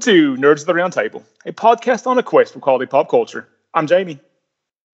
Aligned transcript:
to 0.00 0.34
Nerds 0.36 0.60
of 0.60 0.66
the 0.66 0.74
Round 0.74 0.92
Table, 0.92 1.22
a 1.44 1.52
podcast 1.52 2.06
on 2.06 2.16
a 2.16 2.22
quest 2.22 2.54
for 2.54 2.60
quality 2.60 2.86
pop 2.86 3.10
culture. 3.10 3.46
I'm 3.74 3.86
Jamie. 3.86 4.18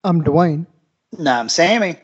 I'm 0.02 0.22
Dwayne. 0.22 0.66
No, 1.16 1.32
I'm 1.32 1.48
Sammy. 1.48 1.96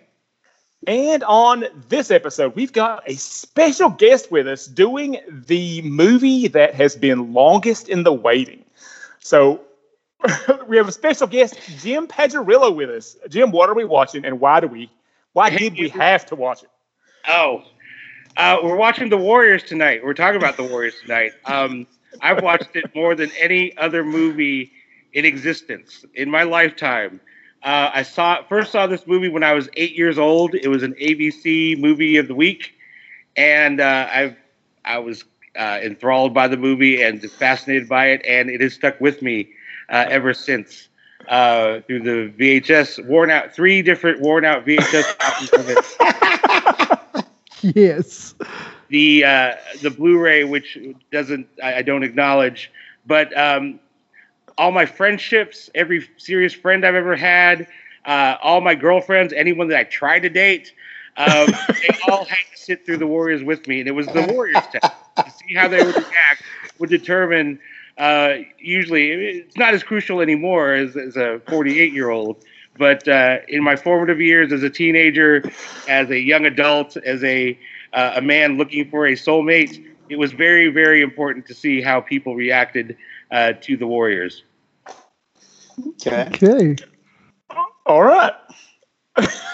And 0.86 1.24
on 1.24 1.64
this 1.88 2.10
episode, 2.10 2.54
we've 2.54 2.72
got 2.72 3.02
a 3.08 3.14
special 3.14 3.90
guest 3.90 4.30
with 4.30 4.46
us 4.46 4.66
doing 4.66 5.18
the 5.28 5.82
movie 5.82 6.48
that 6.48 6.74
has 6.74 6.94
been 6.94 7.32
longest 7.32 7.88
in 7.88 8.04
the 8.04 8.12
waiting. 8.12 8.64
So 9.18 9.60
we 10.68 10.76
have 10.76 10.88
a 10.88 10.92
special 10.92 11.26
guest, 11.26 11.58
Jim 11.78 12.06
Pagerillo, 12.06 12.74
with 12.74 12.90
us. 12.90 13.16
Jim, 13.28 13.50
what 13.50 13.68
are 13.68 13.74
we 13.74 13.84
watching 13.84 14.24
and 14.24 14.38
why 14.38 14.60
do 14.60 14.68
we 14.68 14.90
why 15.32 15.50
did 15.50 15.76
we 15.76 15.88
have 15.88 16.26
to 16.26 16.36
watch 16.36 16.62
it? 16.62 16.70
Oh, 17.26 17.62
uh, 18.36 18.58
we're 18.62 18.76
watching 18.76 19.08
the 19.08 19.16
Warriors 19.16 19.64
tonight. 19.64 20.04
We're 20.04 20.14
talking 20.14 20.36
about 20.36 20.56
the 20.56 20.64
Warriors 20.64 20.94
tonight. 21.00 21.32
Um, 21.46 21.86
I've 22.20 22.42
watched 22.42 22.74
it 22.74 22.94
more 22.94 23.14
than 23.14 23.30
any 23.38 23.76
other 23.76 24.04
movie 24.04 24.72
in 25.12 25.24
existence 25.24 26.04
in 26.14 26.30
my 26.30 26.42
lifetime. 26.42 27.20
Uh, 27.62 27.90
I 27.94 28.02
saw 28.02 28.42
first 28.44 28.72
saw 28.72 28.86
this 28.86 29.06
movie 29.06 29.28
when 29.28 29.42
I 29.42 29.52
was 29.52 29.68
eight 29.76 29.94
years 29.96 30.18
old. 30.18 30.54
It 30.54 30.68
was 30.68 30.82
an 30.82 30.94
ABC 30.94 31.78
movie 31.78 32.16
of 32.16 32.28
the 32.28 32.34
week, 32.34 32.74
and 33.36 33.80
uh, 33.80 34.08
I 34.10 34.36
I 34.84 34.98
was 34.98 35.24
uh, 35.56 35.78
enthralled 35.82 36.34
by 36.34 36.48
the 36.48 36.56
movie 36.56 37.02
and 37.02 37.22
fascinated 37.30 37.88
by 37.88 38.08
it, 38.08 38.22
and 38.26 38.50
it 38.50 38.60
has 38.60 38.74
stuck 38.74 39.00
with 39.00 39.22
me 39.22 39.50
uh, 39.88 40.06
ever 40.08 40.34
since. 40.34 40.88
Uh, 41.28 41.80
through 41.82 42.00
the 42.00 42.32
VHS, 42.36 43.06
worn 43.06 43.30
out 43.30 43.54
three 43.54 43.80
different 43.80 44.20
worn 44.20 44.44
out 44.44 44.66
VHS 44.66 45.18
copies 45.18 45.52
of 45.52 45.68
it. 45.68 47.24
Yes. 47.62 48.34
The 48.92 49.24
uh, 49.24 49.54
the 49.80 49.90
Blu-ray, 49.90 50.44
which 50.44 50.78
doesn't 51.10 51.48
I, 51.62 51.76
I 51.76 51.82
don't 51.82 52.02
acknowledge, 52.02 52.70
but 53.06 53.36
um, 53.36 53.80
all 54.58 54.70
my 54.70 54.84
friendships, 54.84 55.70
every 55.74 56.06
serious 56.18 56.52
friend 56.52 56.84
I've 56.84 56.94
ever 56.94 57.16
had, 57.16 57.66
uh, 58.04 58.36
all 58.42 58.60
my 58.60 58.74
girlfriends, 58.74 59.32
anyone 59.32 59.68
that 59.68 59.78
I 59.78 59.84
tried 59.84 60.20
to 60.20 60.28
date, 60.28 60.74
um, 61.16 61.46
they 61.68 61.96
all 62.06 62.26
had 62.26 62.44
to 62.54 62.56
sit 62.56 62.84
through 62.84 62.98
the 62.98 63.06
Warriors 63.06 63.42
with 63.42 63.66
me, 63.66 63.80
and 63.80 63.88
it 63.88 63.92
was 63.92 64.06
the 64.08 64.28
Warriors 64.30 64.62
test 64.70 64.92
to 65.16 65.30
see 65.30 65.54
how 65.54 65.68
they 65.68 65.82
would 65.82 65.96
react 65.96 66.42
would 66.78 66.90
determine. 66.90 67.58
Uh, 67.96 68.34
usually, 68.58 69.10
it's 69.10 69.56
not 69.56 69.72
as 69.72 69.82
crucial 69.82 70.20
anymore 70.20 70.74
as, 70.74 70.96
as 70.96 71.16
a 71.16 71.40
48 71.48 71.94
year 71.94 72.10
old. 72.10 72.44
But 72.78 73.06
uh, 73.06 73.38
in 73.48 73.62
my 73.62 73.76
formative 73.76 74.18
years 74.20 74.50
as 74.50 74.62
a 74.62 74.70
teenager, 74.70 75.42
as 75.88 76.08
a 76.08 76.18
young 76.18 76.46
adult, 76.46 76.96
as 76.96 77.22
a 77.22 77.58
uh, 77.92 78.12
a 78.16 78.22
man 78.22 78.56
looking 78.56 78.88
for 78.90 79.06
a 79.06 79.12
soulmate, 79.12 79.84
it 80.08 80.16
was 80.16 80.32
very, 80.32 80.68
very 80.68 81.02
important 81.02 81.46
to 81.46 81.54
see 81.54 81.80
how 81.80 82.00
people 82.00 82.34
reacted 82.34 82.96
uh, 83.30 83.52
to 83.62 83.76
the 83.76 83.86
Warriors. 83.86 84.44
Okay. 85.88 86.28
Okay. 86.34 86.76
All 87.86 88.02
right. 88.02 88.32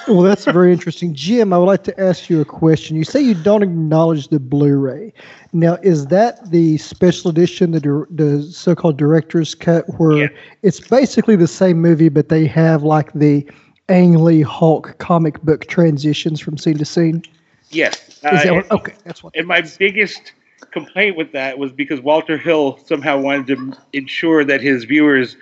Well, 0.07 0.23
that's 0.23 0.45
very 0.45 0.73
interesting. 0.73 1.15
Jim, 1.15 1.53
I 1.53 1.59
would 1.59 1.65
like 1.65 1.83
to 1.85 2.01
ask 2.01 2.31
you 2.31 2.41
a 2.41 2.45
question. 2.45 2.97
You 2.97 3.05
say 3.05 3.21
you 3.21 3.35
don't 3.35 3.63
acknowledge 3.63 4.29
the 4.29 4.39
Blu-ray. 4.39 5.13
Now, 5.53 5.79
is 5.83 6.07
that 6.07 6.51
the 6.51 6.79
special 6.79 7.31
edition, 7.31 7.73
the 7.73 8.07
the 8.09 8.43
so-called 8.43 8.97
director's 8.97 9.55
cut, 9.55 9.85
where 9.99 10.17
Yeah. 10.17 10.29
it's 10.63 10.81
basically 10.81 11.37
the 11.37 11.49
same 11.49 11.81
movie, 11.83 12.09
but 12.09 12.29
they 12.29 12.47
have 12.47 12.85
like 12.85 13.13
the 13.15 13.47
Ang 13.89 14.23
Lee 14.23 14.43
Hulk 14.43 14.97
comic 14.99 15.43
book 15.43 15.67
transitions 15.67 16.41
from 16.41 16.57
scene 16.57 16.79
to 16.79 16.85
scene? 16.85 17.23
Yes. 17.71 18.08
Is 18.31 18.43
Uh, 18.43 18.43
that 18.45 18.55
and, 18.55 18.55
what, 18.55 18.71
okay, 18.71 18.95
that's 19.05 19.23
what. 19.23 19.35
and 19.35 19.47
my 19.47 19.63
biggest 19.79 20.33
complaint 20.71 21.17
with 21.17 21.33
that 21.33 21.59
was 21.59 21.73
because 21.73 22.01
Walter 22.01 22.37
Hill 22.37 22.79
somehow 22.87 23.19
wanted 23.21 23.47
to 23.49 23.73
ensure 23.93 24.45
that 24.45 24.61
his 24.61 24.85
viewers 24.85 25.37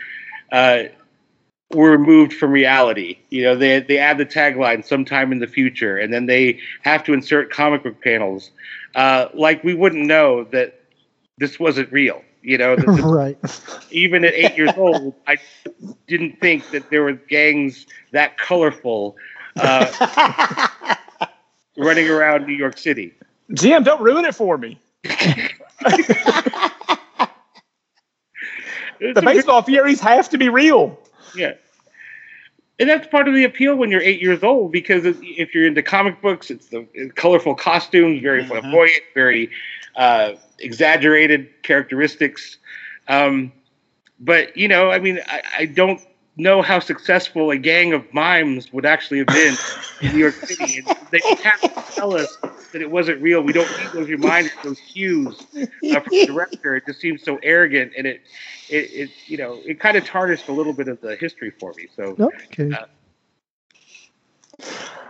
uh, 0.53 0.85
were 1.73 1.91
removed 1.91 2.33
from 2.35 2.51
reality. 2.53 3.19
You 3.31 3.45
know, 3.45 3.57
they 3.57 3.81
they 3.81 3.99
add 3.99 4.19
the 4.19 4.27
tagline 4.27 4.85
"sometime 4.85 5.33
in 5.33 5.39
the 5.39 5.47
future," 5.47 5.99
and 5.99 6.13
then 6.13 6.27
they 6.27 6.61
have 6.83 7.05
to 7.05 7.13
insert 7.15 7.51
comic 7.51 7.83
book 7.83 8.01
panels, 8.03 8.51
uh, 8.95 9.29
like 9.35 9.63
we 9.65 9.75
wouldn't 9.75 10.07
know 10.07 10.45
that 10.53 10.81
this 11.39 11.59
wasn't 11.59 11.91
real. 11.93 12.23
You 12.43 12.59
know, 12.59 12.77
this- 12.95 13.01
right. 13.03 13.39
even 13.91 14.25
at 14.25 14.35
eight 14.35 14.57
years 14.57 14.73
old, 14.77 15.15
I 15.27 15.37
didn't 16.07 16.41
think 16.41 16.71
that 16.71 16.91
there 16.91 17.03
were 17.03 17.13
gangs 17.13 17.87
that 18.13 18.37
colorful 18.39 19.17
uh, 19.59 19.93
running 21.77 22.09
around 22.09 22.47
New 22.47 22.55
York 22.55 22.79
City. 22.79 23.13
Jim, 23.53 23.83
don't 23.85 24.01
ruin 24.03 24.25
it 24.25 24.35
for 24.35 24.59
me. 24.59 24.79
The 28.99 29.21
baseball 29.23 29.63
Furies 29.63 30.01
have 30.01 30.31
to 30.31 30.39
be 30.39 30.49
real. 30.49 30.99
Yeah. 31.37 31.53
And 32.79 32.89
that's 32.89 33.07
part 33.09 33.29
of 33.29 33.35
the 33.35 33.45
appeal 33.45 33.77
when 33.77 33.91
you're 33.91 34.01
eight 34.01 34.21
years 34.23 34.43
old 34.43 34.73
because 34.73 35.05
if- 35.05 35.19
if 35.23 35.55
you're 35.55 35.67
into 35.67 35.83
comic 35.83 36.21
books, 36.23 36.51
it's 36.51 36.69
the 36.69 36.87
colorful 37.15 37.55
costumes, 37.55 38.23
very 38.23 38.43
Mhm. 38.43 38.49
flamboyant, 38.49 39.03
very 39.15 39.51
uh, 39.97 40.33
exaggerated 40.59 41.49
characteristics. 41.63 42.59
Um, 43.09 43.53
but, 44.21 44.57
you 44.57 44.69
know, 44.69 44.91
I 44.91 44.99
mean, 44.99 45.21
I, 45.27 45.43
I 45.59 45.65
don't 45.67 46.01
know 46.37 46.61
how 46.63 46.79
successful 46.81 47.51
a 47.51 47.57
gang 47.57 47.93
of 47.95 48.03
mimes 48.13 48.73
would 48.73 48.85
actually 48.85 49.19
have 49.19 49.27
been 49.29 49.55
in 50.03 50.13
New 50.13 50.19
York 50.19 50.35
City. 50.35 50.79
And 50.87 50.87
they 51.11 51.21
have 51.43 51.61
to 51.61 51.93
tell 51.93 52.15
us 52.15 52.37
that 52.73 52.83
it 52.83 52.91
wasn't 52.91 53.23
real. 53.23 53.41
We 53.41 53.53
don't 53.53 53.71
need 53.79 53.91
those 53.93 54.09
reminders, 54.09 54.53
those 54.63 54.81
cues 54.81 55.47
uh, 55.55 56.01
from 56.01 56.11
the 56.11 56.27
director. 56.27 56.77
It 56.77 56.87
just 56.87 57.01
seems 57.01 57.23
so 57.23 57.39
arrogant, 57.43 57.93
and 57.97 58.07
it, 58.07 58.23
it, 58.69 58.91
it 58.93 59.11
you 59.27 59.37
know, 59.37 59.61
it 59.65 59.81
kind 59.81 59.97
of 59.97 60.05
tarnished 60.05 60.49
a 60.49 60.53
little 60.53 60.73
bit 60.73 60.89
of 60.89 61.01
the 61.01 61.17
history 61.17 61.51
for 61.51 61.73
me. 61.75 61.87
So 61.95 62.17
Okay. 62.19 62.71
Uh, 62.73 62.87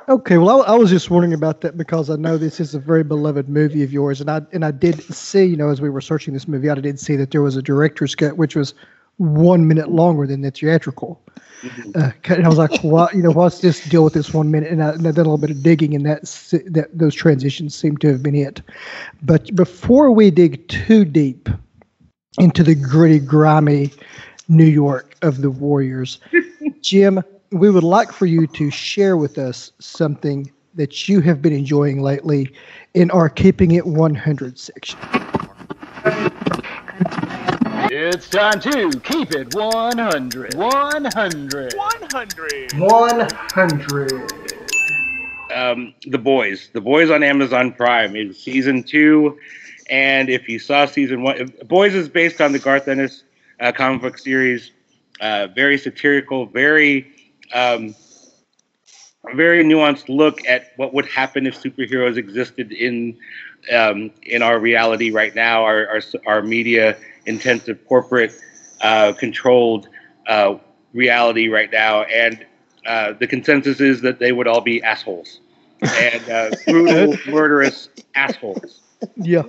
Okay, 0.09 0.39
well, 0.39 0.63
I, 0.63 0.75
I 0.75 0.77
was 0.77 0.91
just 0.91 1.11
wondering 1.11 1.33
about 1.33 1.63
that 1.63 1.77
because 1.77 2.11
I 2.11 2.17
know 2.17 2.39
this 2.39 2.61
is 2.61 2.77
a 2.77 2.79
very 2.79 3.03
beloved 3.03 3.49
movie 3.49 3.83
of 3.83 3.93
yours, 3.93 4.21
and 4.21 4.31
I 4.31 4.41
and 4.53 4.65
I 4.65 4.71
did 4.71 5.03
see, 5.13 5.45
you 5.45 5.57
know, 5.57 5.69
as 5.69 5.81
we 5.81 5.91
were 5.91 6.01
searching 6.01 6.33
this 6.33 6.47
movie 6.47 6.71
I 6.71 6.77
did 6.77 7.01
see 7.01 7.17
that 7.17 7.33
there 7.33 7.43
was 7.43 7.57
a 7.57 7.63
director's 7.63 8.15
cut 8.15 8.37
which 8.37 8.55
was 8.55 8.75
one 9.19 9.67
minute 9.67 9.91
longer 9.91 10.27
than 10.27 10.43
the 10.43 10.51
theatrical. 10.51 11.21
Uh, 11.95 12.11
and 12.25 12.45
I 12.45 12.49
was 12.49 12.59
like, 12.59 12.83
"What? 12.83 13.15
You 13.15 13.23
know, 13.23 13.31
what's 13.31 13.61
this 13.61 13.83
deal 13.89 14.05
with 14.05 14.13
this 14.13 14.33
one 14.35 14.51
minute?" 14.51 14.71
And 14.71 14.83
I, 14.83 14.91
and 14.91 15.07
I 15.07 15.11
did 15.11 15.19
a 15.19 15.23
little 15.23 15.39
bit 15.39 15.51
of 15.51 15.63
digging, 15.63 15.95
and 15.95 16.05
that 16.05 16.23
that 16.73 16.89
those 16.93 17.15
transitions 17.15 17.75
seem 17.75 17.97
to 17.99 18.09
have 18.09 18.23
been 18.23 18.35
it. 18.35 18.61
But 19.23 19.55
before 19.57 20.11
we 20.13 20.31
dig 20.31 20.69
too 20.69 21.05
deep 21.05 21.49
into 22.39 22.63
the 22.63 22.75
gritty, 22.75 23.19
grimy 23.19 23.93
New 24.49 24.67
York 24.67 25.17
of 25.23 25.41
the 25.41 25.51
Warriors, 25.51 26.21
Jim, 26.83 27.23
we 27.51 27.71
would 27.71 27.85
like 27.85 28.13
for 28.13 28.27
you 28.27 28.47
to 28.49 28.71
share 28.71 29.17
with 29.17 29.39
us 29.39 29.73
something 29.79 30.51
that 30.75 31.09
you 31.09 31.21
have 31.21 31.41
been 31.41 31.55
enjoying 31.55 32.03
lately 32.03 32.53
in 32.93 33.11
our 33.11 33.31
Keeping 33.31 33.73
It 33.73 33.87
100 33.87 34.59
section. 34.59 34.99
It's 38.09 38.29
time 38.29 38.61
to 38.61 38.89
keep 39.01 39.33
it 39.33 39.53
100. 39.53 40.55
100. 40.55 41.75
100. 41.75 42.73
100. 42.79 44.33
um, 45.53 45.93
The 46.07 46.19
Boys. 46.19 46.71
The 46.73 46.81
Boys 46.81 47.11
on 47.11 47.25
Amazon 47.25 47.73
Prime 47.73 48.15
is 48.15 48.39
season 48.39 48.85
two, 48.85 49.41
and 49.91 50.31
if 50.31 50.49
you 50.49 50.61
saw 50.61 50.87
season 50.87 51.25
one, 51.25 51.53
Boys 51.67 51.97
is 51.97 52.09
based 52.09 52.41
on 52.41 52.53
the 52.53 52.61
Garth 52.61 52.87
Ennis 52.87 53.25
uh, 53.59 53.73
comic 53.73 54.03
book 54.03 54.19
series. 54.19 54.71
Uh, 55.21 55.49
very 55.49 55.77
satirical, 55.77 56.47
very, 56.47 57.13
um, 57.53 57.93
very 59.35 59.65
nuanced 59.65 60.09
look 60.09 60.47
at 60.47 60.71
what 60.77 60.95
would 60.95 61.07
happen 61.07 61.45
if 61.45 61.61
superheroes 61.61 62.17
existed 62.17 62.71
in 62.71 63.19
um, 63.73 64.13
in 64.23 64.43
our 64.43 64.61
reality 64.61 65.11
right 65.11 65.35
now, 65.35 65.65
our 65.65 65.89
our, 65.89 66.01
our 66.25 66.41
media 66.43 66.97
intensive, 67.27 67.87
corporate 67.87 68.33
uh, 68.81 69.13
controlled 69.13 69.89
uh, 70.27 70.57
reality 70.93 71.49
right 71.49 71.71
now, 71.71 72.03
and 72.03 72.45
uh, 72.87 73.13
the 73.13 73.27
consensus 73.27 73.81
is 73.81 74.01
that 74.03 74.19
they 74.19 74.33
would 74.33 74.47
all 74.47 74.61
be 74.61 74.83
assholes 74.83 75.41
and 75.83 76.31
uh, 76.31 76.51
brutal, 76.67 77.17
murderous 77.27 77.89
assholes. 78.15 78.81
Yeah. 79.17 79.43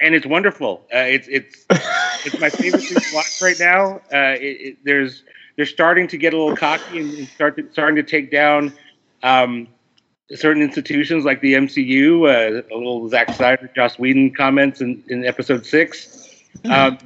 And 0.00 0.16
it's 0.16 0.26
wonderful. 0.26 0.84
Uh, 0.92 0.98
it's 0.98 1.28
it's 1.28 1.64
it's 1.70 2.40
my 2.40 2.50
favorite 2.50 2.82
thing 2.82 3.00
to 3.00 3.14
watch 3.14 3.40
right 3.40 3.58
now. 3.60 4.00
Uh, 4.12 4.34
it, 4.34 4.60
it, 4.60 4.78
there's 4.84 5.22
they're 5.56 5.64
starting 5.64 6.08
to 6.08 6.18
get 6.18 6.34
a 6.34 6.36
little 6.36 6.56
cocky 6.56 6.98
and, 6.98 7.14
and 7.14 7.28
start 7.28 7.56
to, 7.56 7.70
starting 7.70 7.96
to 7.96 8.02
take 8.02 8.30
down 8.30 8.72
um, 9.22 9.68
certain 10.34 10.62
institutions 10.62 11.24
like 11.24 11.40
the 11.40 11.54
MCU. 11.54 12.22
Uh, 12.28 12.62
a 12.72 12.76
little 12.76 13.08
Zack 13.08 13.32
Snyder, 13.34 13.70
Joss 13.74 13.98
Whedon 13.98 14.32
comments 14.34 14.80
in, 14.80 15.02
in 15.08 15.24
episode 15.24 15.66
six. 15.66 16.28
Um, 16.70 16.98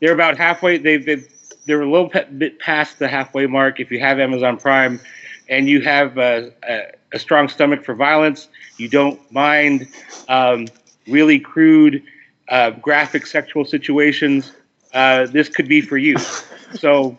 they're 0.00 0.14
about 0.14 0.36
halfway. 0.36 0.78
They've, 0.78 1.04
they've 1.04 1.28
they're 1.66 1.82
a 1.82 1.90
little 1.90 2.08
bit 2.38 2.58
past 2.60 2.98
the 2.98 3.08
halfway 3.08 3.46
mark. 3.46 3.80
If 3.80 3.90
you 3.90 3.98
have 4.00 4.20
Amazon 4.20 4.56
Prime, 4.56 5.00
and 5.48 5.68
you 5.68 5.80
have 5.82 6.16
uh, 6.18 6.50
a, 6.68 6.92
a 7.12 7.18
strong 7.18 7.48
stomach 7.48 7.84
for 7.84 7.94
violence, 7.94 8.48
you 8.78 8.88
don't 8.88 9.20
mind 9.32 9.88
um, 10.28 10.66
really 11.06 11.38
crude 11.38 12.02
uh, 12.48 12.70
graphic 12.70 13.26
sexual 13.26 13.64
situations, 13.64 14.52
uh, 14.94 15.26
this 15.26 15.48
could 15.48 15.68
be 15.68 15.80
for 15.80 15.96
you. 15.96 16.16
So 16.74 17.16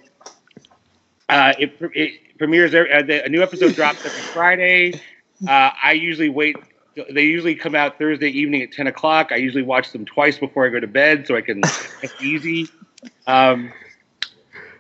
uh, 1.30 1.54
it, 1.58 1.78
it 1.96 2.38
premieres. 2.38 2.74
every- 2.76 2.92
Uh, 2.92 3.02
the, 3.02 3.26
a 3.26 3.30
new 3.30 3.42
episode 3.42 3.76
drops 3.76 4.06
every 4.06 4.22
Friday. 4.22 5.00
Uh, 5.46 5.72
I 5.84 5.94
usually 5.94 6.30
wait. 6.30 6.56
They 7.12 7.24
usually 7.24 7.54
come 7.54 7.76
out 7.76 8.00
Thursday 8.00 8.30
evening 8.30 8.64
at 8.64 8.72
ten 8.72 8.88
o'clock. 8.88 9.32
I 9.32 9.36
usually 9.36 9.64
watch 9.64 9.92
them 9.92 10.06
twice 10.06 10.38
before 10.38 10.66
I 10.66 10.70
go 10.70 10.80
to 10.80 10.88
bed, 10.88 11.28
so 11.28 11.36
I 11.36 11.42
can. 11.42 11.62
It's 12.02 12.14
easy. 12.22 12.68
Um, 13.26 13.74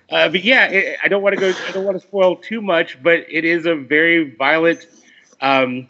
uh, 0.09 0.29
but 0.29 0.43
yeah, 0.43 0.65
it, 0.67 0.99
I 1.03 1.07
don't 1.07 1.21
want 1.21 1.35
to 1.35 1.39
go. 1.39 1.53
I 1.67 1.71
don't 1.71 1.83
want 1.83 1.99
to 1.99 2.07
spoil 2.07 2.35
too 2.35 2.61
much, 2.61 3.01
but 3.01 3.25
it 3.29 3.45
is 3.45 3.65
a 3.65 3.75
very 3.75 4.31
violent, 4.31 4.85
um, 5.41 5.87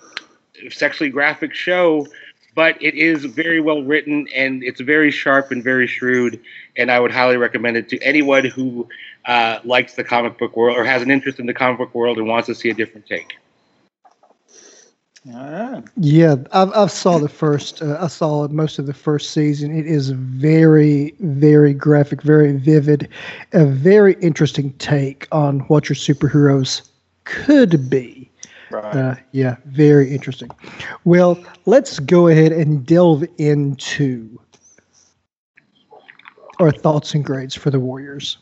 sexually 0.70 1.10
graphic 1.10 1.54
show. 1.54 2.08
But 2.56 2.82
it 2.82 2.96
is 2.96 3.24
very 3.24 3.62
well 3.62 3.84
written, 3.84 4.28
and 4.34 4.64
it's 4.64 4.82
very 4.82 5.12
sharp 5.12 5.52
and 5.52 5.64
very 5.64 5.86
shrewd. 5.86 6.42
And 6.76 6.92
I 6.92 7.00
would 7.00 7.12
highly 7.12 7.38
recommend 7.38 7.78
it 7.78 7.88
to 7.90 8.00
anyone 8.00 8.46
who 8.46 8.90
uh, 9.26 9.60
likes 9.64 9.94
the 9.94 10.04
comic 10.04 10.40
book 10.40 10.58
world 10.58 10.76
or 10.76 10.84
has 10.84 11.04
an 11.04 11.12
interest 11.12 11.40
in 11.40 11.46
the 11.46 11.54
comic 11.54 11.78
book 11.78 11.94
world 11.94 12.18
and 12.18 12.28
wants 12.28 12.48
to 12.48 12.56
see 12.56 12.70
a 12.70 12.74
different 12.74 13.06
take. 13.06 13.38
All 15.34 15.52
right. 15.52 15.84
Yeah, 15.98 16.36
I've 16.52 16.72
I've 16.74 16.92
saw 16.92 17.18
the 17.18 17.28
first. 17.28 17.82
Uh, 17.82 17.98
I 18.00 18.08
saw 18.08 18.48
most 18.48 18.80
of 18.80 18.86
the 18.86 18.94
first 18.94 19.32
season. 19.32 19.78
It 19.78 19.86
is 19.86 20.12
very, 20.12 21.16
very 21.20 21.74
graphic, 21.74 22.22
very 22.22 22.54
vivid, 22.54 23.10
a 23.54 23.66
very 23.66 24.14
interesting 24.22 24.72
take 24.74 25.28
on 25.32 25.62
what 25.62 25.90
your 25.90 25.96
superheroes 25.96 26.90
could 27.26 27.90
be. 27.90 28.32
Right. 28.72 28.96
Uh, 28.96 29.16
yeah, 29.32 29.58
very 29.66 30.14
interesting. 30.14 30.50
Well, 31.04 31.44
let's 31.66 32.00
go 32.00 32.28
ahead 32.28 32.52
and 32.52 32.86
delve 32.86 33.26
into 33.38 34.40
our 36.60 36.72
thoughts 36.72 37.14
and 37.14 37.24
grades 37.24 37.56
for 37.56 37.70
the 37.70 37.80
Warriors. 37.80 38.38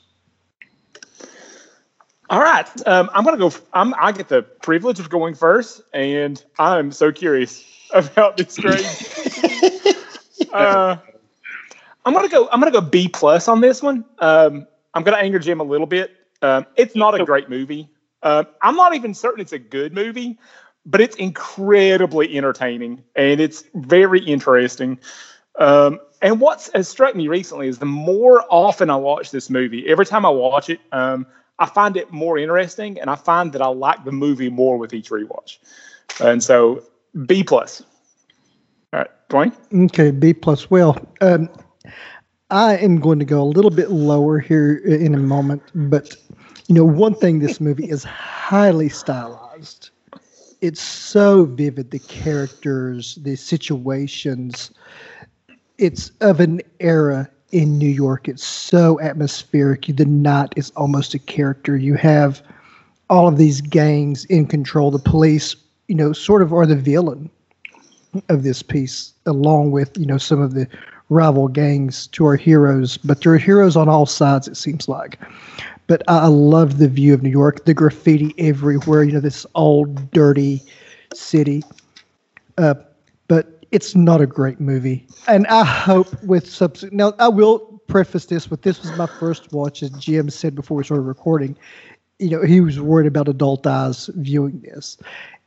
All 2.30 2.40
right, 2.40 2.68
um, 2.88 3.10
I'm 3.14 3.24
gonna 3.24 3.38
go. 3.38 3.52
I'm, 3.74 3.94
I 4.00 4.12
get 4.12 4.30
the 4.30 4.42
privilege 4.42 5.00
of 5.00 5.10
going 5.10 5.36
first, 5.36 5.82
and 5.94 6.44
I'm 6.58 6.92
so 6.92 7.12
curious 7.12 7.64
about 7.94 8.38
this 8.38 8.58
grade. 8.58 8.86
uh, 10.54 10.98
I'm 12.04 12.14
gonna 12.14 12.30
go. 12.30 12.50
I'm 12.52 12.60
gonna 12.60 12.72
go 12.72 12.82
B 12.82 13.08
plus 13.08 13.48
on 13.48 13.62
this 13.62 13.84
one. 13.84 14.06
Um, 14.20 14.66
I'm 14.94 15.04
gonna 15.04 15.18
anger 15.18 15.38
Jim 15.38 15.60
a 15.60 15.64
little 15.64 15.86
bit. 15.86 16.16
Um, 16.42 16.66
it's 16.76 16.96
not 16.96 17.20
a 17.20 17.24
great 17.24 17.50
movie. 17.50 17.90
Um, 18.24 18.48
I'm 18.62 18.76
not 18.76 18.96
even 18.96 19.14
certain 19.14 19.40
it's 19.42 19.54
a 19.54 19.60
good 19.60 19.94
movie, 19.94 20.40
but 20.86 21.02
it's 21.02 21.16
incredibly 21.18 22.36
entertaining 22.36 23.04
and 23.16 23.40
it's 23.40 23.64
very 23.76 24.20
interesting. 24.20 25.00
Um, 25.60 26.00
and 26.22 26.42
what's 26.42 26.72
has 26.74 26.88
struck 26.88 27.16
me 27.16 27.28
recently 27.28 27.68
is 27.68 27.78
the 27.78 27.86
more 27.86 28.44
often 28.50 28.90
I 28.90 28.96
watch 28.96 29.30
this 29.32 29.50
movie, 29.50 29.88
every 29.88 30.06
time 30.06 30.26
I 30.26 30.30
watch 30.30 30.70
it, 30.70 30.80
um, 30.92 31.28
I 31.60 31.66
find 31.68 31.96
it 31.96 32.12
more 32.12 32.38
interesting, 32.38 33.00
and 33.00 33.10
I 33.10 33.16
find 33.16 33.54
that 33.54 33.62
I 33.62 33.68
like 33.68 34.04
the 34.04 34.12
movie 34.12 34.50
more 34.50 34.78
with 34.78 34.94
each 34.94 35.10
rewatch. 35.10 35.58
And 36.20 36.44
so 36.44 36.84
B 37.26 37.44
plus. 37.44 37.82
All 38.94 39.00
right, 39.00 39.10
Dwayne. 39.30 39.86
Okay, 39.86 40.12
B 40.12 40.34
plus. 40.34 40.70
Well, 40.70 40.98
um, 41.22 41.50
I 42.52 42.78
am 42.78 43.00
going 43.00 43.20
to 43.20 43.26
go 43.26 43.42
a 43.42 43.46
little 43.46 43.72
bit 43.72 43.92
lower 43.92 44.40
here 44.40 44.78
in 44.78 45.16
a 45.16 45.20
moment, 45.20 45.64
but 45.74 46.16
you 46.68 46.76
know, 46.76 46.86
one 46.86 47.16
thing 47.16 47.40
this 47.40 47.62
movie 47.62 47.90
is 47.90 48.04
highly 48.04 48.90
stylized. 48.90 49.90
It's 50.62 50.82
so 50.82 51.46
vivid, 51.46 51.92
the 51.92 52.00
characters, 52.00 53.16
the 53.22 53.36
situations. 53.36 54.72
It's 55.78 56.12
of 56.22 56.40
an 56.40 56.62
era 56.80 57.30
in 57.56 57.78
New 57.78 57.90
York. 57.90 58.28
It's 58.28 58.44
so 58.44 59.00
atmospheric. 59.00 59.86
The 59.88 60.04
night 60.04 60.52
is 60.58 60.72
almost 60.72 61.14
a 61.14 61.20
character. 61.20 61.78
You 61.78 61.94
have 61.94 62.42
all 63.10 63.30
of 63.30 63.38
these 63.38 63.62
gangs 63.62 64.26
in 64.26 64.46
control. 64.46 64.92
The 64.92 65.00
police, 65.00 65.56
you 65.88 65.96
know, 65.96 66.12
sort 66.12 66.42
of 66.42 66.52
are 66.52 66.66
the 66.66 66.76
villain 66.76 67.30
of 68.28 68.44
this 68.44 68.62
piece, 68.62 69.14
along 69.26 69.72
with 69.72 69.98
you 69.98 70.06
know 70.06 70.18
some 70.18 70.42
of 70.42 70.54
the 70.54 70.68
rival 71.08 71.48
gangs 71.48 72.08
to 72.08 72.26
our 72.26 72.36
heroes. 72.36 72.98
But 72.98 73.22
there 73.22 73.32
are 73.32 73.38
heroes 73.38 73.78
on 73.78 73.88
all 73.88 74.06
sides, 74.06 74.50
it 74.50 74.58
seems 74.58 74.90
like. 74.90 75.18
But 75.88 76.04
I 76.10 76.24
I 76.24 76.28
love 76.28 76.78
the 76.78 76.90
view 76.90 77.14
of 77.14 77.24
New 77.24 77.30
York, 77.30 77.64
the 77.64 77.74
graffiti 77.74 78.36
everywhere. 78.38 79.04
You 79.04 79.14
know, 79.14 79.22
this 79.22 79.46
old, 79.56 80.12
dirty 80.12 80.62
city. 81.14 81.64
Uh, 82.58 82.74
but 83.30 83.55
it's 83.76 83.94
not 83.94 84.22
a 84.22 84.26
great 84.26 84.60
movie, 84.62 85.06
and 85.28 85.46
I 85.48 85.66
hope 85.66 86.08
with 86.24 86.50
subsequent. 86.50 86.94
Now, 86.94 87.14
I 87.20 87.28
will 87.28 87.60
preface 87.88 88.26
this 88.26 88.50
with 88.50 88.62
this 88.62 88.82
was 88.82 88.98
my 88.98 89.08
first 89.20 89.52
watch, 89.52 89.84
as 89.84 89.90
Jim 89.92 90.30
said 90.30 90.56
before 90.56 90.78
we 90.78 90.84
started 90.86 91.04
recording. 91.04 91.58
You 92.20 92.30
know, 92.30 92.44
he 92.44 92.62
was 92.62 92.80
worried 92.80 93.08
about 93.08 93.28
adult 93.28 93.68
eyes 93.68 94.10
viewing 94.16 94.62
this, 94.62 94.98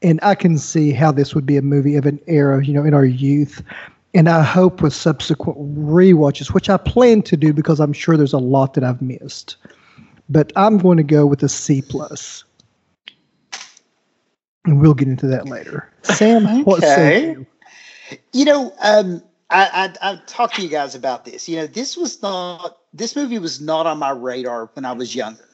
and 0.02 0.20
I 0.22 0.34
can 0.34 0.58
see 0.58 0.92
how 0.92 1.10
this 1.10 1.34
would 1.34 1.46
be 1.46 1.56
a 1.56 1.62
movie 1.62 1.96
of 1.96 2.04
an 2.04 2.20
era, 2.26 2.62
you 2.62 2.74
know, 2.74 2.84
in 2.84 2.92
our 2.92 3.06
youth. 3.06 3.62
And 4.14 4.28
I 4.28 4.42
hope 4.42 4.82
with 4.82 4.92
subsequent 4.94 5.58
rewatches, 5.78 6.52
which 6.52 6.68
I 6.68 6.76
plan 6.76 7.22
to 7.22 7.36
do 7.36 7.52
because 7.54 7.80
I'm 7.80 7.92
sure 7.92 8.16
there's 8.16 8.32
a 8.32 8.38
lot 8.38 8.74
that 8.74 8.84
I've 8.84 9.00
missed. 9.00 9.56
But 10.28 10.52
I'm 10.56 10.78
going 10.78 10.96
to 10.98 11.02
go 11.02 11.24
with 11.26 11.42
a 11.42 11.48
C 11.48 11.82
plus. 11.82 12.44
And 14.64 14.80
we'll 14.80 14.94
get 14.94 15.08
into 15.08 15.26
that 15.28 15.46
later. 15.48 15.90
Sam, 16.02 16.64
what 16.64 16.82
say 16.82 17.30
Okay. 17.30 17.32
you? 17.32 17.46
You 18.32 18.44
know, 18.44 18.72
um, 18.80 19.22
I, 19.50 19.92
I 20.02 20.12
I 20.12 20.20
talked 20.26 20.56
to 20.56 20.62
you 20.62 20.68
guys 20.68 20.94
about 20.94 21.24
this. 21.24 21.48
You 21.48 21.56
know, 21.56 21.66
this 21.66 21.96
was 21.96 22.20
not 22.22 22.78
this 22.92 23.16
movie 23.16 23.38
was 23.38 23.60
not 23.60 23.86
on 23.86 23.98
my 23.98 24.10
radar 24.10 24.70
when 24.74 24.84
I 24.84 24.92
was 24.92 25.14
younger. 25.14 25.44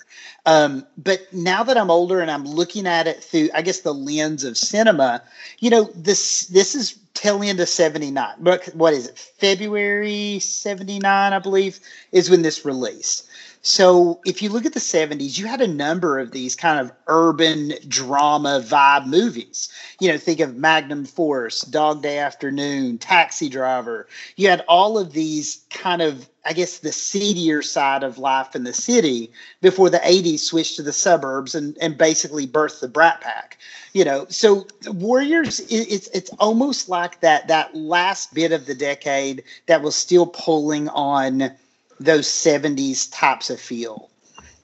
Um, 0.46 0.86
but 0.98 1.20
now 1.32 1.62
that 1.64 1.76
I'm 1.78 1.90
older 1.90 2.20
and 2.20 2.30
I'm 2.30 2.44
looking 2.44 2.86
at 2.86 3.06
it 3.06 3.24
through, 3.24 3.48
I 3.54 3.62
guess, 3.62 3.80
the 3.80 3.94
lens 3.94 4.44
of 4.44 4.58
cinema, 4.58 5.22
you 5.58 5.70
know, 5.70 5.90
this 5.94 6.46
this 6.48 6.74
is 6.74 6.98
end 7.24 7.60
of 7.60 7.68
'79. 7.68 8.34
What 8.38 8.92
is 8.92 9.08
it? 9.08 9.18
February 9.18 10.38
'79, 10.40 11.32
I 11.32 11.38
believe, 11.38 11.80
is 12.12 12.28
when 12.28 12.42
this 12.42 12.64
released. 12.64 13.26
So 13.66 14.20
if 14.26 14.42
you 14.42 14.50
look 14.50 14.66
at 14.66 14.74
the 14.74 14.78
70s, 14.78 15.38
you 15.38 15.46
had 15.46 15.62
a 15.62 15.66
number 15.66 16.18
of 16.18 16.32
these 16.32 16.54
kind 16.54 16.78
of 16.78 16.92
urban 17.06 17.72
drama 17.88 18.62
vibe 18.62 19.06
movies. 19.06 19.70
You 20.00 20.12
know, 20.12 20.18
think 20.18 20.40
of 20.40 20.54
Magnum 20.54 21.06
Force, 21.06 21.62
Dog 21.62 22.02
Day 22.02 22.18
Afternoon, 22.18 22.98
Taxi 22.98 23.48
Driver. 23.48 24.06
You 24.36 24.50
had 24.50 24.66
all 24.68 24.98
of 24.98 25.14
these 25.14 25.64
kind 25.70 26.02
of, 26.02 26.28
I 26.44 26.52
guess, 26.52 26.80
the 26.80 26.92
seedier 26.92 27.62
side 27.62 28.02
of 28.02 28.18
life 28.18 28.54
in 28.54 28.64
the 28.64 28.74
city 28.74 29.32
before 29.62 29.88
the 29.88 29.96
80s 29.96 30.40
switched 30.40 30.76
to 30.76 30.82
the 30.82 30.92
suburbs 30.92 31.54
and, 31.54 31.74
and 31.80 31.96
basically 31.96 32.46
birthed 32.46 32.80
the 32.80 32.88
Brat 32.88 33.22
Pack. 33.22 33.56
You 33.94 34.04
know, 34.04 34.26
so 34.28 34.66
Warriors, 34.88 35.60
it, 35.60 35.86
it's 35.90 36.08
it's 36.08 36.30
almost 36.38 36.90
like 36.90 37.20
that 37.20 37.48
that 37.48 37.74
last 37.74 38.34
bit 38.34 38.52
of 38.52 38.66
the 38.66 38.74
decade 38.74 39.42
that 39.66 39.80
was 39.80 39.96
still 39.96 40.26
pulling 40.26 40.90
on 40.90 41.54
those 42.00 42.26
70s 42.26 43.08
types 43.12 43.50
of 43.50 43.60
feel. 43.60 44.10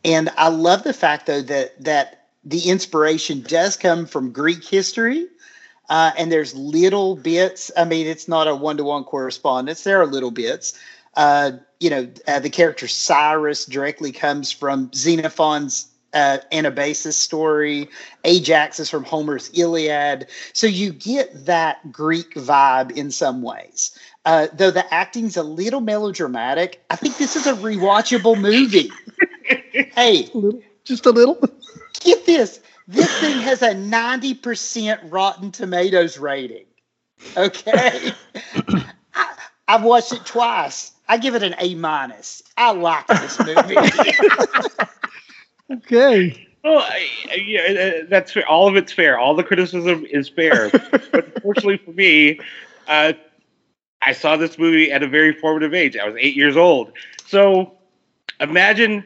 And 0.05 0.31
I 0.37 0.49
love 0.49 0.83
the 0.83 0.93
fact 0.93 1.27
though 1.27 1.43
that 1.43 1.83
that 1.83 2.27
the 2.45 2.71
inspiration 2.71 3.43
does 3.43 3.77
come 3.77 4.07
from 4.07 4.33
Greek 4.33 4.65
history. 4.65 5.27
Uh, 5.91 6.13
and 6.17 6.31
there's 6.31 6.55
little 6.55 7.17
bits. 7.17 7.71
I 7.77 7.85
mean, 7.85 8.07
it's 8.07 8.29
not 8.29 8.47
a 8.47 8.55
one-to-one 8.55 9.05
correspondence. 9.05 9.83
There 9.83 10.01
are 10.01 10.07
little 10.07 10.31
bits. 10.31 10.79
Uh, 11.17 11.53
you 11.81 11.91
know, 11.91 12.09
uh, 12.29 12.39
the 12.39 12.49
character 12.49 12.87
Cyrus 12.87 13.65
directly 13.65 14.13
comes 14.13 14.53
from 14.53 14.91
Xenophon's 14.95 15.90
uh, 16.13 16.39
Anabasis 16.53 17.15
story. 17.15 17.89
Ajax 18.25 18.81
is 18.81 18.91
from 18.91 19.05
Homer's 19.05 19.51
Iliad. 19.55 20.27
So 20.53 20.67
you 20.67 20.93
get 20.93 21.47
that 21.47 21.91
Greek 21.93 22.35
vibe 22.35 22.91
in 22.97 23.11
some 23.11 23.43
ways. 23.43 23.97
Uh, 24.25 24.49
though 24.53 24.71
the 24.71 24.93
acting's 24.93 25.37
a 25.37 25.43
little 25.43 25.81
melodramatic, 25.81 26.83
I 26.91 26.97
think 26.97 27.17
this 27.17 27.37
is 27.37 27.47
a 27.47 27.55
rewatchable 27.55 28.39
movie. 28.41 28.91
hey, 29.95 30.29
A 30.35 30.37
little, 30.39 30.61
just 30.85 31.07
a 31.07 31.11
little. 31.11 31.39
get 32.01 32.27
this. 32.27 32.61
This 32.89 33.21
thing 33.21 33.39
has 33.41 33.63
a 33.63 33.71
90% 33.75 34.99
Rotten 35.13 35.53
Tomatoes 35.53 36.19
rating. 36.19 36.65
Okay. 37.37 38.13
I, 39.15 39.35
I've 39.69 39.85
watched 39.85 40.13
it 40.13 40.25
twice. 40.27 40.93
I 41.09 41.17
give 41.19 41.35
it 41.35 41.43
an 41.43 41.55
A 41.59 41.75
minus. 41.77 42.43
I 42.57 42.73
like 42.73 43.07
this 43.07 43.39
movie. 43.39 43.77
Okay. 45.71 46.49
Well, 46.63 46.79
I, 46.79 47.35
yeah, 47.37 47.61
uh, 48.03 48.07
that's 48.09 48.33
fair. 48.33 48.47
All 48.47 48.69
of 48.69 48.77
it's 48.77 48.93
fair. 48.93 49.19
All 49.19 49.35
the 49.35 49.45
criticism 49.45 50.05
is 50.11 50.29
fair. 50.29 50.71
but 51.13 51.27
unfortunately 51.35 51.79
for 51.79 51.93
me, 51.93 52.41
uh, 52.89 53.15
I 54.03 54.13
saw 54.13 54.37
this 54.37 54.59
movie 54.59 54.91
at 54.93 55.03
a 55.03 55.09
very 55.09 55.33
formative 55.33 55.75
age. 55.75 55.97
I 55.97 56.07
was 56.07 56.17
eight 56.19 56.37
years 56.37 56.57
old. 56.57 56.93
So 57.27 57.73
imagine 58.41 59.05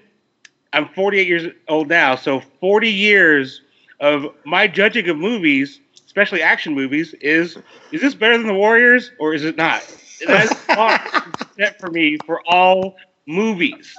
I'm 0.73 0.89
48 0.89 1.27
years 1.27 1.53
old 1.69 1.89
now. 1.89 2.17
So 2.17 2.41
40 2.61 2.91
years 2.91 3.63
of 4.01 4.27
my 4.45 4.67
judging 4.67 5.09
of 5.09 5.17
movies, 5.17 5.81
especially 6.07 6.43
action 6.43 6.75
movies, 6.75 7.15
is 7.21 7.57
is 7.93 8.01
this 8.01 8.15
better 8.15 8.37
than 8.37 8.47
The 8.47 8.55
Warriors 8.55 9.13
or 9.19 9.35
is 9.35 9.45
it 9.45 9.57
not? 9.57 9.83
that's 10.27 10.57
set 11.57 11.79
for 11.81 11.91
me 11.91 12.19
for 12.27 12.41
all 12.47 12.97
movies, 13.27 13.95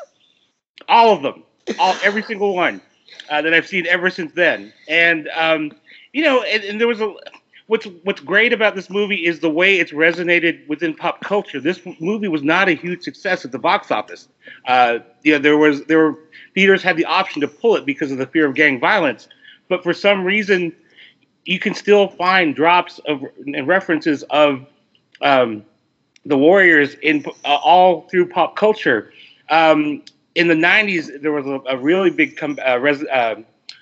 all 0.88 1.14
of 1.14 1.22
them, 1.22 1.44
all 1.80 1.96
every 2.04 2.24
single 2.24 2.56
one 2.56 2.82
uh, 3.30 3.42
that 3.42 3.54
I've 3.54 3.68
seen 3.68 3.86
ever 3.88 4.10
since 4.10 4.32
then. 4.34 4.74
And 4.88 5.30
um, 5.36 5.72
you 6.14 6.24
know, 6.24 6.44
and, 6.44 6.64
and 6.64 6.80
there 6.80 6.88
was 6.88 7.02
a 7.02 7.14
what's 7.68 7.86
what's 8.04 8.22
great 8.22 8.54
about 8.54 8.76
this 8.76 8.90
movie 8.90 9.26
is 9.26 9.40
the 9.40 9.50
way 9.50 9.80
it's 9.80 9.92
resonated 9.92 10.68
within 10.68 10.94
pop 10.94 11.22
culture. 11.22 11.60
This 11.60 11.80
movie 12.00 12.28
was 12.28 12.44
not 12.44 12.70
a 12.70 12.74
huge 12.74 13.04
success 13.04 13.46
at 13.46 13.52
the 13.52 13.60
box 13.60 13.92
office. 13.92 14.28
Uh, 14.68 15.00
you 15.24 15.34
know, 15.34 15.40
there 15.40 15.58
was 15.58 15.84
there 15.86 16.00
were 16.00 16.20
theaters 16.54 16.84
had 16.84 16.98
the 16.98 17.06
option 17.06 17.42
to 17.42 17.48
pull 17.48 17.76
it 17.76 17.86
because 17.86 18.12
of 18.12 18.18
the 18.18 18.28
fear 18.28 18.46
of 18.48 18.56
gang 18.56 18.80
violence, 18.80 19.28
but 19.68 19.84
for 19.84 19.94
some 19.94 20.24
reason, 20.24 20.74
you 21.46 21.60
can 21.60 21.74
still 21.74 22.08
find 22.10 22.56
drops 22.56 23.00
of 23.08 23.24
and 23.46 23.68
references 23.68 24.24
of 24.30 24.66
um, 25.22 25.64
the 26.26 26.38
Warriors 26.38 26.96
in 26.96 27.26
uh, 27.46 27.56
all 27.56 28.02
through 28.10 28.30
pop 28.30 28.56
culture. 28.56 29.12
Um, 29.50 30.02
in 30.36 30.48
the 30.48 30.54
'90s, 30.54 31.22
there 31.22 31.32
was 31.32 31.46
a, 31.46 31.62
a 31.68 31.78
really 31.78 32.10
big 32.10 32.38
com- 32.38 32.60
uh, 32.66 32.78
res- 32.78 33.06
uh, 33.06 33.36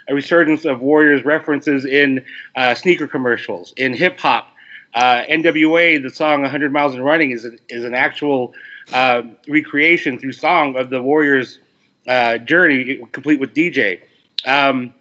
a 0.08 0.14
resurgence 0.14 0.66
of 0.66 0.82
Warriors 0.82 1.24
references 1.26 1.86
in 1.86 2.24
uh, 2.56 2.76
sneaker 2.76 3.08
commercials, 3.08 3.74
in 3.78 3.94
hip 3.94 4.20
hop. 4.20 4.50
Uh, 4.94 5.24
NWA, 5.30 6.02
the 6.02 6.10
song 6.10 6.42
"100 6.42 6.72
Miles 6.72 6.94
and 6.94 7.04
Running" 7.04 7.32
is 7.32 7.46
an, 7.46 7.60
is 7.70 7.84
an 7.84 7.96
actual 7.96 8.54
uh, 8.92 9.24
recreation 9.48 10.20
through 10.20 10.34
song 10.34 10.76
of 10.76 10.90
the 10.90 11.02
Warriors' 11.02 11.60
uh, 12.08 12.38
journey, 12.38 13.02
complete 13.12 13.40
with 13.40 13.54
DJ. 13.54 14.02
Um, 14.46 14.94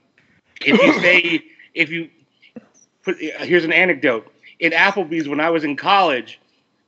if 0.64 0.80
you 0.80 1.00
say, 1.00 1.44
if 1.75 1.90
you 1.90 2.09
put, 3.02 3.18
here's 3.18 3.64
an 3.64 3.73
anecdote 3.73 4.32
in 4.62 4.73
Applebee's 4.73 5.28
when 5.28 5.40
I 5.40 5.50
was 5.50 5.64
in 5.64 5.76
college, 5.76 6.40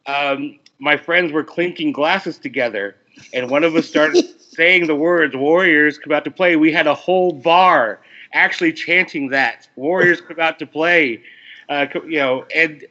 um, 0.06 0.58
my 0.78 0.96
friends 0.96 1.32
were 1.32 1.42
clinking 1.42 1.90
glasses 1.92 2.38
together, 2.38 2.96
and 3.34 3.50
one 3.50 3.64
of 3.64 3.74
us 3.74 3.86
started 3.86 4.24
saying 4.54 4.86
the 4.86 4.94
words 4.96 5.36
"Warriors 5.36 5.98
come 5.98 6.12
out 6.12 6.24
to 6.24 6.30
play." 6.30 6.56
We 6.56 6.72
had 6.72 6.86
a 6.86 6.94
whole 6.94 7.32
bar 7.32 8.00
actually 8.32 8.72
chanting 8.72 9.28
that 9.30 9.68
"Warriors 9.76 10.20
come 10.20 10.40
out 10.40 10.58
to 10.60 10.66
play," 10.66 11.22
uh, 11.68 11.86
you 12.06 12.18
know, 12.18 12.44
and 12.54 12.84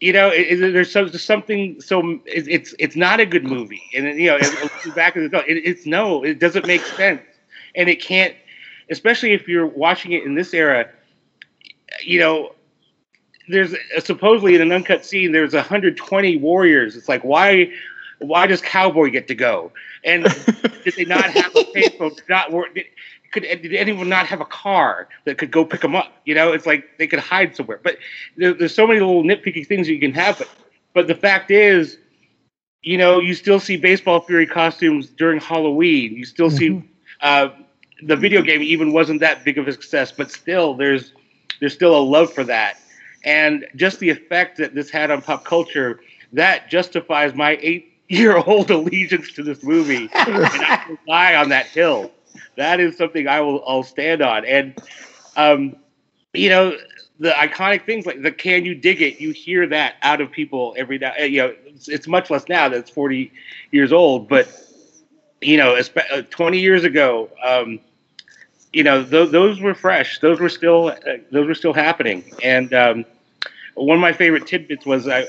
you 0.00 0.12
know, 0.14 0.28
it, 0.28 0.60
it, 0.60 0.72
there's 0.72 0.90
so, 0.90 1.04
there's 1.04 1.24
something 1.24 1.80
so 1.80 2.00
it, 2.24 2.48
it's 2.48 2.74
it's 2.78 2.96
not 2.96 3.20
a 3.20 3.26
good 3.26 3.44
movie, 3.44 3.82
and 3.94 4.06
you 4.18 4.28
know, 4.28 4.38
back 4.94 5.16
in 5.16 5.28
the 5.28 5.38
it, 5.46 5.62
it's 5.64 5.86
no, 5.86 6.22
it 6.24 6.38
doesn't 6.38 6.66
make 6.66 6.82
sense, 6.82 7.22
and 7.74 7.88
it 7.88 8.00
can't, 8.00 8.34
especially 8.90 9.32
if 9.32 9.46
you're 9.46 9.66
watching 9.66 10.12
it 10.12 10.24
in 10.24 10.34
this 10.34 10.54
era. 10.54 10.88
You 12.02 12.20
know, 12.20 12.54
there's 13.48 13.74
supposedly 13.98 14.54
in 14.54 14.62
an 14.62 14.72
uncut 14.72 15.04
scene 15.04 15.32
there's 15.32 15.52
120 15.52 16.36
warriors. 16.38 16.96
It's 16.96 17.08
like 17.08 17.22
why 17.22 17.70
why 18.20 18.46
does 18.46 18.60
Cowboy 18.60 19.10
get 19.10 19.28
to 19.28 19.34
go? 19.34 19.72
And 20.04 20.24
did 20.84 20.94
they 20.96 21.04
not 21.04 21.24
have 21.24 21.54
a 21.56 21.64
payphone? 21.64 22.18
Not 22.28 22.50
did, 22.74 22.86
could 23.32 23.42
did 23.42 23.74
anyone 23.74 24.08
not 24.08 24.26
have 24.26 24.40
a 24.40 24.44
car 24.44 25.08
that 25.24 25.38
could 25.38 25.50
go 25.50 25.64
pick 25.64 25.80
them 25.80 25.94
up? 25.94 26.12
You 26.24 26.34
know, 26.34 26.52
it's 26.52 26.66
like 26.66 26.98
they 26.98 27.06
could 27.06 27.20
hide 27.20 27.56
somewhere. 27.56 27.80
But 27.82 27.98
there, 28.36 28.54
there's 28.54 28.74
so 28.74 28.86
many 28.86 29.00
little 29.00 29.22
nitpicky 29.22 29.66
things 29.66 29.86
that 29.86 29.94
you 29.94 30.00
can 30.00 30.12
have. 30.12 30.38
But 30.38 30.48
but 30.92 31.06
the 31.06 31.14
fact 31.14 31.50
is, 31.50 31.98
you 32.82 32.98
know, 32.98 33.20
you 33.20 33.34
still 33.34 33.60
see 33.60 33.76
baseball 33.76 34.20
fury 34.20 34.46
costumes 34.46 35.08
during 35.08 35.40
Halloween. 35.40 36.14
You 36.14 36.24
still 36.24 36.48
mm-hmm. 36.48 36.80
see 36.80 36.90
uh, 37.20 37.50
the 38.02 38.16
video 38.16 38.42
game 38.42 38.62
even 38.62 38.92
wasn't 38.92 39.20
that 39.20 39.44
big 39.44 39.58
of 39.58 39.68
a 39.68 39.72
success, 39.72 40.12
but 40.12 40.30
still 40.30 40.74
there's 40.74 41.12
there's 41.60 41.74
still 41.74 41.96
a 41.96 42.00
love 42.00 42.32
for 42.32 42.44
that 42.44 42.80
and 43.24 43.66
just 43.76 43.98
the 43.98 44.10
effect 44.10 44.58
that 44.58 44.74
this 44.74 44.90
had 44.90 45.10
on 45.10 45.22
pop 45.22 45.44
culture 45.44 46.00
that 46.32 46.68
justifies 46.68 47.34
my 47.34 47.58
eight 47.60 47.89
year 48.10 48.36
old 48.38 48.70
allegiance 48.70 49.32
to 49.34 49.44
this 49.44 49.64
movie 49.64 50.12
and 50.46 50.62
i 50.64 50.78
will 50.88 50.98
die 51.08 51.36
on 51.36 51.50
that 51.50 51.66
hill 51.66 52.12
that 52.56 52.80
is 52.80 52.96
something 52.96 53.28
i 53.28 53.40
will 53.40 53.62
i'll 53.66 53.84
stand 53.84 54.22
on 54.22 54.44
and 54.46 54.74
um, 55.36 55.76
you 56.34 56.50
know 56.50 56.76
the 57.20 57.30
iconic 57.30 57.86
things 57.86 58.06
like 58.06 58.22
the 58.22 58.32
can 58.32 58.64
you 58.64 58.74
dig 58.74 59.02
it 59.02 59.20
you 59.20 59.32
hear 59.32 59.66
that 59.68 59.94
out 60.02 60.20
of 60.20 60.30
people 60.30 60.74
every 60.78 60.98
day 60.98 61.28
you 61.28 61.38
know 61.42 61.54
it's, 61.66 61.88
it's 61.88 62.08
much 62.08 62.30
less 62.30 62.48
now 62.48 62.68
that 62.68 62.78
it's 62.78 62.90
40 62.90 63.32
years 63.72 63.92
old 63.92 64.28
but 64.28 64.48
you 65.40 65.56
know 65.58 65.76
uh, 66.12 66.22
20 66.30 66.60
years 66.60 66.84
ago 66.84 67.30
um, 67.44 67.80
you 68.72 68.84
know, 68.84 69.04
th- 69.04 69.30
those 69.30 69.60
were 69.60 69.74
fresh. 69.74 70.20
Those 70.20 70.40
were 70.40 70.48
still 70.50 70.88
uh, 70.88 71.18
those 71.32 71.48
were 71.48 71.54
still 71.54 71.74
happening. 71.74 72.24
And 72.42 72.72
um, 72.74 73.06
one 73.74 73.96
of 73.96 74.00
my 74.02 74.12
favorite 74.12 74.46
tidbits 74.46 74.86
was 74.86 75.08
uh, 75.08 75.24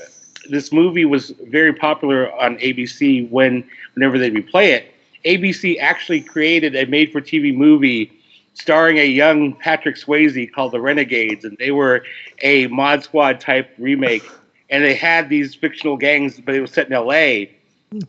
this 0.52 0.72
movie 0.72 1.04
was 1.04 1.30
very 1.48 1.72
popular 1.72 2.32
on 2.40 2.56
ABC 2.58 3.28
when 3.30 3.68
whenever 3.94 4.18
they 4.18 4.30
replay 4.30 4.68
it. 4.68 4.92
ABC 5.24 5.78
actually 5.80 6.20
created 6.20 6.74
a 6.76 6.84
made-for-TV 6.86 7.54
movie 7.56 8.12
starring 8.54 8.98
a 8.98 9.06
young 9.06 9.54
Patrick 9.54 9.96
Swayze 9.96 10.52
called 10.52 10.72
The 10.72 10.80
Renegades, 10.80 11.44
and 11.44 11.56
they 11.58 11.70
were 11.70 12.04
a 12.42 12.66
Mod 12.66 13.02
Squad 13.02 13.40
type 13.40 13.72
remake. 13.78 14.24
And 14.68 14.84
they 14.84 14.94
had 14.94 15.28
these 15.28 15.54
fictional 15.54 15.96
gangs, 15.96 16.40
but 16.40 16.54
it 16.54 16.60
was 16.60 16.72
set 16.72 16.86
in 16.86 16.92
L.A. 16.92 17.56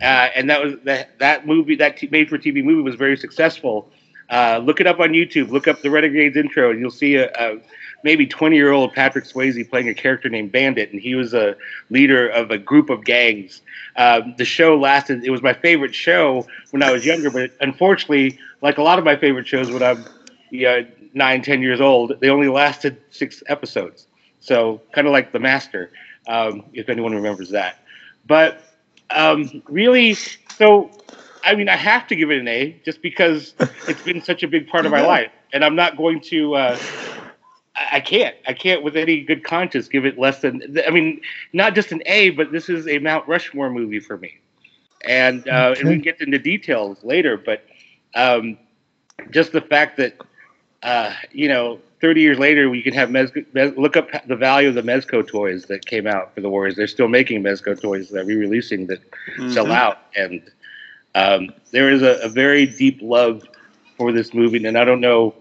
Uh, 0.01 0.29
and 0.35 0.50
that 0.50 0.63
was 0.63 0.75
that 0.85 1.19
that 1.19 1.45
movie 1.45 1.75
that 1.75 1.97
t- 1.97 2.07
made-for-TV 2.09 2.63
movie 2.63 2.81
was 2.81 2.95
very 2.95 3.17
successful 3.17 3.89
uh, 4.29 4.62
look 4.63 4.79
it 4.79 4.88
up 4.88 5.00
on 5.00 5.09
YouTube. 5.09 5.50
Look 5.51 5.67
up 5.67 5.81
the 5.81 5.91
Renegades 5.91 6.35
intro, 6.35 6.71
and 6.71 6.79
you'll 6.79 6.91
see 6.91 7.15
a, 7.15 7.31
a 7.33 7.59
maybe 8.03 8.27
20 8.27 8.55
year 8.55 8.72
old 8.72 8.93
Patrick 8.93 9.25
Swayze 9.25 9.67
playing 9.69 9.89
a 9.89 9.93
character 9.93 10.29
named 10.29 10.51
Bandit, 10.51 10.91
and 10.91 11.01
he 11.01 11.15
was 11.15 11.33
a 11.33 11.55
leader 11.89 12.27
of 12.27 12.51
a 12.51 12.57
group 12.57 12.89
of 12.89 13.03
gangs. 13.03 13.62
Um, 13.95 14.36
the 14.38 14.45
show 14.45 14.77
lasted. 14.77 15.24
It 15.24 15.29
was 15.29 15.41
my 15.41 15.53
favorite 15.53 15.95
show 15.95 16.48
when 16.72 16.83
I 16.83 16.91
was 16.91 17.05
younger, 17.05 17.29
but 17.31 17.51
unfortunately, 17.62 18.38
like 18.62 18.77
a 18.77 18.83
lot 18.83 19.00
of 19.00 19.05
my 19.05 19.15
favorite 19.15 19.48
shows 19.48 19.72
when 19.72 19.83
I'm 19.83 20.05
you 20.50 20.63
know, 20.63 20.86
nine, 21.13 21.41
ten 21.41 21.62
years 21.62 21.81
old, 21.81 22.19
they 22.19 22.29
only 22.29 22.48
lasted 22.48 23.01
six 23.10 23.41
episodes. 23.48 24.07
So 24.39 24.81
kind 24.91 25.07
of 25.07 25.13
like 25.13 25.31
The 25.31 25.39
Master, 25.39 25.91
um, 26.27 26.65
if 26.74 26.89
anyone 26.89 27.15
remembers 27.15 27.50
that. 27.51 27.79
But 28.27 28.62
um, 29.10 29.63
really, 29.67 30.13
so 30.13 30.91
I 31.43 31.55
mean, 31.55 31.69
I 31.69 31.75
have 31.75 32.07
to 32.07 32.15
give 32.15 32.31
it 32.31 32.39
an 32.39 32.48
A 32.48 32.79
just 32.86 33.01
because 33.01 33.53
it's 33.88 34.01
been 34.01 34.22
such 34.22 34.43
a 34.43 34.48
big 34.48 34.67
part 34.67 34.86
of 34.86 34.91
my 34.91 35.01
life, 35.05 35.31
and 35.53 35.63
I'm 35.63 35.75
not 35.75 35.98
going 35.98 36.22
to. 36.22 36.55
Uh, 36.55 36.79
I 37.93 38.00
can't. 38.00 38.35
I 38.47 38.53
can't, 38.53 38.83
with 38.83 38.97
any 38.97 39.21
good 39.21 39.43
conscience, 39.43 39.88
give 39.88 40.05
it 40.05 40.17
less 40.17 40.41
than. 40.41 40.77
I 40.85 40.89
mean, 40.89 41.21
not 41.53 41.75
just 41.75 41.91
an 41.91 42.01
A, 42.07 42.31
but 42.31 42.51
this 42.51 42.67
is 42.67 42.88
a 42.88 43.00
Mount 43.00 43.27
Rushmore 43.27 43.69
movie 43.69 44.00
for 44.00 44.17
me, 44.17 44.39
and 45.07 45.47
uh, 45.47 45.69
okay. 45.69 45.79
and 45.79 45.89
we 45.89 45.95
can 45.95 46.01
get 46.01 46.21
into 46.21 46.39
details 46.39 47.03
later. 47.03 47.38
But 47.38 47.65
um, 48.15 48.57
just 49.31 49.51
the 49.51 49.62
fact 49.62 49.97
that 49.97 50.17
uh, 50.83 51.13
you 51.31 51.47
know, 51.47 51.79
30 52.01 52.21
years 52.21 52.38
later, 52.38 52.69
we 52.69 52.81
can 52.81 52.93
have 52.93 53.09
Mezco, 53.09 53.45
Mez, 53.53 53.75
look 53.77 53.95
up 53.95 54.09
the 54.27 54.35
value 54.35 54.67
of 54.67 54.75
the 54.75 54.81
Mezco 54.81 55.25
toys 55.25 55.65
that 55.65 55.85
came 55.85 56.05
out 56.05 56.35
for 56.35 56.41
the 56.41 56.50
Warriors. 56.50 56.75
They're 56.75 56.88
still 56.88 57.07
making 57.07 57.41
Mezco 57.41 57.79
toys 57.79 58.09
that 58.09 58.21
are 58.21 58.25
re-releasing 58.25 58.88
that 58.88 59.00
mm-hmm. 59.38 59.50
sell 59.51 59.71
out, 59.71 60.00
and 60.15 60.41
um, 61.15 61.53
there 61.71 61.89
is 61.89 62.01
a, 62.01 62.19
a, 62.21 62.29
very 62.29 62.65
deep 62.65 63.00
love 63.01 63.47
for 63.97 64.12
this 64.12 64.33
movie, 64.33 64.65
and 64.65 64.77
I 64.77 64.83
don't 64.83 65.00
know. 65.00 65.33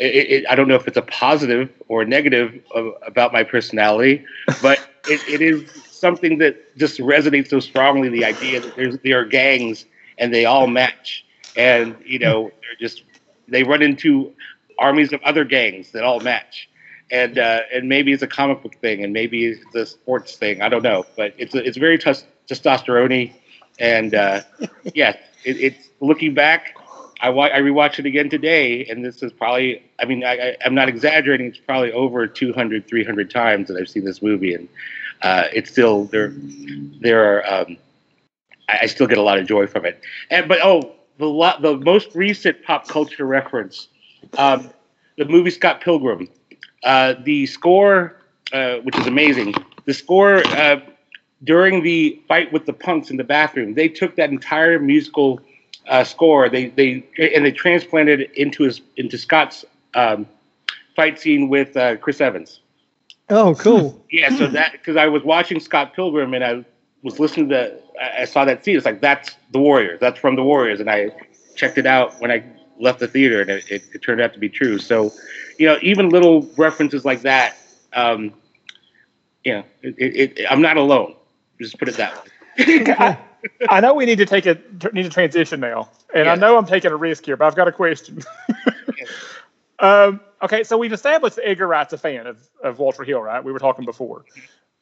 It, 0.00 0.30
it, 0.30 0.46
I 0.50 0.56
don't 0.56 0.68
know 0.68 0.76
if 0.76 0.88
it's 0.88 0.96
a 0.96 1.02
positive 1.02 1.70
or 1.88 2.02
a 2.02 2.06
negative 2.06 2.60
of, 2.74 2.94
about 3.06 3.32
my 3.32 3.44
personality, 3.44 4.24
but 4.62 4.80
it, 5.08 5.20
it 5.28 5.42
is 5.42 5.70
something 5.90 6.38
that 6.38 6.76
just 6.78 7.00
resonates 7.00 7.48
so 7.48 7.60
strongly. 7.60 8.08
The 8.08 8.24
idea 8.24 8.60
that 8.60 8.76
there's 8.76 8.98
there 9.04 9.20
are 9.20 9.26
gangs 9.26 9.86
and 10.18 10.34
they 10.34 10.46
all 10.46 10.66
match, 10.66 11.24
and 11.56 11.96
you 12.04 12.18
know 12.18 12.50
they're 12.62 12.80
just 12.80 13.04
they 13.48 13.62
run 13.64 13.82
into 13.82 14.32
armies 14.78 15.12
of 15.12 15.22
other 15.24 15.44
gangs 15.44 15.92
that 15.92 16.04
all 16.04 16.20
match, 16.20 16.70
and 17.10 17.38
uh, 17.38 17.60
and 17.72 17.88
maybe 17.88 18.12
it's 18.12 18.22
a 18.22 18.28
comic 18.28 18.62
book 18.62 18.76
thing, 18.80 19.04
and 19.04 19.12
maybe 19.12 19.46
it's 19.46 19.74
a 19.74 19.86
sports 19.86 20.36
thing. 20.36 20.62
I 20.62 20.68
don't 20.68 20.82
know, 20.82 21.04
but 21.16 21.34
it's 21.38 21.54
a, 21.54 21.64
it's 21.64 21.78
very 21.78 21.98
t- 21.98 22.12
testosterone 22.48 23.32
and 23.80 24.14
uh, 24.14 24.42
yeah, 24.94 25.16
it, 25.44 25.56
it's 25.58 25.88
looking 26.00 26.34
back. 26.34 26.74
I, 27.20 27.28
I 27.28 27.60
rewatched 27.60 27.98
it 27.98 28.06
again 28.06 28.30
today, 28.30 28.86
and 28.86 29.04
this 29.04 29.22
is 29.22 29.32
probably, 29.32 29.82
I 29.98 30.06
mean, 30.06 30.24
I, 30.24 30.32
I, 30.32 30.56
am 30.64 30.74
not 30.74 30.88
exaggerating. 30.88 31.46
It's 31.46 31.58
probably 31.58 31.92
over 31.92 32.26
200, 32.26 32.86
300 32.86 33.30
times 33.30 33.68
that 33.68 33.76
I've 33.76 33.88
seen 33.88 34.04
this 34.04 34.22
movie, 34.22 34.54
and 34.54 34.68
uh, 35.22 35.44
it's 35.52 35.70
still 35.70 36.04
there. 36.04 36.32
There 36.34 37.38
are, 37.38 37.52
um, 37.52 37.76
I, 38.68 38.78
I 38.82 38.86
still 38.86 39.06
get 39.06 39.18
a 39.18 39.22
lot 39.22 39.38
of 39.38 39.46
joy 39.46 39.66
from 39.66 39.84
it. 39.84 40.00
And 40.30 40.48
but 40.48 40.60
oh, 40.62 40.92
the 41.18 41.26
lo- 41.26 41.60
the 41.60 41.76
most 41.76 42.14
recent 42.14 42.62
pop 42.62 42.88
culture 42.88 43.26
reference, 43.26 43.88
um, 44.38 44.70
the 45.18 45.26
movie 45.26 45.50
Scott 45.50 45.82
Pilgrim, 45.82 46.28
uh, 46.84 47.14
the 47.22 47.46
score, 47.46 48.16
uh, 48.52 48.76
which 48.76 48.96
is 48.96 49.06
amazing. 49.06 49.54
The 49.84 49.92
score 49.92 50.46
uh, 50.46 50.80
during 51.44 51.82
the 51.82 52.20
fight 52.28 52.50
with 52.52 52.64
the 52.64 52.72
punks 52.72 53.10
in 53.10 53.18
the 53.18 53.24
bathroom, 53.24 53.74
they 53.74 53.88
took 53.88 54.16
that 54.16 54.30
entire 54.30 54.78
musical 54.78 55.40
uh, 55.88 56.04
score, 56.04 56.48
they 56.48 56.66
they 56.68 57.04
and 57.34 57.44
they 57.44 57.52
transplanted 57.52 58.20
it 58.20 58.32
into 58.34 58.64
his 58.64 58.80
into 58.96 59.18
Scott's 59.18 59.64
um, 59.94 60.26
fight 60.96 61.18
scene 61.18 61.48
with 61.48 61.76
uh, 61.76 61.96
Chris 61.96 62.20
Evans. 62.20 62.60
Oh, 63.28 63.54
cool. 63.54 64.04
Yeah, 64.10 64.36
so 64.36 64.48
that 64.48 64.72
because 64.72 64.96
I 64.96 65.06
was 65.06 65.22
watching 65.22 65.60
Scott 65.60 65.94
Pilgrim 65.94 66.34
and 66.34 66.44
I 66.44 66.64
was 67.02 67.20
listening 67.20 67.48
to, 67.50 67.72
I, 68.00 68.22
I 68.22 68.24
saw 68.24 68.44
that 68.44 68.64
scene. 68.64 68.76
It's 68.76 68.84
like 68.84 69.00
that's 69.00 69.36
the 69.52 69.60
Warriors. 69.60 70.00
That's 70.00 70.18
from 70.18 70.34
the 70.34 70.42
Warriors, 70.42 70.80
and 70.80 70.90
I 70.90 71.12
checked 71.54 71.78
it 71.78 71.86
out 71.86 72.20
when 72.20 72.30
I 72.30 72.44
left 72.80 72.98
the 72.98 73.06
theater, 73.06 73.40
and 73.40 73.50
it, 73.50 73.70
it, 73.70 73.82
it 73.94 73.98
turned 74.02 74.20
out 74.20 74.32
to 74.32 74.38
be 74.38 74.48
true. 74.48 74.78
So, 74.78 75.12
you 75.58 75.66
know, 75.66 75.78
even 75.82 76.08
little 76.08 76.42
references 76.56 77.04
like 77.04 77.22
that, 77.22 77.56
um, 77.92 78.34
you 79.44 79.54
know, 79.54 79.64
it, 79.82 80.40
I'm 80.50 80.60
not 80.60 80.76
alone. 80.76 81.14
Just 81.60 81.78
put 81.78 81.88
it 81.88 81.96
that 81.96 82.14
way. 82.16 82.84
I, 82.98 83.18
I 83.68 83.80
know 83.80 83.94
we 83.94 84.06
need 84.06 84.18
to 84.18 84.26
take 84.26 84.46
a 84.46 84.58
need 84.92 85.02
to 85.02 85.10
transition 85.10 85.60
now, 85.60 85.90
and 86.14 86.28
I 86.28 86.34
know 86.34 86.56
I'm 86.56 86.66
taking 86.66 86.90
a 86.90 86.96
risk 86.96 87.24
here, 87.24 87.36
but 87.36 87.46
I've 87.46 87.56
got 87.56 87.68
a 87.68 87.72
question. 87.72 88.22
um, 89.78 90.20
okay, 90.42 90.64
so 90.64 90.78
we've 90.78 90.92
established 90.92 91.36
that 91.36 91.48
Edgar 91.48 91.66
Wright's 91.66 91.92
a 91.92 91.98
fan 91.98 92.26
of, 92.26 92.38
of 92.62 92.78
Walter 92.78 93.04
Hill, 93.04 93.20
right? 93.20 93.42
We 93.42 93.52
were 93.52 93.58
talking 93.58 93.84
before. 93.84 94.24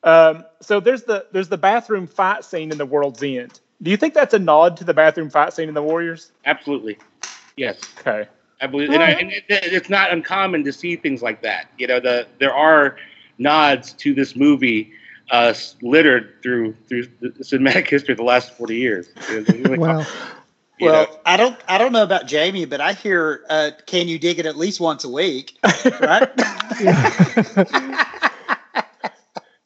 Um, 0.04 0.44
so 0.60 0.80
there's 0.80 1.04
the 1.04 1.26
there's 1.32 1.48
the 1.48 1.58
bathroom 1.58 2.06
fight 2.06 2.44
scene 2.44 2.70
in 2.70 2.78
The 2.78 2.86
World's 2.86 3.22
End. 3.22 3.60
Do 3.82 3.90
you 3.90 3.96
think 3.96 4.14
that's 4.14 4.34
a 4.34 4.38
nod 4.38 4.76
to 4.78 4.84
the 4.84 4.94
bathroom 4.94 5.30
fight 5.30 5.52
scene 5.52 5.68
in 5.68 5.74
The 5.74 5.82
Warriors? 5.82 6.32
Absolutely, 6.44 6.98
yes. 7.56 7.80
Okay. 8.00 8.28
I 8.60 8.66
believe, 8.66 8.90
and, 8.90 9.02
I, 9.02 9.10
and 9.10 9.30
it, 9.30 9.44
it's 9.48 9.88
not 9.88 10.12
uncommon 10.12 10.64
to 10.64 10.72
see 10.72 10.96
things 10.96 11.22
like 11.22 11.42
that. 11.42 11.70
You 11.78 11.86
know, 11.86 12.00
the 12.00 12.26
there 12.38 12.52
are 12.52 12.96
nods 13.38 13.92
to 13.94 14.14
this 14.14 14.34
movie 14.34 14.92
uh, 15.30 15.54
littered 15.82 16.34
through 16.42 16.74
through 16.88 17.04
the 17.20 17.30
cinematic 17.42 17.88
history 17.88 18.12
of 18.12 18.18
the 18.18 18.24
last 18.24 18.52
forty 18.54 18.76
years. 18.76 19.08
You 19.30 19.44
really- 19.44 19.78
Well, 19.78 20.06
you 20.78 20.86
Well, 20.86 21.06
know, 21.06 21.16
I 21.26 21.36
don't 21.36 21.56
I 21.68 21.78
don't 21.78 21.92
know 21.92 22.02
about 22.04 22.26
Jamie, 22.26 22.64
but 22.64 22.80
I 22.80 22.92
hear 22.92 23.44
uh, 23.50 23.70
can 23.86 24.08
you 24.08 24.18
dig 24.18 24.38
it 24.38 24.46
at 24.46 24.56
least 24.56 24.80
once 24.80 25.04
a 25.04 25.08
week, 25.08 25.56
right? 26.00 26.28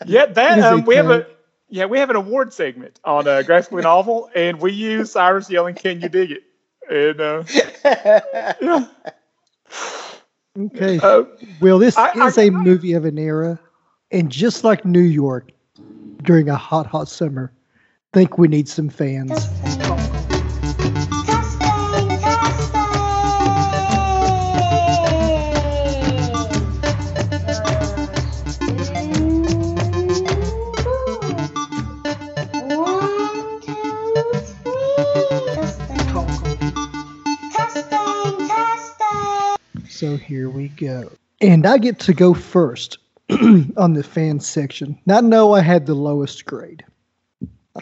Yeah, 0.04 0.26
that 0.26 0.58
um, 0.58 0.84
we 0.84 0.96
have 0.96 1.10
a 1.10 1.26
yeah 1.68 1.84
we 1.84 1.98
have 2.00 2.10
an 2.10 2.16
award 2.16 2.52
segment 2.52 2.98
on 3.04 3.28
a 3.28 3.44
graphically 3.44 3.82
novel, 3.82 4.28
and 4.34 4.60
we 4.60 4.72
use 4.72 5.12
Cyrus 5.12 5.48
yelling, 5.48 5.76
"Can 5.76 6.00
you 6.00 6.08
dig 6.08 6.32
it?" 6.32 6.42
And 6.90 7.20
uh, 7.20 7.44
yeah, 8.60 8.86
okay. 10.58 10.98
uh, 11.00 11.22
Well, 11.60 11.78
this 11.78 11.96
I- 11.96 12.10
I- 12.16 12.26
is 12.26 12.36
a 12.36 12.50
movie 12.50 12.94
of 12.94 13.04
an 13.04 13.16
era, 13.16 13.60
and 14.12 14.30
just 14.30 14.62
like 14.62 14.84
New 14.84 15.00
York 15.00 15.50
during 16.22 16.48
a 16.48 16.54
hot, 16.54 16.86
hot 16.86 17.08
summer, 17.08 17.50
think 18.12 18.36
we 18.36 18.46
need 18.46 18.68
some 18.68 18.90
fans. 18.90 19.48
So 39.88 40.16
here 40.16 40.50
we 40.50 40.68
go. 40.68 41.12
And 41.40 41.64
I 41.64 41.78
get 41.78 42.00
to 42.00 42.12
go 42.12 42.34
first 42.34 42.98
on 43.76 43.94
the 43.94 44.02
fan 44.02 44.40
section. 44.40 44.98
Now, 45.06 45.18
I 45.18 45.20
know 45.20 45.52
I 45.52 45.60
had 45.60 45.86
the 45.86 45.94
lowest 45.94 46.44
grade, 46.44 46.84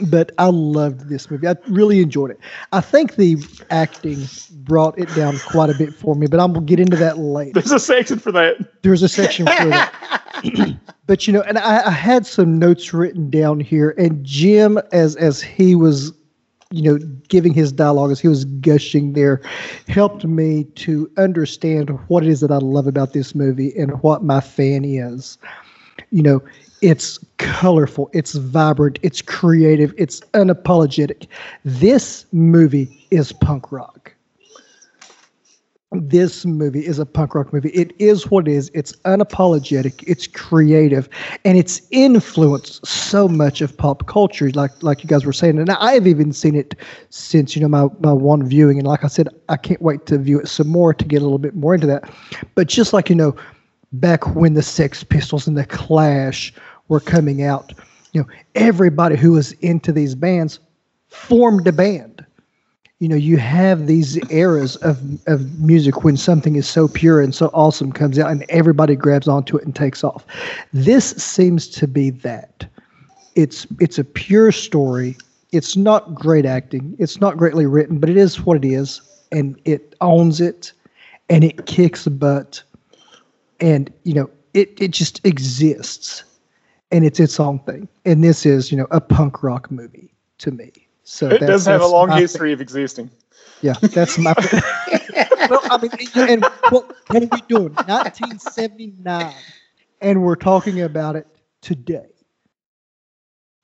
but 0.09 0.33
I 0.39 0.47
loved 0.47 1.09
this 1.09 1.31
movie. 1.31 1.49
I 1.49 1.57
really 1.69 2.01
enjoyed 2.01 2.31
it. 2.31 2.39
I 2.73 2.81
think 2.81 3.17
the 3.17 3.37
acting 3.71 4.27
brought 4.65 4.99
it 4.99 5.13
down 5.15 5.39
quite 5.39 5.71
a 5.71 5.75
bit 5.75 5.95
for 5.95 6.15
me, 6.15 6.27
but 6.27 6.41
I'm 6.41 6.53
going 6.53 6.67
to 6.67 6.71
get 6.71 6.81
into 6.81 6.97
that 6.97 7.19
later. 7.19 7.53
there's 7.55 7.73
a 7.73 7.81
section 7.81 8.19
for 8.19 8.33
that. 8.33 8.83
There's 8.83 9.03
a 9.03 9.09
section 9.09 9.47
for 9.47 9.65
that. 9.67 10.79
but 11.07 11.27
you 11.27 11.33
know, 11.33 11.43
and 11.43 11.59
I, 11.59 11.87
I 11.87 11.91
had 11.91 12.25
some 12.27 12.59
notes 12.59 12.93
written 12.93 13.31
down 13.31 13.61
here, 13.61 13.95
and 13.99 14.25
Jim, 14.25 14.79
as 14.93 15.17
as 15.17 15.43
he 15.43 15.75
was, 15.75 16.13
you 16.71 16.83
know, 16.83 16.99
giving 17.29 17.53
his 17.53 17.73
dialogue 17.73 18.11
as 18.13 18.21
he 18.21 18.29
was 18.29 18.45
gushing 18.45 19.13
there, 19.13 19.41
helped 19.89 20.25
me 20.25 20.65
to 20.77 21.11
understand 21.17 21.91
what 22.09 22.23
it 22.23 22.29
is 22.29 22.41
that 22.41 22.51
I 22.53 22.59
love 22.59 22.87
about 22.87 23.13
this 23.13 23.35
movie 23.35 23.73
and 23.77 24.01
what 24.03 24.23
my 24.23 24.41
fan 24.41 24.85
is. 24.85 25.39
You 26.11 26.23
know, 26.23 26.43
it's 26.81 27.19
colorful, 27.39 28.09
it's 28.13 28.35
vibrant, 28.35 28.99
it's 29.03 29.21
creative, 29.21 29.93
it's 29.99 30.21
unapologetic. 30.35 31.27
This 31.65 32.27
movie 32.33 33.07
is 33.11 33.33
punk 33.33 33.73
rock 33.73 34.15
this 35.93 36.45
movie 36.47 36.87
is 36.87 37.01
a 37.01 37.07
punk 37.07 37.35
rock 37.35 37.53
movie. 37.53 37.71
It 37.71 37.93
is 37.99 38.31
what 38.31 38.47
it 38.47 38.53
is. 38.53 38.71
It's 38.75 38.93
unapologetic. 39.05 40.05
It's 40.07 40.29
creative, 40.29 41.09
and 41.45 41.59
it's 41.59 41.83
influenced 41.91 42.87
so 42.87 43.27
much 43.27 43.61
of 43.61 43.77
pop 43.77 44.07
culture, 44.07 44.51
like 44.51 44.71
like 44.83 45.03
you 45.03 45.09
guys 45.09 45.25
were 45.25 45.33
saying. 45.33 45.59
And 45.59 45.71
I've 45.71 46.07
even 46.07 46.33
seen 46.33 46.55
it 46.55 46.77
since 47.09 47.57
you 47.57 47.63
know 47.63 47.69
my 47.69 47.89
my 47.99 48.13
one 48.13 48.47
viewing. 48.47 48.79
And 48.79 48.87
like 48.87 49.05
I 49.05 49.09
said, 49.09 49.29
I 49.49 49.57
can't 49.57 49.83
wait 49.83 50.07
to 50.07 50.19
view 50.19 50.39
it 50.39 50.49
some 50.49 50.69
more 50.69 50.95
to 50.95 51.05
get 51.05 51.23
a 51.23 51.25
little 51.25 51.39
bit 51.39 51.57
more 51.57 51.75
into 51.75 51.89
that. 51.89 52.09
But 52.55 52.69
just 52.69 52.93
like 52.93 53.09
you 53.09 53.17
know, 53.17 53.35
back 53.93 54.37
when 54.37 54.55
the 54.55 54.63
Sex 54.63 55.03
Pistols 55.03 55.49
and 55.49 55.59
the 55.59 55.67
Clash 55.67 56.55
were 56.87 57.01
coming 57.01 57.43
out, 57.43 57.73
you 58.13 58.21
know, 58.21 58.29
everybody 58.55 59.17
who 59.17 59.33
was 59.33 59.53
into 59.55 59.91
these 59.91 60.15
bands 60.15 60.61
formed 61.09 61.67
a 61.67 61.73
band 61.73 62.10
you 63.01 63.09
know 63.09 63.17
you 63.17 63.39
have 63.39 63.87
these 63.87 64.19
eras 64.31 64.77
of, 64.77 64.99
of 65.27 65.59
music 65.59 66.05
when 66.05 66.17
something 66.19 66.55
is 66.55 66.69
so 66.69 66.87
pure 66.87 67.21
and 67.21 67.35
so 67.35 67.51
awesome 67.55 67.93
comes 67.93 68.19
out 68.19 68.31
and 68.31 68.45
everybody 68.51 68.95
grabs 68.95 69.27
onto 69.27 69.57
it 69.57 69.65
and 69.65 69.75
takes 69.75 70.05
off. 70.05 70.25
This 70.73 71.11
seems 71.13 71.67
to 71.69 71.89
be 71.89 72.11
that. 72.11 72.67
It's 73.35 73.67
it's 73.81 73.99
a 73.99 74.05
pure 74.05 74.53
story. 74.53 75.17
It's 75.51 75.77
not 75.77 76.15
great 76.15 76.45
acting. 76.45 76.95
It's 76.99 77.21
not 77.21 77.39
greatly 77.39 77.67
written 77.67 77.99
but 77.99 78.11
it 78.11 78.19
is 78.19 78.45
what 78.45 78.59
it 78.59 78.67
is 78.67 79.01
and 79.33 79.59
it 79.65 79.95
owns 80.03 80.41
it 80.41 80.73
and 81.31 81.43
it 81.43 81.67
kicks 81.67 82.07
butt 82.07 82.63
and 83.61 83.91
you 84.05 84.13
know 84.13 84.31
it 84.53 84.79
it 84.79 84.91
just 84.91 85.25
exists 85.25 86.25
and 86.93 87.05
it's 87.07 87.21
its 87.21 87.41
own 87.41 87.61
thing. 87.61 87.89
And 88.05 88.23
this 88.23 88.45
is 88.45 88.71
you 88.71 88.77
know 88.77 88.87
a 88.91 89.01
punk 89.01 89.43
rock 89.43 89.71
movie 89.71 90.13
to 90.39 90.51
me 90.51 90.80
so 91.11 91.27
It 91.27 91.41
that's- 91.41 91.49
does 91.49 91.67
have 91.67 91.83
a 91.83 91.87
long 91.89 92.09
my 92.09 92.15
thing. 92.15 92.23
history 92.23 92.53
of 92.53 92.61
existing. 92.61 93.11
Yeah, 93.63 93.73
that's 93.83 94.17
my. 94.17 94.33
well, 95.51 95.61
I 95.65 95.79
mean, 95.83 95.91
and 96.31 96.45
what, 96.71 96.95
what 97.09 97.23
are 97.25 97.29
we 97.33 97.41
doing? 97.49 97.75
1979, 97.75 99.35
and 100.01 100.23
we're 100.23 100.37
talking 100.37 100.81
about 100.83 101.17
it 101.17 101.27
today. 101.61 102.07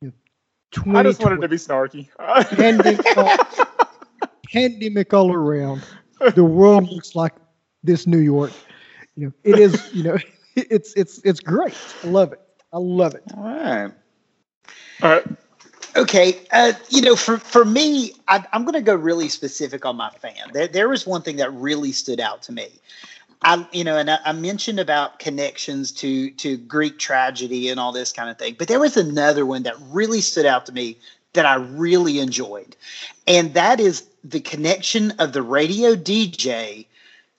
You 0.03 0.13
know, 0.87 0.99
I 0.99 1.05
just 1.05 1.23
wanted 1.23 1.41
to 1.41 1.49
be 1.49 1.57
snarky. 1.57 2.09
pandemic, 2.57 3.17
all, 3.17 3.39
pandemic 4.53 5.15
all 5.15 5.33
around. 5.33 5.83
The 6.35 6.45
world 6.45 6.91
looks 6.91 7.15
like 7.15 7.33
this 7.85 8.07
New 8.09 8.19
York. 8.19 8.51
You 9.15 9.29
know, 9.29 9.33
it 9.45 9.59
is. 9.61 9.89
You 9.95 10.03
know, 10.03 10.19
it's 10.57 10.95
it's 10.95 11.21
it's 11.25 11.39
great. 11.41 11.79
I 12.03 12.09
love 12.09 12.33
it. 12.33 12.41
I 12.73 12.79
love 12.79 13.15
it. 13.15 13.23
All 13.37 13.45
right. 13.45 13.93
All 15.03 15.11
right. 15.11 15.25
Okay, 15.97 16.41
uh, 16.53 16.75
you 16.91 17.01
know, 17.01 17.17
for 17.17 17.39
for 17.39 17.65
me, 17.65 18.13
I, 18.29 18.45
I'm 18.53 18.65
going 18.65 18.75
to 18.75 18.83
go 18.83 18.95
really 18.95 19.31
specific 19.31 19.87
on 19.87 19.97
my 19.97 20.11
fan. 20.11 20.51
There, 20.53 20.69
there 20.69 20.89
was 20.91 21.07
one 21.07 21.23
thing 21.23 21.37
that 21.37 21.51
really 21.55 21.91
stood 21.91 22.21
out 22.21 22.43
to 22.43 22.53
me. 22.53 22.69
I, 23.43 23.67
you 23.73 23.83
know, 23.83 23.97
and 23.97 24.11
I, 24.11 24.19
I 24.27 24.33
mentioned 24.33 24.79
about 24.79 25.19
connections 25.19 25.91
to 25.93 26.31
to 26.33 26.59
Greek 26.59 26.99
tragedy 26.99 27.71
and 27.71 27.81
all 27.81 27.93
this 27.93 28.13
kind 28.13 28.29
of 28.29 28.39
thing, 28.39 28.57
but 28.59 28.69
there 28.69 28.81
was 28.81 28.99
another 28.99 29.47
one 29.47 29.63
that 29.63 29.75
really 29.91 30.21
stood 30.21 30.45
out 30.45 30.67
to 30.67 30.73
me 30.73 30.99
that 31.33 31.47
I 31.47 31.55
really 31.55 32.19
enjoyed, 32.19 32.77
and 33.27 33.55
that 33.55 33.81
is 33.81 34.07
the 34.23 34.41
connection 34.41 35.13
of 35.13 35.33
the 35.33 35.43
radio 35.43 35.95
DJ 35.95 36.87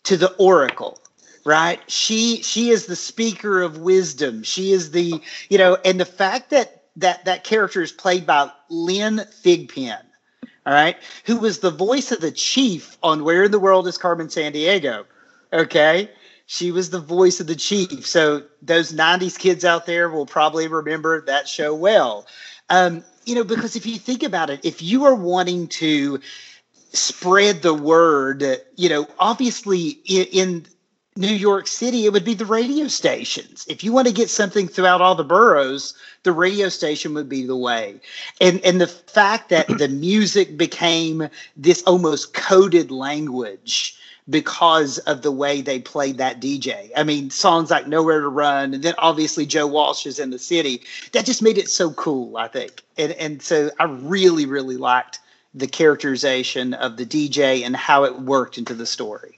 to 0.03 0.17
the 0.17 0.33
Oracle 0.35 0.99
right 1.45 1.79
she 1.89 2.41
she 2.41 2.71
is 2.71 2.87
the 2.87 2.95
speaker 2.95 3.61
of 3.61 3.77
wisdom 3.77 4.43
she 4.43 4.73
is 4.73 4.91
the 4.91 5.21
you 5.49 5.57
know 5.57 5.77
and 5.85 5.97
the 5.97 6.05
fact 6.05 6.49
that 6.49 6.76
that 6.97 7.25
that 7.25 7.43
character 7.43 7.81
is 7.81 7.91
played 7.91 8.25
by 8.25 8.51
lynn 8.69 9.17
thigpen 9.17 10.03
all 10.65 10.73
right 10.73 10.97
who 11.25 11.37
was 11.37 11.59
the 11.59 11.71
voice 11.71 12.11
of 12.11 12.19
the 12.19 12.31
chief 12.31 12.97
on 13.01 13.23
where 13.23 13.43
in 13.43 13.51
the 13.51 13.59
world 13.59 13.87
is 13.87 13.97
carmen 13.97 14.27
sandiego 14.27 15.05
okay? 15.53 16.09
She 16.45 16.71
was 16.71 16.89
the 16.89 16.99
voice 16.99 17.39
of 17.39 17.47
the 17.47 17.55
chief. 17.55 18.05
So 18.05 18.43
those 18.61 18.93
90s 18.93 19.37
kids 19.37 19.65
out 19.65 19.85
there 19.85 20.09
will 20.09 20.25
probably 20.25 20.67
remember 20.67 21.21
that 21.21 21.47
show 21.47 21.75
well. 21.75 22.25
Um, 22.69 23.03
you 23.27 23.35
know 23.35 23.43
because 23.43 23.75
if 23.75 23.85
you 23.85 23.97
think 23.97 24.23
about 24.23 24.49
it 24.49 24.61
if 24.63 24.81
you 24.81 25.03
are 25.03 25.13
wanting 25.13 25.67
to 25.67 26.19
spread 26.93 27.61
the 27.61 27.73
word 27.73 28.43
you 28.77 28.87
know 28.87 29.05
obviously 29.19 29.99
in, 30.05 30.25
in 30.31 30.65
New 31.17 31.27
York 31.33 31.67
City, 31.67 32.05
it 32.05 32.13
would 32.13 32.23
be 32.23 32.33
the 32.33 32.45
radio 32.45 32.87
stations. 32.87 33.65
If 33.67 33.83
you 33.83 33.91
want 33.91 34.07
to 34.07 34.13
get 34.13 34.29
something 34.29 34.67
throughout 34.67 35.01
all 35.01 35.15
the 35.15 35.23
boroughs, 35.23 35.93
the 36.23 36.31
radio 36.31 36.69
station 36.69 37.13
would 37.15 37.27
be 37.27 37.45
the 37.45 37.55
way. 37.55 37.99
And 38.39 38.59
and 38.61 38.79
the 38.79 38.87
fact 38.87 39.49
that 39.49 39.67
the 39.67 39.87
music 40.07 40.57
became 40.57 41.29
this 41.55 41.81
almost 41.83 42.33
coded 42.33 42.91
language 42.91 43.97
because 44.29 44.97
of 44.99 45.21
the 45.21 45.31
way 45.31 45.61
they 45.61 45.79
played 45.79 46.17
that 46.17 46.41
DJ. 46.41 46.91
I 46.95 47.03
mean, 47.03 47.29
songs 47.29 47.71
like 47.71 47.87
Nowhere 47.87 48.21
to 48.21 48.27
Run, 48.27 48.73
and 48.73 48.83
then 48.83 48.93
obviously 48.97 49.45
Joe 49.45 49.67
Walsh 49.67 50.05
is 50.05 50.19
in 50.19 50.31
the 50.31 50.39
city. 50.39 50.81
That 51.13 51.25
just 51.25 51.41
made 51.41 51.57
it 51.57 51.69
so 51.69 51.91
cool, 51.93 52.37
I 52.37 52.47
think. 52.47 52.83
And 52.97 53.13
and 53.13 53.41
so 53.41 53.71
I 53.79 53.85
really, 53.85 54.45
really 54.45 54.77
liked 54.77 55.19
the 55.53 55.67
characterization 55.67 56.73
of 56.75 56.97
the 56.97 57.05
DJ 57.05 57.65
and 57.65 57.75
how 57.75 58.03
it 58.03 58.21
worked 58.21 58.57
into 58.57 58.73
the 58.73 58.85
story. 58.85 59.36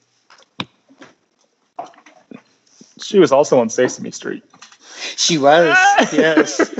She 3.10 3.20
was 3.20 3.32
also 3.32 3.60
on 3.60 3.70
Sesame 3.70 4.12
Street. 4.12 4.44
She 5.18 5.38
was, 5.38 5.76
yes. 6.12 6.72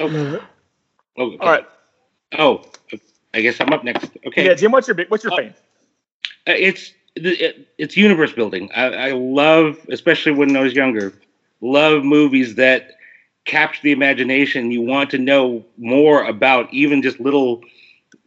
Oh, 0.00 0.10
oh, 1.18 1.32
okay. 1.34 1.38
All 1.40 1.50
right. 1.50 1.64
Oh, 2.38 2.62
I 3.34 3.40
guess 3.40 3.60
I'm 3.60 3.72
up 3.72 3.84
next. 3.84 4.10
Okay. 4.26 4.44
Yeah, 4.46 4.54
Jim, 4.54 4.70
what's 4.72 4.86
your 4.88 4.96
what's 5.08 5.24
your 5.24 5.32
Oh. 5.32 5.36
fan? 5.36 5.54
Uh, 6.46 6.54
it's 6.56 6.92
it's 7.16 7.96
universe 7.96 8.32
building. 8.32 8.70
I, 8.74 8.84
I 9.08 9.12
love, 9.12 9.78
especially 9.90 10.32
when 10.32 10.56
I 10.56 10.60
was 10.60 10.74
younger, 10.74 11.12
love 11.60 12.04
movies 12.04 12.54
that 12.56 12.92
capture 13.44 13.80
the 13.82 13.92
imagination. 13.92 14.70
You 14.70 14.82
want 14.82 15.10
to 15.10 15.18
know 15.18 15.64
more 15.78 16.24
about 16.24 16.72
even 16.72 17.02
just 17.02 17.20
little 17.20 17.60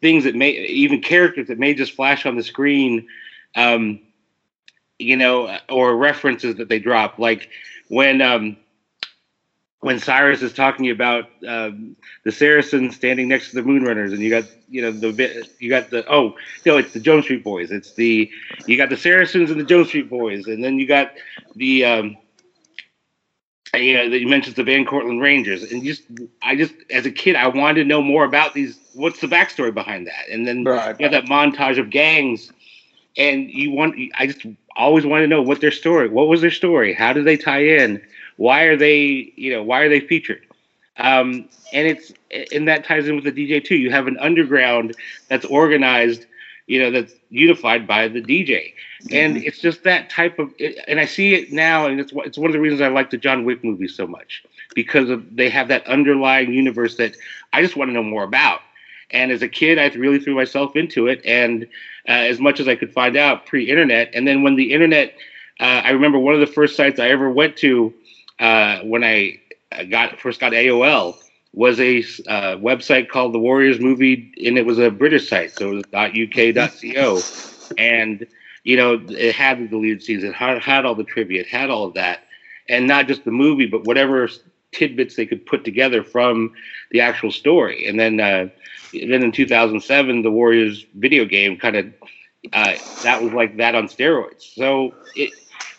things 0.02 0.26
that 0.26 0.36
may, 0.36 0.52
even 0.52 1.02
characters 1.02 1.48
that 1.48 1.60
may 1.60 1.74
just 1.74 1.94
flash 1.94 2.26
on 2.26 2.36
the 2.36 2.44
screen, 2.44 3.08
um, 3.56 4.00
you 5.04 5.18
know, 5.18 5.58
or 5.70 5.96
references 5.96 6.56
that 6.56 6.70
they 6.70 6.80
drop. 6.80 7.20
Like 7.20 7.48
when 7.90 8.22
um, 8.22 8.58
when 9.82 10.00
Cyrus 10.00 10.42
is 10.42 10.54
talking 10.54 10.90
about 10.90 11.26
um, 11.48 11.96
the 12.24 12.32
Saracens 12.32 12.96
standing 12.96 13.28
next 13.28 13.52
to 13.52 13.56
the 13.58 13.62
Moonrunners, 13.62 14.12
and 14.14 14.20
you 14.22 14.30
got 14.30 14.46
you 14.70 14.82
know 14.82 14.92
the 14.92 15.12
bit 15.12 15.48
you 15.60 15.70
got 15.70 15.90
the 15.90 16.04
oh 16.12 16.34
no 16.66 16.78
it's 16.78 16.94
the 16.94 17.00
Jones 17.00 17.26
Street 17.26 17.44
Boys. 17.44 17.72
It's 17.72 17.94
the 17.94 18.30
you 18.68 18.78
got 18.78 18.90
the 18.90 18.98
Saracens 18.98 19.52
and 19.52 19.60
the 19.60 19.66
Jones 19.66 19.90
Street 19.90 20.10
Boys, 20.10 20.48
and 20.48 20.64
then 20.64 20.80
you 20.80 20.88
got 20.88 21.12
the 21.56 21.86
um, 21.86 22.18
you 23.76 23.94
know 23.94 24.04
you 24.04 24.28
mentioned 24.28 24.56
the 24.56 24.64
Van 24.64 24.86
Cortlandt 24.86 25.22
Rangers, 25.22 25.64
and 25.64 25.84
just 25.84 26.04
I 26.42 26.56
just 26.56 26.74
as 26.90 27.06
a 27.06 27.12
kid 27.12 27.36
I 27.36 27.48
wanted 27.48 27.82
to 27.82 27.86
know 27.86 28.02
more 28.02 28.24
about 28.26 28.54
these. 28.54 28.80
What's 28.94 29.20
the 29.20 29.28
backstory 29.28 29.74
behind 29.74 30.08
that? 30.08 30.30
And 30.32 30.48
then 30.48 30.66
Right. 30.66 30.96
you 31.00 31.04
have 31.06 31.12
that 31.12 31.26
montage 31.26 31.78
of 31.80 31.90
gangs, 31.90 32.52
and 33.18 33.50
you 33.50 33.72
want 33.72 33.96
I 34.18 34.28
just 34.28 34.46
always 34.76 35.06
want 35.06 35.24
to 35.24 35.28
know 35.28 35.42
what 35.42 35.62
their 35.62 35.72
story. 35.72 36.10
What 36.10 36.28
was 36.28 36.42
their 36.42 36.52
story? 36.52 36.94
How 36.94 37.14
do 37.14 37.24
they 37.24 37.38
tie 37.38 37.64
in? 37.64 38.02
Why 38.38 38.64
are 38.64 38.78
they 38.78 39.32
you 39.36 39.52
know 39.54 39.64
why 39.64 39.82
are 39.82 39.90
they 39.90 40.00
featured? 40.00 40.46
Um, 40.98 41.50
and 41.74 41.88
it's 41.88 42.14
and 42.54 42.68
that 42.68 42.86
ties 42.86 43.08
in 43.08 43.16
with 43.16 43.24
the 43.26 43.32
DJ 43.32 43.60
too. 43.60 43.76
You 43.76 43.92
have 43.92 44.08
an 44.08 44.18
underground 44.20 44.96
that's 45.28 45.46
organized, 45.46 46.26
you 46.68 46.80
know, 46.80 46.92
that's 46.92 47.14
unified 47.30 47.88
by 47.88 48.08
the 48.08 48.22
DJ, 48.22 48.74
and 49.12 49.38
it's 49.38 49.60
just 49.60 49.84
that 49.84 50.10
type 50.10 50.38
of. 50.40 50.52
And 50.88 51.00
I 51.00 51.06
see 51.06 51.34
it 51.36 51.52
now, 51.52 51.88
and 51.88 52.00
it's 52.00 52.14
one- 52.14 52.26
it's 52.28 52.38
one 52.38 52.48
of 52.50 52.54
the 52.54 52.60
reasons 52.60 52.82
I 52.82 52.88
like 52.90 53.10
the 53.10 53.18
John 53.18 53.44
Wick 53.44 53.64
movies 53.64 53.96
so 53.96 54.08
much 54.08 54.44
because 54.76 55.10
of 55.10 55.36
they 55.36 55.50
have 55.50 55.68
that 55.70 55.86
underlying 55.88 56.54
universe 56.54 56.96
that 56.98 57.16
I 57.54 57.62
just 57.62 57.76
want 57.76 57.90
to 57.90 57.94
know 57.94 58.04
more 58.04 58.24
about. 58.24 58.62
And 59.12 59.32
as 59.32 59.42
a 59.42 59.48
kid, 59.48 59.78
I 59.80 59.88
really 59.90 60.20
threw 60.20 60.36
myself 60.36 60.76
into 60.76 61.08
it, 61.08 61.22
and 61.26 61.68
uh, 62.08 62.12
as 62.12 62.40
much 62.40 62.60
as 62.60 62.68
I 62.68 62.76
could 62.76 62.94
find 62.94 63.16
out 63.16 63.46
pre-internet, 63.46 64.12
and 64.14 64.28
then 64.28 64.44
when 64.44 64.56
the 64.56 64.74
internet, 64.74 65.14
uh, 65.60 65.82
I 65.84 65.92
remember 65.92 66.20
one 66.20 66.34
of 66.34 66.40
the 66.40 66.48
first 66.48 66.76
sites 66.76 67.00
I 67.00 67.10
ever 67.10 67.30
went 67.30 67.58
to 67.58 67.94
uh, 68.40 68.80
when 68.80 69.04
I 69.04 69.40
I 69.72 69.86
got 69.86 70.20
first 70.20 70.40
got 70.40 70.54
AOL 70.54 71.18
was 71.54 71.80
a 71.80 72.00
uh, 72.00 72.58
website 72.58 73.10
called 73.10 73.34
the 73.34 73.40
Warriors 73.40 73.80
Movie, 73.80 74.34
and 74.44 74.58
it 74.58 74.66
was 74.66 74.80
a 74.80 74.90
British 74.90 75.30
site, 75.30 75.52
so 75.52 75.72
it 75.72 75.94
was 75.94 76.12
.uk.co, 76.12 77.22
and 77.78 78.26
you 78.64 78.76
know 78.76 79.00
it 79.10 79.36
had 79.36 79.60
the 79.60 79.68
deleted 79.68 80.02
scenes, 80.04 80.24
it 80.24 80.34
had, 80.34 80.62
had 80.62 80.86
all 80.86 80.96
the 80.96 81.04
trivia, 81.04 81.42
it 81.42 81.48
had 81.48 81.70
all 81.70 81.86
of 81.86 81.94
that, 81.94 82.22
and 82.68 82.88
not 82.88 83.08
just 83.08 83.24
the 83.24 83.32
movie, 83.32 83.68
but 83.68 83.86
whatever 83.86 84.28
tidbits 84.74 85.16
they 85.16 85.26
could 85.26 85.46
put 85.46 85.64
together 85.64 86.04
from 86.04 86.54
the 86.92 87.02
actual 87.02 87.32
story, 87.32 87.88
and 87.88 88.00
then 88.00 88.20
uh, 88.20 88.48
then 88.92 89.24
in 89.24 89.32
2007, 89.32 90.22
the 90.22 90.32
Warriors 90.32 90.86
video 90.96 91.26
game 91.26 91.58
kind 91.58 91.76
of 91.76 91.94
uh, 92.52 92.76
that 93.04 93.22
was 93.22 93.34
like 93.34 93.58
that 93.58 93.76
on 93.76 93.88
steroids. 93.88 94.54
So 94.54 94.94
it 95.16 95.32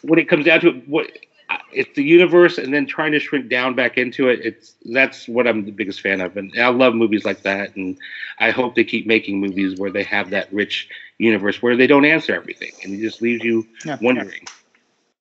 when 0.03 0.19
it 0.19 0.29
comes 0.29 0.47
down 0.47 0.61
to 0.61 0.69
it, 0.69 0.89
what 0.89 1.11
uh, 1.51 1.59
it's 1.73 1.95
the 1.95 2.03
universe 2.03 2.57
and 2.57 2.73
then 2.73 2.87
trying 2.87 3.13
to 3.13 3.21
shrink 3.21 3.51
down 3.51 3.75
back 3.75 3.99
into 3.99 4.29
it 4.29 4.41
it's 4.43 4.77
that's 4.87 5.29
what 5.29 5.47
i'm 5.47 5.67
the 5.67 5.71
biggest 5.71 6.01
fan 6.01 6.23
of 6.23 6.39
and 6.39 6.51
i 6.59 6.69
love 6.69 6.95
movies 6.95 7.27
like 7.27 7.43
that 7.43 7.77
and 7.77 7.99
i 8.39 8.51
hope 8.51 8.75
they 8.75 8.83
keep 8.83 9.07
making 9.07 9.41
movies 9.41 9.79
where 9.79 9.91
they 9.91 10.03
have 10.03 10.31
that 10.31 10.51
rich 10.55 10.89
universe 11.19 11.61
where 11.61 11.77
they 11.77 11.87
don't 11.87 12.07
answer 12.07 12.35
everything 12.35 12.73
and 12.83 12.95
it 12.95 13.03
just 13.03 13.21
leaves 13.21 13.45
you 13.45 13.67
wondering. 14.01 14.47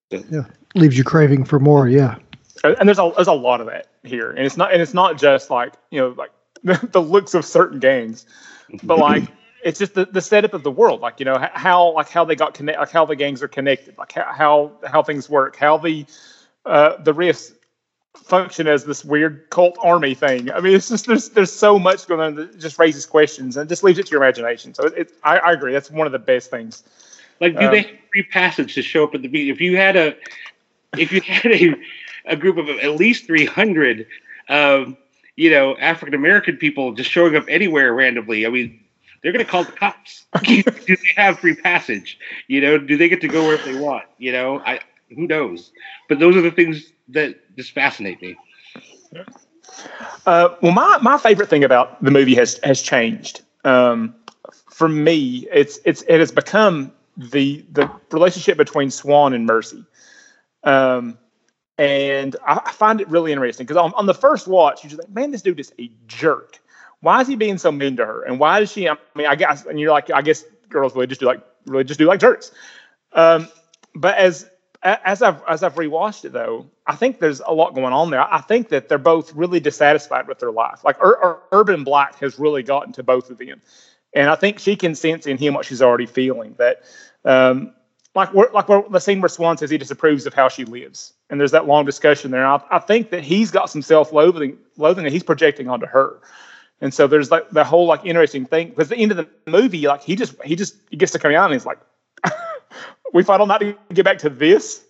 Yeah. 0.10 0.20
wondering 0.20 0.46
Leaves 0.76 0.98
you 0.98 1.04
craving 1.04 1.46
for 1.46 1.60
more. 1.60 1.88
Yeah. 1.88 2.16
And 2.64 2.88
there's 2.88 3.00
a 3.00 3.12
there's 3.16 3.28
a 3.28 3.34
lot 3.34 3.60
of 3.60 3.68
that 3.68 3.88
here, 4.04 4.32
and 4.32 4.46
it's 4.46 4.56
not 4.56 4.72
and 4.72 4.82
it's 4.82 4.94
not 4.94 5.18
just 5.18 5.50
like 5.50 5.74
you 5.92 6.00
know 6.00 6.10
like 6.10 6.32
the 6.92 7.02
looks 7.02 7.34
of 7.34 7.46
certain 7.46 7.80
gangs, 7.80 8.26
but 8.84 8.98
like 9.10 9.24
it's 9.64 9.80
just 9.80 9.94
the, 9.94 10.06
the 10.06 10.22
setup 10.22 10.54
of 10.54 10.64
the 10.64 10.72
world, 10.72 11.02
like 11.02 11.20
you 11.20 11.26
know 11.26 11.38
how 11.54 11.92
like 11.94 12.10
how 12.10 12.24
they 12.24 12.36
got 12.36 12.54
connect, 12.54 12.80
like 12.80 12.92
how 12.92 13.06
the 13.06 13.16
gangs 13.16 13.44
are 13.44 13.48
connected, 13.48 13.98
like 13.98 14.14
how 14.14 14.32
how, 14.32 14.72
how 14.86 15.04
things 15.04 15.30
work, 15.30 15.56
how 15.56 15.78
the 15.78 16.06
uh, 16.66 17.02
the 17.04 17.14
riffs 17.14 17.54
function 18.16 18.68
as 18.68 18.86
this 18.86 19.04
weird 19.04 19.50
cult 19.50 19.78
army 19.82 20.14
thing. 20.14 20.52
I 20.52 20.60
mean, 20.62 20.74
it's 20.74 20.90
just 20.90 21.08
there's 21.08 21.30
there's 21.30 21.52
so 21.52 21.78
much 21.78 22.08
going 22.08 22.22
on 22.22 22.36
that 22.36 22.60
just 22.60 22.80
raises 22.80 23.06
questions 23.06 23.58
and 23.58 23.68
just 23.68 23.84
leaves 23.84 24.00
it 24.00 24.06
to 24.06 24.12
your 24.12 24.24
imagination. 24.24 24.74
So 24.74 24.86
it, 24.86 24.94
it 24.98 25.12
I, 25.24 25.38
I 25.40 25.52
agree, 25.54 25.74
that's 25.74 25.92
one 25.92 26.08
of 26.08 26.14
the 26.14 26.20
best 26.20 26.50
things. 26.50 26.84
like 27.40 27.58
do 27.60 27.66
Um, 27.66 27.72
they 27.72 27.82
have 27.82 27.92
free 28.12 28.24
passage 28.24 28.76
to 28.76 28.82
show 28.82 29.04
up 29.04 29.16
at 29.16 29.22
the 29.22 29.28
beach 29.28 29.52
if 29.52 29.60
you 29.60 29.76
had 29.78 29.96
a 29.96 30.16
if 30.98 31.12
you 31.12 31.22
had 31.22 31.52
a, 31.52 31.76
a 32.26 32.36
group 32.36 32.58
of 32.58 32.70
at 32.70 32.96
least 32.96 33.26
300 33.26 34.08
um, 34.50 34.98
you 35.36 35.50
know 35.50 35.76
african 35.78 36.14
american 36.14 36.58
people 36.58 36.94
just 36.94 37.10
showing 37.10 37.36
up 37.36 37.46
anywhere 37.48 37.94
randomly. 37.94 38.46
I 38.46 38.50
mean 38.50 38.80
they're 39.22 39.32
going 39.32 39.46
to 39.46 39.50
call 39.50 39.64
the 39.64 39.72
cops. 39.72 40.26
Do 40.44 40.64
they 40.64 40.98
have 41.16 41.40
free 41.40 41.56
passage? 41.56 42.20
You 42.48 42.62
know 42.62 42.78
do 42.78 42.98
they 42.98 43.10
get 43.10 43.22
to 43.22 43.28
go 43.28 43.48
wherever 43.48 43.64
they 43.64 43.80
want? 43.80 44.06
You 44.18 44.32
know 44.32 44.60
i 44.60 44.80
who 45.16 45.28
knows? 45.28 45.72
But 46.10 46.20
those 46.20 46.36
are 46.36 46.42
the 46.42 46.52
things 46.52 46.92
that 47.10 47.56
just 47.56 47.72
fascinate 47.72 48.22
me. 48.22 48.36
Uh, 50.26 50.56
well, 50.62 50.72
my, 50.72 50.98
my 51.02 51.18
favorite 51.18 51.50
thing 51.50 51.64
about 51.64 52.04
the 52.04 52.12
movie 52.12 52.36
has 52.36 52.60
has 52.64 52.82
changed. 52.82 53.42
Um, 53.64 54.16
for 54.70 54.88
me, 54.88 55.48
it's 55.52 55.80
it's 55.86 56.02
it 56.04 56.20
has 56.20 56.32
become 56.32 56.92
the 57.18 57.64
the 57.72 57.90
relationship 58.12 58.58
between 58.58 58.90
Swan 58.90 59.34
and 59.34 59.46
Mercy, 59.46 59.84
um, 60.64 61.18
and 61.78 62.36
I, 62.46 62.72
find 62.72 63.02
it 63.02 63.08
really 63.10 63.32
interesting 63.32 63.66
because 63.66 63.78
on, 63.78 63.94
on 63.96 64.06
the 64.06 64.14
first 64.14 64.48
watch, 64.48 64.84
you 64.84 64.90
just 64.90 65.02
think, 65.02 65.14
man, 65.14 65.32
this 65.32 65.42
dude 65.42 65.60
is 65.60 65.74
a 65.80 65.92
jerk. 66.08 66.60
Why 67.02 67.22
is 67.22 67.28
he 67.28 67.36
being 67.36 67.58
so 67.58 67.72
mean 67.72 67.98
to 67.98 68.06
her? 68.06 68.24
And 68.24 68.40
why 68.40 68.60
does 68.60 68.72
she? 68.72 68.88
I 68.88 68.96
mean, 69.16 69.28
I 69.28 69.36
guess, 69.36 69.66
and 69.66 69.80
you're 69.80 69.92
like, 69.92 70.10
I 70.12 70.22
guess 70.22 70.44
girls 70.70 70.96
really 70.96 71.08
just 71.08 71.20
do 71.20 71.28
like 71.28 71.42
really 71.66 71.84
just 71.84 72.00
do 72.00 72.06
like 72.06 72.20
jerks. 72.20 72.52
Um, 73.12 73.48
but 73.96 74.18
as 74.18 74.50
as 74.84 75.22
I've 75.22 75.42
as 75.48 75.64
I've 75.64 75.76
rewatched 75.76 76.26
it 76.26 76.34
though, 76.34 76.70
I 76.86 76.96
think 76.96 77.20
there's 77.20 77.40
a 77.40 77.54
lot 77.54 77.74
going 77.74 77.94
on 77.94 78.10
there. 78.10 78.22
I 78.22 78.42
think 78.42 78.70
that 78.70 78.90
they're 78.90 78.98
both 78.98 79.34
really 79.34 79.60
dissatisfied 79.60 80.28
with 80.28 80.40
their 80.40 80.52
life. 80.52 80.84
Like 80.84 81.02
Ur- 81.02 81.20
Ur- 81.24 81.40
Urban 81.52 81.84
Black 81.84 82.20
has 82.20 82.38
really 82.38 82.64
gotten 82.64 82.94
to 82.94 83.04
both 83.04 83.30
of 83.30 83.38
them, 83.38 83.62
and 84.14 84.30
I 84.30 84.36
think 84.36 84.60
she 84.60 84.76
can 84.76 84.96
sense 84.96 85.26
in 85.26 85.38
him 85.38 85.54
what 85.54 85.66
she's 85.66 85.82
already 85.82 86.06
feeling. 86.06 86.56
That, 86.58 86.84
um, 87.24 87.74
like 88.16 88.34
we're, 88.34 88.52
like 88.52 88.70
we're, 88.70 88.88
the 88.90 89.00
scene 89.00 89.22
where 89.22 89.30
Swan 89.30 89.58
says 89.58 89.70
he 89.70 89.78
disapproves 89.78 90.26
of 90.26 90.34
how 90.34 90.48
she 90.48 90.66
lives, 90.66 91.14
and 91.30 91.40
there's 91.40 91.52
that 91.52 91.66
long 91.66 91.86
discussion 91.86 92.32
there. 92.32 92.44
And 92.46 92.62
I, 92.70 92.78
I 92.78 92.80
think 92.80 93.10
that 93.10 93.24
he's 93.24 93.52
got 93.52 93.70
some 93.70 93.82
self-loathing, 93.82 94.58
loathing 94.78 95.04
that 95.04 95.14
he's 95.14 95.24
projecting 95.24 95.68
onto 95.70 95.88
her. 95.88 96.20
And 96.82 96.94
so 96.94 97.08
there's 97.08 97.32
like 97.32 97.50
the 97.50 97.64
whole 97.64 97.86
like 97.86 98.06
interesting 98.06 98.46
thing 98.46 98.70
because 98.70 98.90
the 98.90 98.98
end 98.98 99.12
of 99.12 99.18
the 99.18 99.28
movie, 99.50 99.88
like 99.88 100.04
he 100.04 100.16
just 100.16 100.36
he 100.44 100.56
just 100.56 100.76
he 100.90 100.98
gets 100.98 101.12
to 101.14 101.20
come 101.20 101.34
out 101.34 101.46
and 101.46 101.54
he's 101.54 101.66
like, 101.66 101.80
we 103.14 103.24
fight 103.24 103.40
all 103.40 103.48
night 103.48 103.60
to 103.60 103.76
get 103.94 104.04
back 104.04 104.18
to 104.20 104.30
this. 104.30 104.84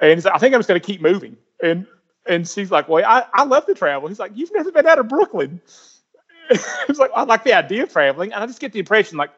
And 0.00 0.12
he's 0.14 0.24
like, 0.24 0.34
I 0.34 0.38
think 0.38 0.54
I'm 0.54 0.60
just 0.60 0.68
going 0.68 0.80
to 0.80 0.86
keep 0.86 1.02
moving. 1.02 1.36
And 1.62 1.86
and 2.26 2.48
she's 2.48 2.70
like, 2.70 2.88
well, 2.88 3.04
I, 3.04 3.24
I 3.34 3.44
love 3.44 3.66
to 3.66 3.74
travel. 3.74 4.08
He's 4.08 4.18
like, 4.18 4.32
you've 4.34 4.52
never 4.54 4.72
been 4.72 4.86
out 4.86 4.98
of 4.98 5.08
Brooklyn. 5.08 5.60
He's 6.86 6.98
like, 6.98 7.10
I 7.14 7.22
like 7.22 7.44
the 7.44 7.52
idea 7.52 7.84
of 7.84 7.92
traveling. 7.92 8.32
And 8.32 8.42
I 8.42 8.46
just 8.46 8.60
get 8.60 8.72
the 8.72 8.78
impression 8.78 9.16
like 9.16 9.30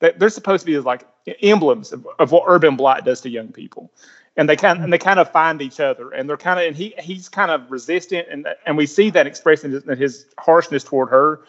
that 0.00 0.18
they're 0.18 0.28
supposed 0.28 0.60
to 0.60 0.66
be 0.66 0.78
like 0.78 1.06
emblems 1.42 1.92
of, 1.92 2.06
of 2.18 2.32
what 2.32 2.44
urban 2.46 2.76
blight 2.76 3.04
does 3.04 3.20
to 3.22 3.30
young 3.30 3.52
people. 3.52 3.90
And 4.36 4.48
they 4.48 4.56
kind 4.56 4.82
and 4.82 4.90
they 4.90 4.98
kind 4.98 5.20
of 5.20 5.30
find 5.30 5.60
each 5.60 5.78
other, 5.78 6.10
and 6.10 6.26
they're 6.26 6.38
kind 6.38 6.58
of 6.58 6.66
and 6.66 6.74
he 6.74 6.94
he's 6.98 7.28
kind 7.28 7.50
of 7.50 7.70
resistant, 7.70 8.28
and 8.30 8.48
and 8.64 8.78
we 8.78 8.86
see 8.86 9.10
that 9.10 9.26
expressed 9.26 9.62
in 9.62 9.72
his, 9.72 9.84
his 9.98 10.26
harshness 10.38 10.84
toward 10.84 11.10
her. 11.10 11.42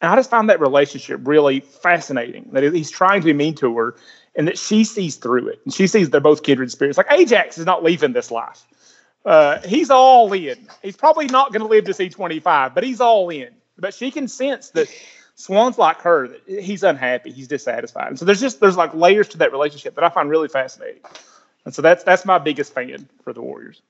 And 0.00 0.12
I 0.12 0.14
just 0.14 0.30
find 0.30 0.48
that 0.48 0.60
relationship 0.60 1.20
really 1.24 1.58
fascinating. 1.58 2.48
That 2.52 2.62
he's 2.72 2.92
trying 2.92 3.22
to 3.22 3.24
be 3.24 3.32
mean 3.32 3.56
to 3.56 3.76
her, 3.76 3.96
and 4.36 4.46
that 4.46 4.56
she 4.56 4.84
sees 4.84 5.16
through 5.16 5.48
it. 5.48 5.60
And 5.64 5.74
she 5.74 5.88
sees 5.88 6.10
they're 6.10 6.20
both 6.20 6.44
kindred 6.44 6.70
spirits. 6.70 6.96
Like 6.96 7.10
Ajax 7.10 7.58
is 7.58 7.66
not 7.66 7.82
leaving 7.82 8.12
this 8.12 8.30
life. 8.30 8.64
Uh, 9.24 9.60
he's 9.62 9.90
all 9.90 10.32
in. 10.32 10.68
He's 10.80 10.96
probably 10.96 11.26
not 11.26 11.52
going 11.52 11.62
to 11.62 11.68
live 11.68 11.84
to 11.86 11.94
see 11.94 12.08
25, 12.08 12.74
but 12.74 12.84
he's 12.84 13.00
all 13.00 13.28
in. 13.30 13.50
But 13.76 13.94
she 13.94 14.10
can 14.10 14.28
sense 14.28 14.70
that 14.70 14.88
Swan's 15.38 15.78
like 15.78 16.00
her. 16.00 16.28
He's 16.48 16.82
unhappy. 16.82 17.30
He's 17.30 17.46
dissatisfied. 17.46 18.08
And 18.08 18.18
so 18.18 18.24
there's 18.24 18.40
just 18.40 18.60
there's 18.60 18.76
like 18.76 18.92
layers 18.92 19.28
to 19.28 19.38
that 19.38 19.52
relationship 19.52 19.94
that 19.94 20.02
I 20.02 20.08
find 20.08 20.28
really 20.28 20.48
fascinating. 20.48 21.00
And 21.64 21.72
so 21.72 21.80
that's 21.80 22.02
that's 22.02 22.24
my 22.24 22.38
biggest 22.38 22.74
fan 22.74 23.08
for 23.22 23.32
the 23.32 23.40
Warriors. 23.40 23.80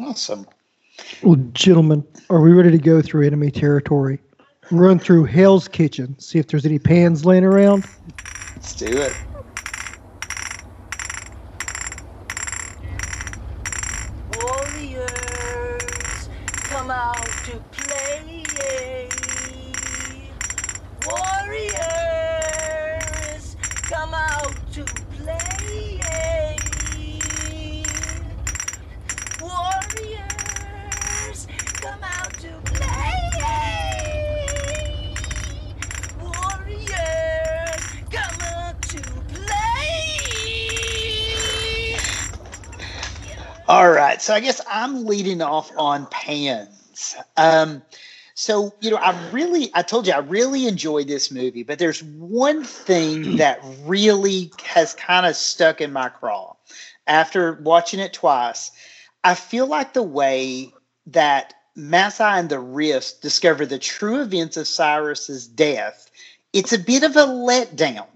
Awesome. 0.00 0.46
Well, 1.22 1.36
gentlemen, 1.52 2.06
are 2.30 2.40
we 2.40 2.52
ready 2.52 2.70
to 2.70 2.78
go 2.78 3.02
through 3.02 3.26
enemy 3.26 3.50
territory? 3.50 4.18
Run 4.70 4.98
through 4.98 5.24
Hell's 5.24 5.68
Kitchen, 5.68 6.18
see 6.18 6.38
if 6.38 6.46
there's 6.46 6.64
any 6.64 6.78
pans 6.78 7.26
laying 7.26 7.44
around. 7.44 7.84
Let's 8.56 8.74
do 8.74 8.86
it. 8.86 9.14
So 44.22 44.32
I 44.32 44.38
guess 44.38 44.60
I'm 44.70 45.04
leading 45.04 45.42
off 45.42 45.72
on 45.76 46.06
pans. 46.06 47.16
Um, 47.36 47.82
so, 48.34 48.72
you 48.80 48.92
know, 48.92 48.96
I 48.96 49.18
really, 49.32 49.72
I 49.74 49.82
told 49.82 50.06
you, 50.06 50.12
I 50.12 50.18
really 50.18 50.68
enjoyed 50.68 51.08
this 51.08 51.32
movie, 51.32 51.64
but 51.64 51.80
there's 51.80 52.04
one 52.04 52.62
thing 52.62 53.36
that 53.38 53.58
really 53.82 54.52
has 54.62 54.94
kind 54.94 55.26
of 55.26 55.34
stuck 55.34 55.80
in 55.80 55.92
my 55.92 56.08
craw 56.08 56.54
after 57.08 57.54
watching 57.64 57.98
it 57.98 58.12
twice. 58.12 58.70
I 59.24 59.34
feel 59.34 59.66
like 59.66 59.92
the 59.92 60.04
way 60.04 60.72
that 61.08 61.54
Masai 61.74 62.38
and 62.38 62.48
the 62.48 62.62
Riffs 62.62 63.20
discover 63.20 63.66
the 63.66 63.80
true 63.80 64.22
events 64.22 64.56
of 64.56 64.68
Cyrus's 64.68 65.48
death, 65.48 66.08
it's 66.52 66.72
a 66.72 66.78
bit 66.78 67.02
of 67.02 67.16
a 67.16 67.26
letdown. 67.26 68.06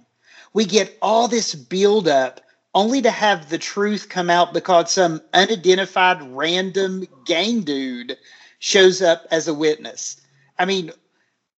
We 0.52 0.66
get 0.66 0.96
all 1.02 1.26
this 1.26 1.56
build 1.56 2.06
up 2.06 2.42
only 2.76 3.00
to 3.00 3.10
have 3.10 3.48
the 3.48 3.56
truth 3.56 4.10
come 4.10 4.28
out 4.28 4.52
because 4.52 4.92
some 4.92 5.22
unidentified 5.32 6.22
random 6.22 7.06
gang 7.24 7.62
dude 7.62 8.18
shows 8.58 9.00
up 9.00 9.26
as 9.30 9.48
a 9.48 9.54
witness. 9.54 10.20
I 10.58 10.66
mean, 10.66 10.92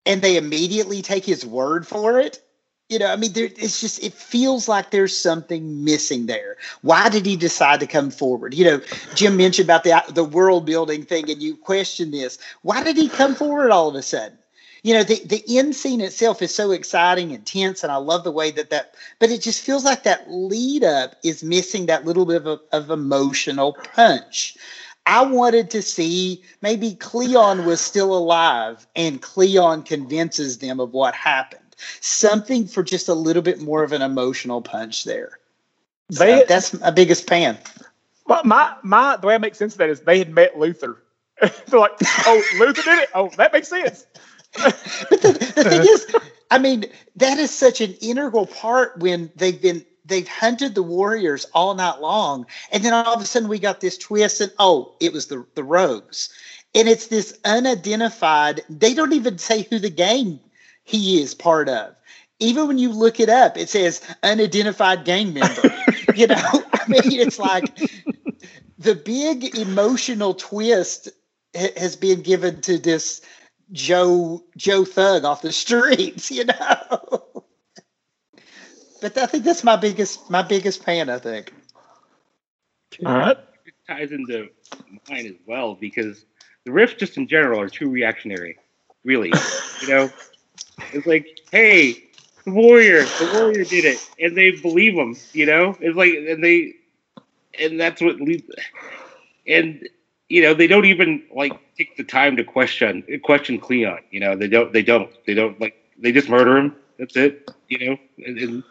and 0.06 0.22
they 0.22 0.36
immediately 0.36 1.02
take 1.02 1.24
his 1.24 1.44
word 1.44 1.88
for 1.88 2.20
it. 2.20 2.40
You 2.88 3.00
know, 3.00 3.08
I 3.08 3.16
mean, 3.16 3.32
there, 3.32 3.46
it's 3.56 3.80
just 3.80 4.02
it 4.02 4.14
feels 4.14 4.68
like 4.68 4.90
there's 4.90 5.14
something 5.14 5.84
missing 5.84 6.26
there. 6.26 6.56
Why 6.82 7.08
did 7.08 7.26
he 7.26 7.36
decide 7.36 7.80
to 7.80 7.86
come 7.88 8.10
forward? 8.10 8.54
You 8.54 8.64
know, 8.64 8.80
Jim 9.16 9.36
mentioned 9.36 9.66
about 9.66 9.82
the 9.82 10.00
the 10.10 10.24
world 10.24 10.66
building 10.66 11.02
thing, 11.02 11.28
and 11.30 11.42
you 11.42 11.56
question 11.56 12.12
this. 12.12 12.38
Why 12.62 12.84
did 12.84 12.96
he 12.96 13.08
come 13.08 13.34
forward 13.34 13.72
all 13.72 13.88
of 13.88 13.96
a 13.96 14.02
sudden? 14.02 14.38
You 14.82 14.94
know, 14.94 15.02
the 15.02 15.20
the 15.24 15.58
end 15.58 15.74
scene 15.74 16.00
itself 16.00 16.40
is 16.42 16.54
so 16.54 16.70
exciting 16.70 17.32
and 17.32 17.44
tense, 17.44 17.82
and 17.82 17.90
I 17.92 17.96
love 17.96 18.24
the 18.24 18.30
way 18.30 18.50
that 18.52 18.70
that. 18.70 18.94
But 19.18 19.30
it 19.30 19.42
just 19.42 19.62
feels 19.62 19.84
like 19.84 20.04
that 20.04 20.30
lead 20.30 20.84
up 20.84 21.16
is 21.24 21.42
missing 21.42 21.86
that 21.86 22.04
little 22.04 22.26
bit 22.26 22.36
of, 22.36 22.46
a, 22.46 22.60
of 22.72 22.90
emotional 22.90 23.72
punch. 23.94 24.56
I 25.06 25.22
wanted 25.22 25.70
to 25.70 25.80
see 25.80 26.42
maybe 26.60 26.94
Cleon 26.94 27.64
was 27.64 27.80
still 27.80 28.14
alive 28.14 28.86
and 28.94 29.22
Cleon 29.22 29.82
convinces 29.82 30.58
them 30.58 30.80
of 30.80 30.92
what 30.92 31.14
happened. 31.14 31.62
Something 32.00 32.66
for 32.66 32.82
just 32.82 33.08
a 33.08 33.14
little 33.14 33.40
bit 33.40 33.60
more 33.60 33.82
of 33.82 33.92
an 33.92 34.02
emotional 34.02 34.60
punch 34.60 35.04
there. 35.04 35.38
So 36.10 36.24
They, 36.24 36.44
that's 36.44 36.78
my 36.78 36.90
biggest 36.90 37.26
fan. 37.26 37.56
my, 38.26 38.42
my 38.44 38.74
my 38.82 39.16
the 39.16 39.26
way 39.26 39.34
I 39.34 39.38
make 39.38 39.54
sense 39.54 39.74
of 39.74 39.78
that 39.78 39.88
is 39.88 40.00
they 40.00 40.18
had 40.18 40.30
met 40.30 40.58
Luther. 40.58 41.02
They're 41.40 41.80
like, 41.80 41.92
oh, 42.26 42.42
Luther 42.58 42.82
did 42.82 42.98
it. 42.98 43.08
Oh, 43.14 43.30
that 43.36 43.52
makes 43.52 43.68
sense. 43.68 44.06
But 44.54 45.22
the, 45.22 45.52
the 45.56 45.64
thing 45.64 45.82
is, 45.82 46.06
I 46.50 46.58
mean, 46.58 46.86
that 47.16 47.38
is 47.38 47.50
such 47.50 47.80
an 47.80 47.94
integral 48.00 48.46
part 48.46 48.98
when 48.98 49.30
they've 49.36 49.60
been 49.60 49.84
they've 50.04 50.28
hunted 50.28 50.74
the 50.74 50.82
warriors 50.82 51.46
all 51.52 51.74
night 51.74 52.00
long, 52.00 52.46
and 52.72 52.82
then 52.82 52.92
all 52.92 53.14
of 53.14 53.20
a 53.20 53.24
sudden 53.24 53.48
we 53.48 53.58
got 53.58 53.80
this 53.80 53.98
twist, 53.98 54.40
and 54.40 54.52
oh, 54.58 54.96
it 55.00 55.12
was 55.12 55.26
the 55.26 55.46
the 55.54 55.64
rogues, 55.64 56.30
and 56.74 56.88
it's 56.88 57.08
this 57.08 57.38
unidentified. 57.44 58.62
They 58.68 58.94
don't 58.94 59.12
even 59.12 59.38
say 59.38 59.62
who 59.62 59.78
the 59.78 59.90
gang 59.90 60.40
he 60.84 61.20
is 61.20 61.34
part 61.34 61.68
of. 61.68 61.94
Even 62.40 62.68
when 62.68 62.78
you 62.78 62.92
look 62.92 63.20
it 63.20 63.28
up, 63.28 63.56
it 63.58 63.68
says 63.68 64.00
unidentified 64.22 65.04
gang 65.04 65.34
member. 65.34 65.74
you 66.14 66.26
know, 66.26 66.36
I 66.72 66.88
mean, 66.88 67.20
it's 67.20 67.38
like 67.38 67.78
the 68.78 68.94
big 68.94 69.56
emotional 69.56 70.34
twist 70.34 71.08
ha- 71.54 71.72
has 71.76 71.96
been 71.96 72.22
given 72.22 72.60
to 72.62 72.78
this 72.78 73.20
Joe 73.72 74.42
Joe 74.56 74.84
Thug 74.84 75.24
off 75.24 75.42
the 75.42 75.52
streets, 75.52 76.30
you 76.30 76.44
know. 76.44 77.44
but 79.00 79.16
I 79.16 79.26
think 79.26 79.44
that's 79.44 79.64
my 79.64 79.76
biggest 79.76 80.30
my 80.30 80.42
biggest 80.42 80.84
fan. 80.84 81.08
I 81.08 81.18
think. 81.18 81.52
All 83.04 83.12
right. 83.12 83.38
It 83.66 83.74
ties 83.86 84.12
into 84.12 84.48
mine 85.08 85.26
as 85.26 85.36
well 85.46 85.74
because 85.74 86.24
the 86.64 86.70
riffs 86.70 86.98
just 86.98 87.16
in 87.16 87.26
general 87.28 87.60
are 87.60 87.68
too 87.68 87.88
reactionary. 87.88 88.58
Really, 89.04 89.32
you 89.82 89.88
know, 89.88 90.10
it's 90.92 91.06
like, 91.06 91.40
hey, 91.52 92.04
the 92.44 92.50
warrior, 92.50 93.04
the 93.04 93.30
warrior 93.34 93.64
did 93.64 93.84
it, 93.84 93.98
and 94.20 94.36
they 94.36 94.50
believe 94.50 94.94
him. 94.94 95.16
You 95.32 95.46
know, 95.46 95.76
it's 95.80 95.96
like, 95.96 96.12
and 96.12 96.42
they, 96.42 96.74
and 97.58 97.78
that's 97.78 98.02
what 98.02 98.20
leads, 98.20 98.42
and 99.46 99.88
you 100.28 100.42
know, 100.42 100.54
they 100.54 100.66
don't 100.66 100.84
even 100.84 101.22
like 101.34 101.52
take 101.76 101.96
the 101.96 102.04
time 102.04 102.36
to 102.36 102.44
question 102.44 103.04
question 103.22 103.58
Cleon. 103.58 103.98
You 104.10 104.20
know, 104.20 104.36
they 104.36 104.48
don't, 104.48 104.72
they 104.72 104.82
don't, 104.82 105.10
they 105.26 105.34
don't 105.34 105.60
like, 105.60 105.74
they 105.98 106.12
just 106.12 106.28
murder 106.28 106.56
him. 106.56 106.76
That's 106.98 107.16
it. 107.16 107.50
You 107.68 107.78
know, 107.78 107.98
and, 108.24 108.38
and, 108.38 108.64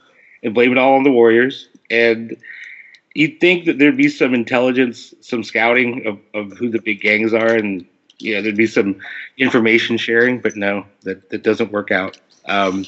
and 0.43 0.53
blame 0.53 0.71
it 0.71 0.77
all 0.77 0.95
on 0.95 1.03
the 1.03 1.11
warriors. 1.11 1.69
And 1.89 2.37
you'd 3.15 3.39
think 3.39 3.65
that 3.65 3.79
there'd 3.79 3.97
be 3.97 4.09
some 4.09 4.33
intelligence, 4.33 5.13
some 5.21 5.43
scouting 5.43 6.05
of, 6.05 6.19
of 6.33 6.57
who 6.57 6.69
the 6.69 6.79
big 6.79 7.01
gangs 7.01 7.33
are, 7.33 7.55
and 7.55 7.85
you 8.19 8.35
know, 8.35 8.41
there'd 8.41 8.57
be 8.57 8.67
some 8.67 8.99
information 9.37 9.97
sharing, 9.97 10.39
but 10.39 10.55
no, 10.55 10.85
that, 11.03 11.29
that 11.29 11.43
doesn't 11.43 11.71
work 11.71 11.91
out. 11.91 12.19
Um, 12.45 12.85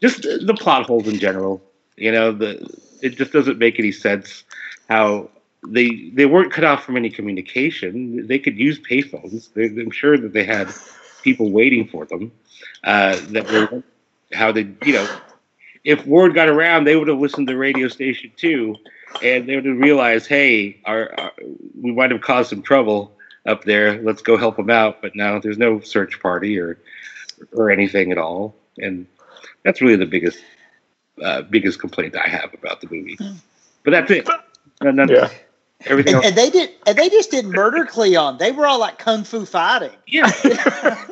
just 0.00 0.22
the 0.22 0.56
plot 0.58 0.86
holes 0.86 1.08
in 1.08 1.18
general, 1.18 1.62
you 1.96 2.12
know, 2.12 2.32
the 2.32 2.68
it 3.00 3.10
just 3.10 3.32
doesn't 3.32 3.58
make 3.58 3.78
any 3.78 3.92
sense 3.92 4.44
how 4.88 5.30
they 5.66 6.10
they 6.10 6.26
weren't 6.26 6.52
cut 6.52 6.64
off 6.64 6.84
from 6.84 6.96
any 6.96 7.10
communication. 7.10 8.26
They 8.26 8.38
could 8.38 8.56
use 8.56 8.78
payphones. 8.78 9.48
I'm 9.56 9.90
sure 9.90 10.16
that 10.16 10.32
they 10.32 10.44
had 10.44 10.72
people 11.22 11.50
waiting 11.50 11.88
for 11.88 12.04
them. 12.04 12.32
Uh, 12.84 13.18
that 13.30 13.50
were 13.50 13.82
how 14.32 14.52
they, 14.52 14.68
you 14.84 14.92
know, 14.92 15.08
if 15.84 16.04
word 16.06 16.34
got 16.34 16.48
around, 16.48 16.84
they 16.84 16.96
would 16.96 17.08
have 17.08 17.18
listened 17.18 17.46
to 17.48 17.52
the 17.52 17.58
radio 17.58 17.88
station 17.88 18.30
too, 18.36 18.76
and 19.22 19.48
they 19.48 19.56
would 19.56 19.64
have 19.64 19.78
realized, 19.78 20.26
hey, 20.26 20.80
our, 20.84 21.12
our 21.18 21.32
we 21.80 21.92
might 21.92 22.10
have 22.10 22.20
caused 22.20 22.50
some 22.50 22.62
trouble 22.62 23.16
up 23.46 23.64
there. 23.64 24.02
Let's 24.02 24.22
go 24.22 24.36
help 24.36 24.56
them 24.56 24.70
out. 24.70 25.02
But 25.02 25.16
now 25.16 25.38
there's 25.38 25.58
no 25.58 25.80
search 25.80 26.20
party 26.20 26.58
or 26.58 26.78
or 27.52 27.70
anything 27.70 28.12
at 28.12 28.18
all, 28.18 28.54
and 28.78 29.06
that's 29.64 29.80
really 29.80 29.96
the 29.96 30.06
biggest 30.06 30.38
uh, 31.22 31.42
biggest 31.42 31.80
complaint 31.80 32.16
I 32.16 32.28
have 32.28 32.54
about 32.54 32.80
the 32.80 32.88
movie. 32.90 33.18
But 33.82 33.90
that's 33.92 34.10
it. 34.10 34.28
No, 34.82 34.90
no, 34.90 35.04
Yeah. 35.08 35.30
Everything 35.86 36.16
And, 36.16 36.24
and 36.24 36.36
they 36.36 36.50
did 36.50 36.70
and 36.86 36.98
they 36.98 37.08
just 37.08 37.30
didn't 37.30 37.52
murder 37.52 37.84
Cleon. 37.86 38.36
They 38.38 38.50
were 38.50 38.66
all 38.66 38.80
like 38.80 38.98
kung 38.98 39.22
fu 39.22 39.44
fighting. 39.44 39.92
Yeah. 40.06 40.30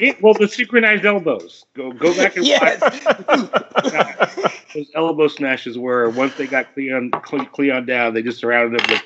It, 0.00 0.20
well, 0.20 0.34
the 0.34 0.48
synchronized 0.48 1.04
elbows. 1.04 1.64
Go 1.74 1.92
go 1.92 2.14
back 2.16 2.36
and 2.36 2.44
yes. 2.44 2.80
watch. 2.80 4.64
Those 4.74 4.90
elbow 4.94 5.28
smashes 5.28 5.78
were 5.78 6.10
once 6.10 6.34
they 6.34 6.46
got 6.48 6.74
Cleon 6.74 7.10
Cleon 7.12 7.86
down, 7.86 8.12
they 8.12 8.22
just 8.22 8.40
surrounded 8.40 8.80
him 8.80 8.90
with, 8.90 9.02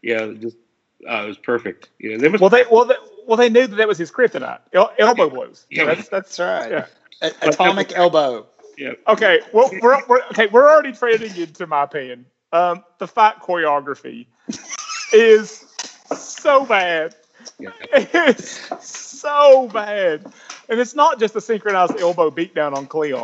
you 0.00 0.16
know, 0.16 0.34
just 0.34 0.56
uh, 1.08 1.24
it 1.24 1.28
was 1.28 1.38
perfect. 1.38 1.90
You 1.98 2.12
know, 2.12 2.18
they 2.18 2.28
must. 2.28 2.40
Well, 2.40 2.48
they 2.50 2.64
well 2.70 2.86
they, 2.86 2.94
well 3.26 3.36
they 3.36 3.50
knew 3.50 3.66
that 3.66 3.76
that 3.76 3.88
was 3.88 3.98
his 3.98 4.10
kryptonite. 4.10 4.60
El- 4.72 4.92
elbow 4.98 5.28
blows. 5.28 5.66
Yeah. 5.70 5.84
That's 5.84 6.08
that's 6.08 6.36
That's 6.36 6.70
right. 6.70 6.70
Yeah. 6.70 7.30
A- 7.42 7.48
atomic 7.48 7.92
elbow. 7.94 8.46
yeah. 8.78 8.92
Okay, 9.08 9.40
well, 9.52 9.70
we're, 9.82 10.00
we're 10.06 10.22
okay. 10.30 10.46
We're 10.46 10.68
already 10.70 10.92
trading 10.92 11.36
into 11.36 11.66
my 11.66 11.82
opinion. 11.82 12.24
Um, 12.52 12.84
the 12.98 13.06
fight 13.06 13.40
choreography 13.40 14.26
is 15.12 15.64
so 16.16 16.64
bad. 16.64 17.14
It's 17.94 18.58
so 18.80 19.68
bad, 19.68 20.24
and 20.68 20.80
it's 20.80 20.94
not 20.94 21.20
just 21.20 21.36
a 21.36 21.40
synchronized 21.40 21.98
elbow 21.98 22.30
beatdown 22.30 22.76
on 22.76 22.86
Cleon. 22.86 23.22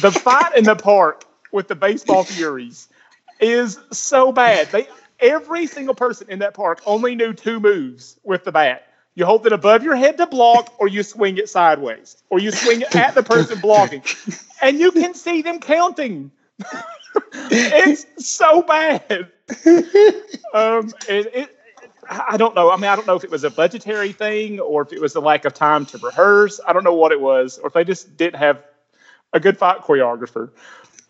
The 0.00 0.10
fight 0.10 0.56
in 0.56 0.64
the 0.64 0.76
park 0.76 1.24
with 1.52 1.68
the 1.68 1.74
baseball 1.74 2.24
furies 2.24 2.88
is 3.40 3.78
so 3.92 4.32
bad. 4.32 4.68
They 4.68 4.88
every 5.18 5.66
single 5.66 5.94
person 5.94 6.28
in 6.30 6.38
that 6.40 6.54
park 6.54 6.80
only 6.86 7.14
knew 7.14 7.32
two 7.32 7.60
moves 7.60 8.18
with 8.22 8.44
the 8.44 8.52
bat. 8.52 8.86
You 9.14 9.26
hold 9.26 9.46
it 9.46 9.52
above 9.52 9.82
your 9.82 9.96
head 9.96 10.16
to 10.18 10.26
block, 10.26 10.72
or 10.78 10.88
you 10.88 11.02
swing 11.02 11.36
it 11.36 11.48
sideways, 11.48 12.16
or 12.30 12.38
you 12.38 12.52
swing 12.52 12.82
it 12.82 12.94
at 12.94 13.14
the 13.14 13.22
person 13.22 13.58
blocking, 13.60 14.02
and 14.62 14.78
you 14.78 14.92
can 14.92 15.14
see 15.14 15.42
them 15.42 15.60
counting. 15.60 16.30
it's 17.50 18.06
so 18.26 18.62
bad. 18.62 19.30
Um, 20.52 20.92
it, 21.08 21.30
it, 21.34 21.56
I 22.08 22.36
don't 22.36 22.54
know. 22.54 22.70
I 22.70 22.76
mean, 22.76 22.86
I 22.86 22.96
don't 22.96 23.06
know 23.06 23.14
if 23.14 23.24
it 23.24 23.30
was 23.30 23.44
a 23.44 23.50
budgetary 23.50 24.12
thing 24.12 24.58
or 24.58 24.82
if 24.82 24.92
it 24.92 25.00
was 25.00 25.12
the 25.12 25.20
lack 25.20 25.44
of 25.44 25.54
time 25.54 25.86
to 25.86 25.98
rehearse. 25.98 26.60
I 26.66 26.72
don't 26.72 26.84
know 26.84 26.94
what 26.94 27.12
it 27.12 27.20
was, 27.20 27.58
or 27.58 27.68
if 27.68 27.72
they 27.72 27.84
just 27.84 28.16
didn't 28.16 28.38
have 28.38 28.62
a 29.32 29.40
good 29.40 29.56
fight 29.56 29.78
choreographer. 29.82 30.50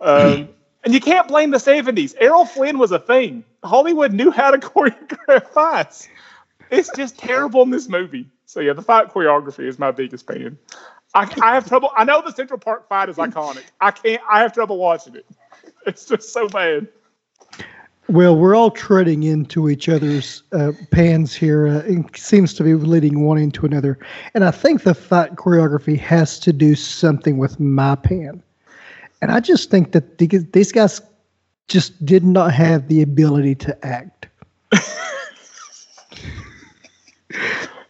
Um, 0.00 0.48
and 0.84 0.92
you 0.92 1.00
can't 1.00 1.26
blame 1.26 1.50
the 1.50 1.58
70s. 1.58 2.14
Errol 2.20 2.44
Flynn 2.44 2.78
was 2.78 2.92
a 2.92 2.98
thing. 2.98 3.44
Hollywood 3.64 4.12
knew 4.12 4.30
how 4.30 4.50
to 4.50 4.58
choreograph 4.68 5.48
fights. 5.48 6.08
It's 6.70 6.90
just 6.94 7.18
terrible 7.18 7.62
in 7.62 7.70
this 7.70 7.88
movie. 7.88 8.28
So 8.46 8.60
yeah, 8.60 8.72
the 8.74 8.82
fight 8.82 9.08
choreography 9.08 9.66
is 9.66 9.78
my 9.78 9.90
biggest 9.90 10.26
pain. 10.26 10.58
I, 11.14 11.22
I 11.42 11.54
have 11.54 11.66
trouble. 11.66 11.90
I 11.96 12.04
know 12.04 12.22
the 12.22 12.32
Central 12.32 12.58
Park 12.58 12.88
fight 12.88 13.08
is 13.08 13.16
iconic. 13.16 13.64
I 13.80 13.90
can't. 13.90 14.22
I 14.28 14.40
have 14.40 14.52
trouble 14.52 14.78
watching 14.78 15.16
it. 15.16 15.26
It's 15.86 16.04
just 16.04 16.32
so 16.32 16.46
bad. 16.48 16.88
Well, 18.08 18.36
we're 18.36 18.56
all 18.56 18.70
treading 18.70 19.22
into 19.22 19.68
each 19.68 19.88
other's 19.88 20.42
uh, 20.52 20.72
pans 20.90 21.32
here. 21.32 21.68
Uh, 21.68 21.78
it 21.86 22.16
seems 22.16 22.52
to 22.54 22.64
be 22.64 22.74
leading 22.74 23.24
one 23.24 23.38
into 23.38 23.64
another. 23.64 23.98
And 24.34 24.44
I 24.44 24.50
think 24.50 24.82
the 24.82 24.94
fight 24.94 25.36
choreography 25.36 25.96
has 26.00 26.38
to 26.40 26.52
do 26.52 26.74
something 26.74 27.38
with 27.38 27.60
my 27.60 27.94
pan. 27.94 28.42
And 29.22 29.30
I 29.30 29.40
just 29.40 29.70
think 29.70 29.92
that 29.92 30.18
the, 30.18 30.26
these 30.52 30.72
guys 30.72 31.00
just 31.68 32.04
did 32.04 32.24
not 32.24 32.52
have 32.52 32.88
the 32.88 33.00
ability 33.00 33.54
to 33.54 33.86
act. 33.86 34.26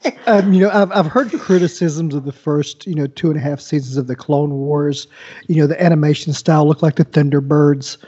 um, 0.26 0.52
you 0.52 0.60
know, 0.60 0.70
I've, 0.70 0.90
I've 0.92 1.06
heard 1.06 1.30
criticisms 1.32 2.14
of 2.14 2.24
the 2.24 2.32
first, 2.32 2.86
you 2.86 2.94
know, 2.94 3.06
two 3.06 3.28
and 3.28 3.36
a 3.36 3.40
half 3.40 3.60
seasons 3.60 3.96
of 3.96 4.06
the 4.06 4.16
Clone 4.16 4.52
Wars. 4.52 5.06
You 5.48 5.56
know, 5.56 5.66
the 5.66 5.82
animation 5.82 6.32
style 6.32 6.66
looked 6.66 6.82
like 6.82 6.96
the 6.96 7.04
Thunderbirds 7.04 7.98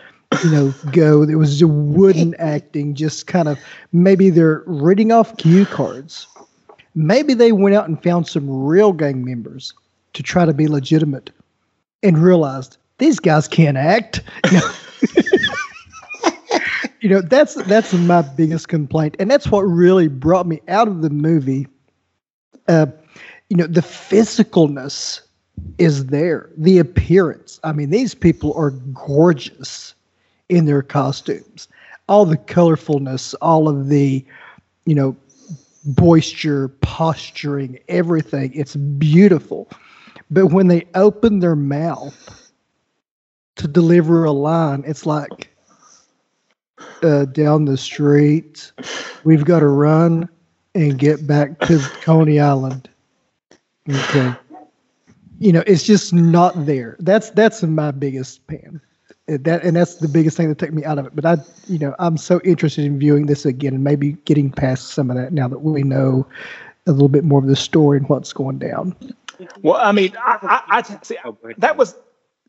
you 0.42 0.50
know, 0.50 0.74
go. 0.92 1.22
It 1.22 1.36
was 1.36 1.64
wooden 1.64 2.34
acting, 2.38 2.94
just 2.94 3.26
kind 3.26 3.48
of 3.48 3.58
maybe 3.92 4.30
they're 4.30 4.62
reading 4.66 5.12
off 5.12 5.36
cue 5.36 5.66
cards. 5.66 6.26
Maybe 6.94 7.34
they 7.34 7.52
went 7.52 7.74
out 7.74 7.88
and 7.88 8.02
found 8.02 8.26
some 8.26 8.48
real 8.48 8.92
gang 8.92 9.24
members 9.24 9.72
to 10.12 10.22
try 10.22 10.44
to 10.44 10.52
be 10.52 10.68
legitimate 10.68 11.30
and 12.02 12.18
realized 12.18 12.76
these 12.98 13.18
guys 13.18 13.48
can't 13.48 13.78
act. 13.78 14.20
You 14.50 14.58
know, 14.58 14.70
you 17.00 17.08
know 17.08 17.20
that's 17.22 17.54
that's 17.64 17.92
my 17.94 18.22
biggest 18.22 18.68
complaint, 18.68 19.16
and 19.18 19.30
that's 19.30 19.50
what 19.50 19.62
really 19.62 20.08
brought 20.08 20.46
me 20.46 20.60
out 20.68 20.86
of 20.86 21.00
the 21.00 21.10
movie. 21.10 21.66
Uh, 22.68 22.86
you 23.48 23.56
know, 23.56 23.66
the 23.66 23.80
physicalness 23.80 25.20
is 25.78 26.06
there, 26.06 26.50
the 26.56 26.78
appearance. 26.78 27.60
I 27.64 27.72
mean, 27.72 27.90
these 27.90 28.14
people 28.14 28.54
are 28.54 28.70
gorgeous 28.70 29.94
in 30.48 30.64
their 30.66 30.82
costumes. 30.82 31.68
All 32.08 32.24
the 32.24 32.36
colorfulness, 32.36 33.34
all 33.40 33.68
of 33.68 33.88
the, 33.88 34.24
you 34.86 34.94
know, 34.94 35.16
moisture, 36.00 36.68
posturing, 36.80 37.78
everything. 37.88 38.52
It's 38.54 38.76
beautiful. 38.76 39.68
But 40.30 40.46
when 40.46 40.68
they 40.68 40.86
open 40.94 41.40
their 41.40 41.56
mouth 41.56 42.52
to 43.56 43.68
deliver 43.68 44.24
a 44.24 44.32
line, 44.32 44.82
it's 44.86 45.04
like 45.04 45.54
uh, 47.02 47.26
down 47.26 47.64
the 47.64 47.76
street, 47.76 48.72
we've 49.24 49.44
got 49.44 49.60
to 49.60 49.68
run 49.68 50.28
and 50.74 50.98
get 50.98 51.26
back 51.26 51.58
to 51.60 51.78
Coney 52.02 52.40
Island. 52.40 52.88
Okay. 53.88 54.34
You 55.38 55.52
know, 55.52 55.64
it's 55.66 55.82
just 55.82 56.12
not 56.12 56.66
there. 56.66 56.96
That's 57.00 57.30
that's 57.30 57.62
my 57.62 57.90
biggest 57.90 58.46
pan 58.46 58.80
that 59.26 59.62
and 59.62 59.76
that's 59.76 59.96
the 59.96 60.08
biggest 60.08 60.36
thing 60.36 60.48
that 60.48 60.58
took 60.58 60.72
me 60.72 60.84
out 60.84 60.98
of 60.98 61.06
it. 61.06 61.14
But 61.14 61.24
I, 61.24 61.36
you 61.66 61.78
know, 61.78 61.94
I'm 61.98 62.16
so 62.16 62.40
interested 62.44 62.84
in 62.84 62.98
viewing 62.98 63.26
this 63.26 63.46
again 63.46 63.74
and 63.74 63.84
maybe 63.84 64.12
getting 64.24 64.50
past 64.50 64.90
some 64.90 65.10
of 65.10 65.16
that 65.16 65.32
now 65.32 65.48
that 65.48 65.60
we 65.60 65.82
know 65.82 66.26
a 66.86 66.92
little 66.92 67.08
bit 67.08 67.24
more 67.24 67.38
of 67.38 67.46
the 67.46 67.56
story 67.56 67.98
and 67.98 68.08
what's 68.08 68.32
going 68.32 68.58
down. 68.58 68.96
Well, 69.62 69.76
I 69.76 69.92
mean, 69.92 70.16
I, 70.18 70.62
I, 70.68 70.78
I 70.78 70.82
see, 71.02 71.16
Oh, 71.24 71.36
that 71.58 71.76
was. 71.76 71.96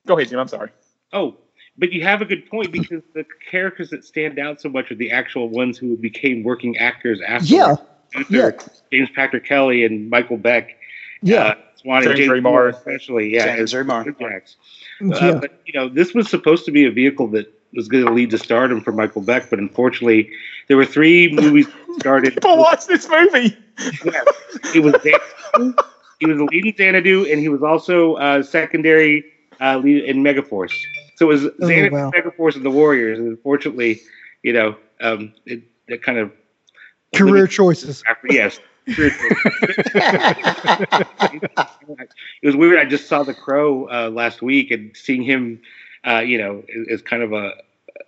Go 0.06 0.18
ahead, 0.18 0.30
Jim. 0.30 0.40
I'm 0.40 0.48
sorry. 0.48 0.70
Oh, 1.14 1.38
but 1.78 1.92
you 1.92 2.04
have 2.04 2.22
a 2.22 2.26
good 2.26 2.50
point 2.50 2.72
because 2.72 3.04
the 3.14 3.26
characters 3.50 3.90
that 3.92 4.04
stand 4.04 4.38
out 4.38 4.60
so 4.60 4.70
much 4.70 4.92
are 4.92 4.96
the 4.96 5.12
actual 5.12 5.50
ones 5.50 5.78
who 5.78 5.96
became 5.96 6.44
working 6.44 6.78
actors 6.78 7.22
after. 7.26 7.48
Yeah, 7.48 7.76
yeah, 8.30 8.52
James 8.92 9.10
Patrick 9.16 9.46
Kelly 9.46 9.84
and 9.86 10.10
Michael 10.10 10.38
Beck. 10.38 10.76
yeah, 11.22 11.44
Uh, 11.44 11.56
Swan 11.76 12.04
James 12.04 12.18
James 12.20 12.32
Remar. 12.32 12.70
Especially. 12.70 13.34
Yeah, 13.34 13.56
James 13.58 13.74
Remar. 13.74 14.20
Jax. 14.20 14.56
yeah. 15.02 15.16
Uh, 15.16 15.40
but 15.40 15.60
you 15.66 15.74
know, 15.74 15.90
this 15.90 16.14
was 16.14 16.30
supposed 16.30 16.66
to 16.66 16.72
be 16.72 16.86
a 16.86 16.92
vehicle 16.92 17.28
that 17.30 17.52
was 17.74 17.88
going 17.88 18.06
to 18.06 18.12
lead 18.12 18.30
to 18.30 18.38
stardom 18.38 18.82
for 18.82 18.92
Michael 18.92 19.22
Beck, 19.22 19.50
but 19.50 19.60
unfortunately, 19.60 20.30
there 20.68 20.78
were 20.78 20.86
three 20.86 21.32
movies 21.34 21.66
that 21.68 22.00
started. 22.00 22.34
People 22.36 22.58
watch 22.58 22.86
this 22.88 23.08
movie. 23.10 23.58
Yeah. 24.06 24.22
He 24.72 24.80
was 24.80 24.94
Xanadu, 25.02 25.76
he 26.20 26.26
was 26.28 26.38
the 26.38 26.44
lead 26.46 26.66
in 26.66 26.76
Xanadu, 26.78 27.26
and 27.30 27.40
he 27.40 27.50
was 27.50 27.64
also 27.64 28.14
uh, 28.16 28.44
secondary 28.44 29.26
uh, 29.60 29.78
lead 29.78 30.04
in 30.06 30.24
Megaforce. 30.24 30.74
So 31.16 31.26
it 31.26 31.34
was 31.34 31.42
Xanadu, 31.60 31.96
wow. 31.96 32.12
Megaforce, 32.12 32.56
and 32.56 32.64
the 32.64 32.72
Warriors. 32.72 33.18
And 33.20 33.28
unfortunately, 33.28 34.02
you 34.44 34.54
know, 34.54 34.76
um, 35.02 35.34
it, 35.46 35.64
it 35.88 36.04
kind 36.04 36.20
of 36.20 36.32
Career 37.14 37.48
choices. 37.48 38.04
after 38.10 38.28
yes. 38.32 38.60
it 38.86 39.10
was 42.44 42.56
weird. 42.56 42.78
I 42.78 42.86
just 42.86 43.08
saw 43.08 43.24
The 43.24 43.34
Crow 43.34 43.88
uh, 43.90 44.10
last 44.10 44.42
week, 44.42 44.72
and 44.72 44.96
seeing 44.96 45.24
him, 45.24 45.62
uh, 46.06 46.20
you 46.20 46.38
know, 46.38 46.64
as 46.92 47.02
kind 47.02 47.24
of 47.24 47.32
a, 47.32 47.54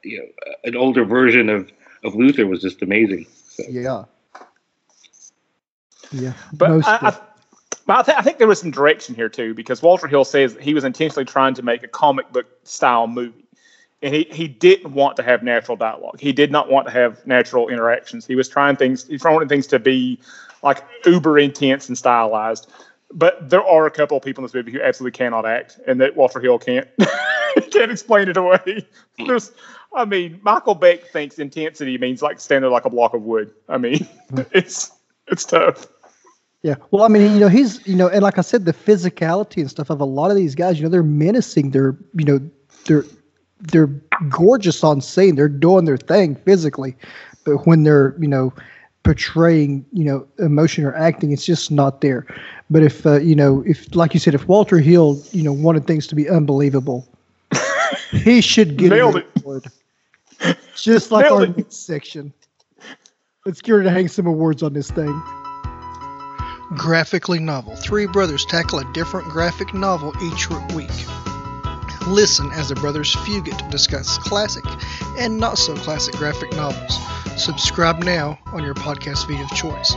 you 0.04 0.20
know, 0.20 0.26
an 0.65 0.76
older 0.76 1.06
version 1.06 1.50
of 1.50 1.72
of 2.04 2.13
Luther 2.15 2.46
was 2.46 2.62
just 2.62 2.82
amazing. 2.82 3.26
So. 3.48 3.63
Yeah. 3.70 4.04
Yeah. 6.12 6.34
But 6.54 6.70
most 6.70 6.88
I, 6.88 7.00
I, 7.02 7.18
but 7.86 7.98
I, 7.98 8.02
th- 8.04 8.18
I 8.18 8.22
think 8.22 8.38
there 8.38 8.48
was 8.48 8.60
some 8.60 8.72
direction 8.72 9.15
here 9.15 9.30
too, 9.30 9.54
because 9.54 9.82
Walter 9.82 10.08
Hill 10.08 10.26
says 10.26 10.58
he 10.60 10.74
was 10.74 10.84
intentionally 10.84 11.26
trying 11.26 11.54
to 11.56 11.62
make 11.62 11.84
a 11.84 11.88
comic 11.88 12.32
book 12.32 12.48
style 12.63 13.08
movie, 13.08 13.44
and 14.06 14.13
he, 14.13 14.28
he 14.30 14.48
didn't 14.48 14.94
want 14.94 15.18
to 15.18 15.24
have 15.24 15.41
natural 15.41 15.76
dialogue. 15.76 16.20
He 16.20 16.32
did 16.32 16.52
not 16.52 16.70
want 16.70 16.86
to 16.86 16.94
have 16.94 17.26
natural 17.26 17.70
interactions. 17.70 18.24
He 18.24 18.36
was 18.36 18.48
trying 18.48 18.76
things. 18.76 19.08
He 19.08 19.18
wanted 19.18 19.50
things 19.50 19.65
to 19.68 19.80
be 19.80 20.20
like 20.62 20.84
uber 21.06 21.39
intense 21.39 21.88
and 21.88 21.98
stylized. 21.98 22.70
But 23.12 23.50
there 23.50 23.65
are 23.65 23.88
a 23.88 23.91
couple 23.91 24.15
of 24.15 24.22
people 24.22 24.44
in 24.44 24.46
this 24.46 24.54
movie 24.54 24.72
who 24.72 24.82
absolutely 24.82 25.18
cannot 25.18 25.48
act, 25.48 25.80
and 25.88 26.00
that 26.02 26.15
Walter 26.15 26.39
Hill 26.39 26.60
can't 26.60 26.88
can't 27.72 27.91
explain 27.91 28.30
it 28.30 28.38
away. 28.38 28.86
Mm. 29.20 29.28
There's, 29.28 29.52
I 29.96 30.06
mean, 30.06 30.39
Michael 30.44 30.76
Beck 30.76 31.06
thinks 31.06 31.39
intensity 31.39 31.98
means 31.98 32.22
like 32.22 32.39
standing 32.39 32.70
like 32.70 32.86
a 32.86 32.91
block 32.91 33.15
of 33.15 33.24
wood. 33.24 33.52
I 33.70 33.80
mean, 33.80 34.08
mm. 34.32 34.46
it's 34.52 34.91
it's 35.28 35.46
tough. 35.46 35.88
Yeah. 36.62 36.76
Well, 36.91 37.04
I 37.04 37.08
mean, 37.08 37.32
you 37.34 37.39
know, 37.39 37.48
he's, 37.48 37.86
you 37.88 37.96
know, 37.96 38.10
and 38.10 38.22
like 38.22 38.38
I 38.38 38.41
said, 38.41 38.65
the 38.65 38.74
physicality 38.74 39.62
and 39.62 39.70
stuff 39.70 39.89
of 39.89 40.00
a 40.00 40.06
lot 40.06 40.30
of 40.32 40.38
these 40.38 40.54
guys, 40.54 40.78
you 40.78 40.84
know, 40.84 40.89
they're 40.89 41.04
menacing. 41.04 41.70
They're, 41.70 41.96
you 42.15 42.26
know, 42.26 42.39
they're, 42.86 43.06
they're 43.62 43.88
gorgeous 44.30 44.84
on 44.84 45.02
scene. 45.02 45.36
They're 45.36 45.48
doing 45.50 45.86
their 45.86 45.98
thing 45.98 46.36
physically, 46.36 46.96
but 47.44 47.65
when 47.65 47.84
they're, 47.84 48.15
you 48.20 48.28
know, 48.28 48.54
portraying, 49.04 49.86
you 49.94 50.04
know, 50.04 50.28
emotion 50.39 50.84
or 50.84 50.94
acting, 50.96 51.32
it's 51.32 51.46
just 51.46 51.72
not 51.72 52.02
there. 52.02 52.26
But 52.70 52.84
if, 52.84 53.06
uh, 53.06 53.20
you 53.20 53.36
know, 53.36 53.63
if, 53.65 53.96
like 53.96 54.13
you 54.13 54.20
said, 54.20 54.34
if 54.34 54.48
Walter 54.48 54.79
Hill, 54.79 55.21
you 55.32 55.44
know, 55.44 55.54
wanted 55.54 55.86
things 55.88 56.08
to 56.08 56.15
be 56.15 56.27
unbelievable, 56.29 57.08
he 58.12 58.42
should 58.42 58.77
get 58.77 58.90
Nailed 58.90 59.17
an 59.17 59.21
it. 59.21 59.42
award. 59.44 59.65
Just 60.75 61.12
like 61.12 61.25
Nailed 61.25 61.40
our 61.40 61.46
it. 61.46 61.58
next 61.58 61.86
section. 61.86 62.34
Let's 63.46 63.62
get 63.62 63.73
ready 63.73 63.86
to 63.88 63.92
hang 63.92 64.08
some 64.08 64.25
awards 64.25 64.63
on 64.63 64.73
this 64.73 64.90
thing. 64.90 65.23
Graphically 66.75 67.40
Novel. 67.40 67.75
Three 67.75 68.08
brothers 68.08 68.44
tackle 68.46 68.79
a 68.79 68.94
different 68.94 69.27
graphic 69.29 69.73
novel 69.75 70.12
each 70.23 70.50
week. 70.73 70.90
Listen 72.08 72.51
as 72.51 72.69
the 72.69 72.75
brothers 72.75 73.15
Fugit 73.15 73.69
discuss 73.71 74.17
classic 74.19 74.63
and 75.17 75.39
not 75.39 75.58
so 75.58 75.75
classic 75.75 76.13
graphic 76.15 76.51
novels. 76.53 76.99
Subscribe 77.35 78.03
now 78.03 78.39
on 78.47 78.63
your 78.63 78.75
podcast 78.75 79.25
feed 79.27 79.39
of 79.39 79.49
choice. 79.51 79.95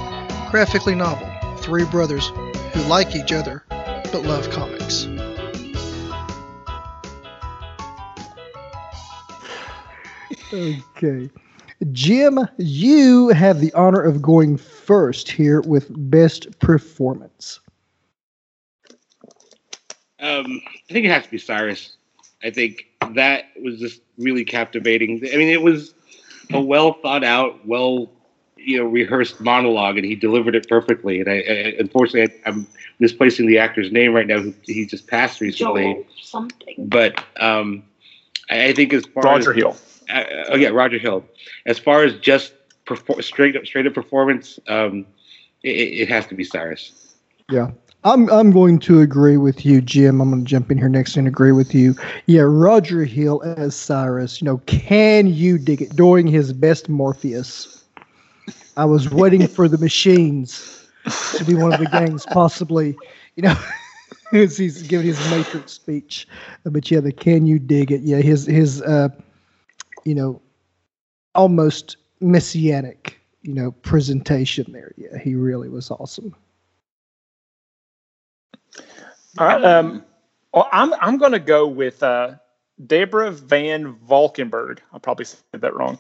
Graphically 0.50 0.94
Novel. 0.94 1.28
Three 1.58 1.84
brothers 1.84 2.28
who 2.72 2.80
like 2.84 3.14
each 3.14 3.32
other 3.32 3.64
but 3.68 4.22
love 4.22 4.48
comics. 4.50 5.06
Okay. 10.50 11.30
Jim, 11.92 12.48
you 12.56 13.28
have 13.28 13.60
the 13.60 13.72
honor 13.74 14.00
of 14.00 14.22
going 14.22 14.56
first 14.56 15.30
here 15.30 15.60
with 15.60 15.86
best 16.10 16.58
performance. 16.58 17.60
Um, 20.20 20.60
I 20.66 20.92
think 20.92 21.04
it 21.04 21.10
has 21.10 21.24
to 21.24 21.30
be 21.30 21.38
Cyrus. 21.38 21.97
I 22.42 22.50
think 22.50 22.86
that 23.14 23.46
was 23.62 23.78
just 23.78 24.00
really 24.16 24.44
captivating. 24.44 25.18
I 25.32 25.36
mean, 25.36 25.48
it 25.48 25.62
was 25.62 25.94
a 26.52 26.60
well 26.60 26.94
thought 26.94 27.24
out, 27.24 27.66
well 27.66 28.10
you 28.58 28.76
know 28.78 28.84
rehearsed 28.84 29.40
monologue, 29.40 29.96
and 29.96 30.04
he 30.04 30.14
delivered 30.14 30.54
it 30.54 30.68
perfectly. 30.68 31.20
And 31.20 31.28
I, 31.28 31.36
I 31.36 31.74
unfortunately 31.78 32.36
I, 32.44 32.48
I'm 32.48 32.66
misplacing 32.98 33.46
the 33.46 33.58
actor's 33.58 33.90
name 33.90 34.12
right 34.12 34.26
now. 34.26 34.42
He 34.62 34.86
just 34.86 35.06
passed 35.06 35.40
recently, 35.40 35.94
Joel 35.94 36.04
something. 36.20 36.74
but 36.78 37.24
um, 37.36 37.82
I, 38.50 38.66
I 38.66 38.72
think 38.74 38.92
as 38.92 39.06
far 39.06 39.24
Roger 39.24 39.52
as, 39.52 39.56
Hill. 39.56 39.76
uh, 40.10 40.24
oh 40.48 40.56
yeah, 40.56 40.68
Roger 40.68 40.98
Hill. 40.98 41.24
As 41.66 41.78
far 41.78 42.04
as 42.04 42.14
just 42.18 42.52
perfor- 42.86 43.22
straight 43.22 43.56
up 43.56 43.66
straight 43.66 43.86
up 43.86 43.94
performance, 43.94 44.58
um, 44.68 45.06
it, 45.62 45.70
it 45.70 46.08
has 46.08 46.26
to 46.26 46.34
be 46.34 46.44
Cyrus. 46.44 47.14
Yeah. 47.50 47.70
I'm 48.04 48.30
I'm 48.30 48.52
going 48.52 48.78
to 48.80 49.00
agree 49.00 49.36
with 49.36 49.66
you, 49.66 49.80
Jim. 49.80 50.20
I'm 50.20 50.30
going 50.30 50.44
to 50.44 50.48
jump 50.48 50.70
in 50.70 50.78
here 50.78 50.88
next 50.88 51.16
and 51.16 51.26
agree 51.26 51.52
with 51.52 51.74
you. 51.74 51.96
Yeah, 52.26 52.42
Roger 52.42 53.04
Hill 53.04 53.42
as 53.42 53.74
Cyrus. 53.74 54.40
You 54.40 54.46
know, 54.46 54.58
can 54.66 55.26
you 55.26 55.58
dig 55.58 55.82
it? 55.82 55.96
Doing 55.96 56.26
his 56.26 56.52
best 56.52 56.88
Morpheus, 56.88 57.84
I 58.76 58.84
was 58.84 59.10
waiting 59.10 59.48
for 59.48 59.66
the 59.68 59.78
machines 59.78 60.88
to 61.36 61.44
be 61.44 61.54
one 61.54 61.72
of 61.72 61.80
the 61.80 61.86
gangs, 61.86 62.24
possibly. 62.26 62.96
You 63.34 63.42
know, 63.42 63.56
as 64.32 64.56
he's 64.56 64.82
giving 64.82 65.06
his 65.06 65.30
Matrix 65.30 65.72
speech. 65.72 66.28
But 66.64 66.88
yeah, 66.90 67.00
the 67.00 67.12
can 67.12 67.46
you 67.46 67.58
dig 67.58 67.90
it? 67.90 68.02
Yeah, 68.02 68.18
his 68.18 68.46
his 68.46 68.80
uh, 68.82 69.08
you 70.04 70.14
know, 70.14 70.40
almost 71.34 71.96
messianic, 72.20 73.18
you 73.42 73.54
know, 73.54 73.72
presentation 73.72 74.70
there. 74.72 74.94
Yeah, 74.96 75.18
he 75.18 75.34
really 75.34 75.68
was 75.68 75.90
awesome. 75.90 76.34
All 79.38 79.46
right. 79.46 79.64
Um, 79.64 80.04
well, 80.52 80.68
I'm 80.72 80.94
I'm 80.94 81.18
going 81.18 81.32
to 81.32 81.38
go 81.38 81.66
with 81.66 82.02
uh, 82.02 82.34
Deborah 82.84 83.30
Van 83.30 83.94
Valkenburg. 84.06 84.80
I 84.92 84.98
probably 84.98 85.26
said 85.26 85.60
that 85.60 85.74
wrong. 85.74 85.98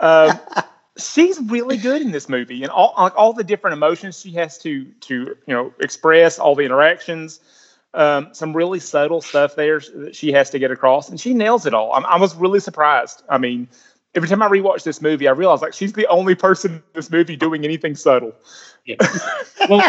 Um, 0.00 0.38
she's 0.98 1.38
really 1.40 1.76
good 1.76 2.02
in 2.02 2.10
this 2.10 2.28
movie, 2.28 2.62
and 2.62 2.70
all 2.70 2.94
like 2.98 3.16
all 3.16 3.32
the 3.32 3.44
different 3.44 3.74
emotions 3.74 4.20
she 4.20 4.32
has 4.32 4.58
to 4.58 4.84
to 4.84 5.14
you 5.46 5.54
know 5.54 5.72
express, 5.80 6.38
all 6.38 6.54
the 6.54 6.64
interactions. 6.64 7.40
Um, 7.94 8.30
some 8.32 8.56
really 8.56 8.80
subtle 8.80 9.20
stuff 9.20 9.54
there 9.54 9.78
that 9.94 10.16
she 10.16 10.32
has 10.32 10.48
to 10.50 10.58
get 10.58 10.70
across, 10.70 11.10
and 11.10 11.20
she 11.20 11.34
nails 11.34 11.66
it 11.66 11.74
all. 11.74 11.92
I'm, 11.92 12.06
I 12.06 12.16
was 12.16 12.34
really 12.34 12.60
surprised. 12.60 13.22
I 13.28 13.36
mean, 13.36 13.68
every 14.14 14.28
time 14.28 14.42
I 14.42 14.48
rewatch 14.48 14.84
this 14.84 15.00
movie, 15.00 15.28
I 15.28 15.32
realize 15.32 15.62
like 15.62 15.72
she's 15.72 15.92
the 15.92 16.06
only 16.08 16.34
person 16.34 16.72
in 16.72 16.82
this 16.94 17.10
movie 17.10 17.36
doing 17.36 17.64
anything 17.64 17.94
subtle. 17.94 18.32
Yeah. 18.84 18.96
well, 19.68 19.80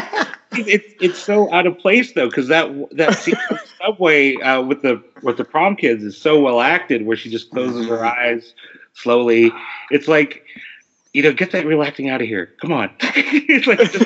it's 0.52 0.94
it's 1.02 1.20
so 1.20 1.52
out 1.54 1.68
of 1.68 1.78
place 1.80 2.14
though, 2.14 2.28
because 2.28 2.48
that 2.48 2.70
that 2.92 3.18
scene 3.18 3.36
on 3.50 3.58
the 3.58 3.70
subway 3.86 4.36
uh, 4.38 4.62
with 4.62 4.82
the 4.82 5.04
with 5.22 5.38
the 5.38 5.44
prom 5.44 5.76
kids 5.76 6.04
is 6.04 6.18
so 6.18 6.40
well 6.40 6.62
acted, 6.62 7.06
where 7.06 7.18
she 7.18 7.30
just 7.30 7.50
closes 7.52 7.88
her 7.88 8.06
eyes 8.06 8.54
slowly. 8.94 9.52
It's 9.92 10.08
like, 10.08 10.46
you 11.14 11.24
know, 11.24 11.34
get 11.34 11.52
that 11.52 11.66
relaxing 11.66 12.10
out 12.10 12.22
of 12.22 12.28
here. 12.28 12.54
Come 12.62 12.72
on. 12.72 12.92
it's 13.00 13.68
like 13.68 13.80
just, 13.80 14.06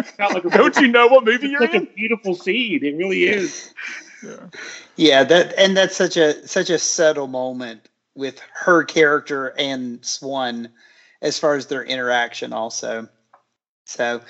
it's 0.00 0.18
not 0.18 0.34
like 0.34 0.44
a, 0.44 0.50
Don't 0.50 0.76
you 0.76 0.88
know 0.88 1.06
what 1.06 1.24
movie 1.24 1.46
it's 1.46 1.52
you're 1.52 1.60
such 1.60 1.74
a 1.74 1.86
beautiful 1.94 2.34
scene. 2.34 2.84
It 2.84 2.96
really 2.96 3.24
is. 3.24 3.72
Yeah, 4.96 5.22
that 5.22 5.54
and 5.56 5.76
that's 5.76 5.94
such 5.94 6.16
a 6.16 6.46
such 6.46 6.70
a 6.70 6.78
subtle 6.78 7.28
moment 7.28 7.88
with 8.18 8.40
her 8.52 8.82
character 8.82 9.54
and 9.56 10.04
Swan 10.04 10.68
as 11.22 11.38
far 11.38 11.54
as 11.54 11.66
their 11.66 11.84
interaction 11.84 12.52
also. 12.52 13.08
So 13.84 14.20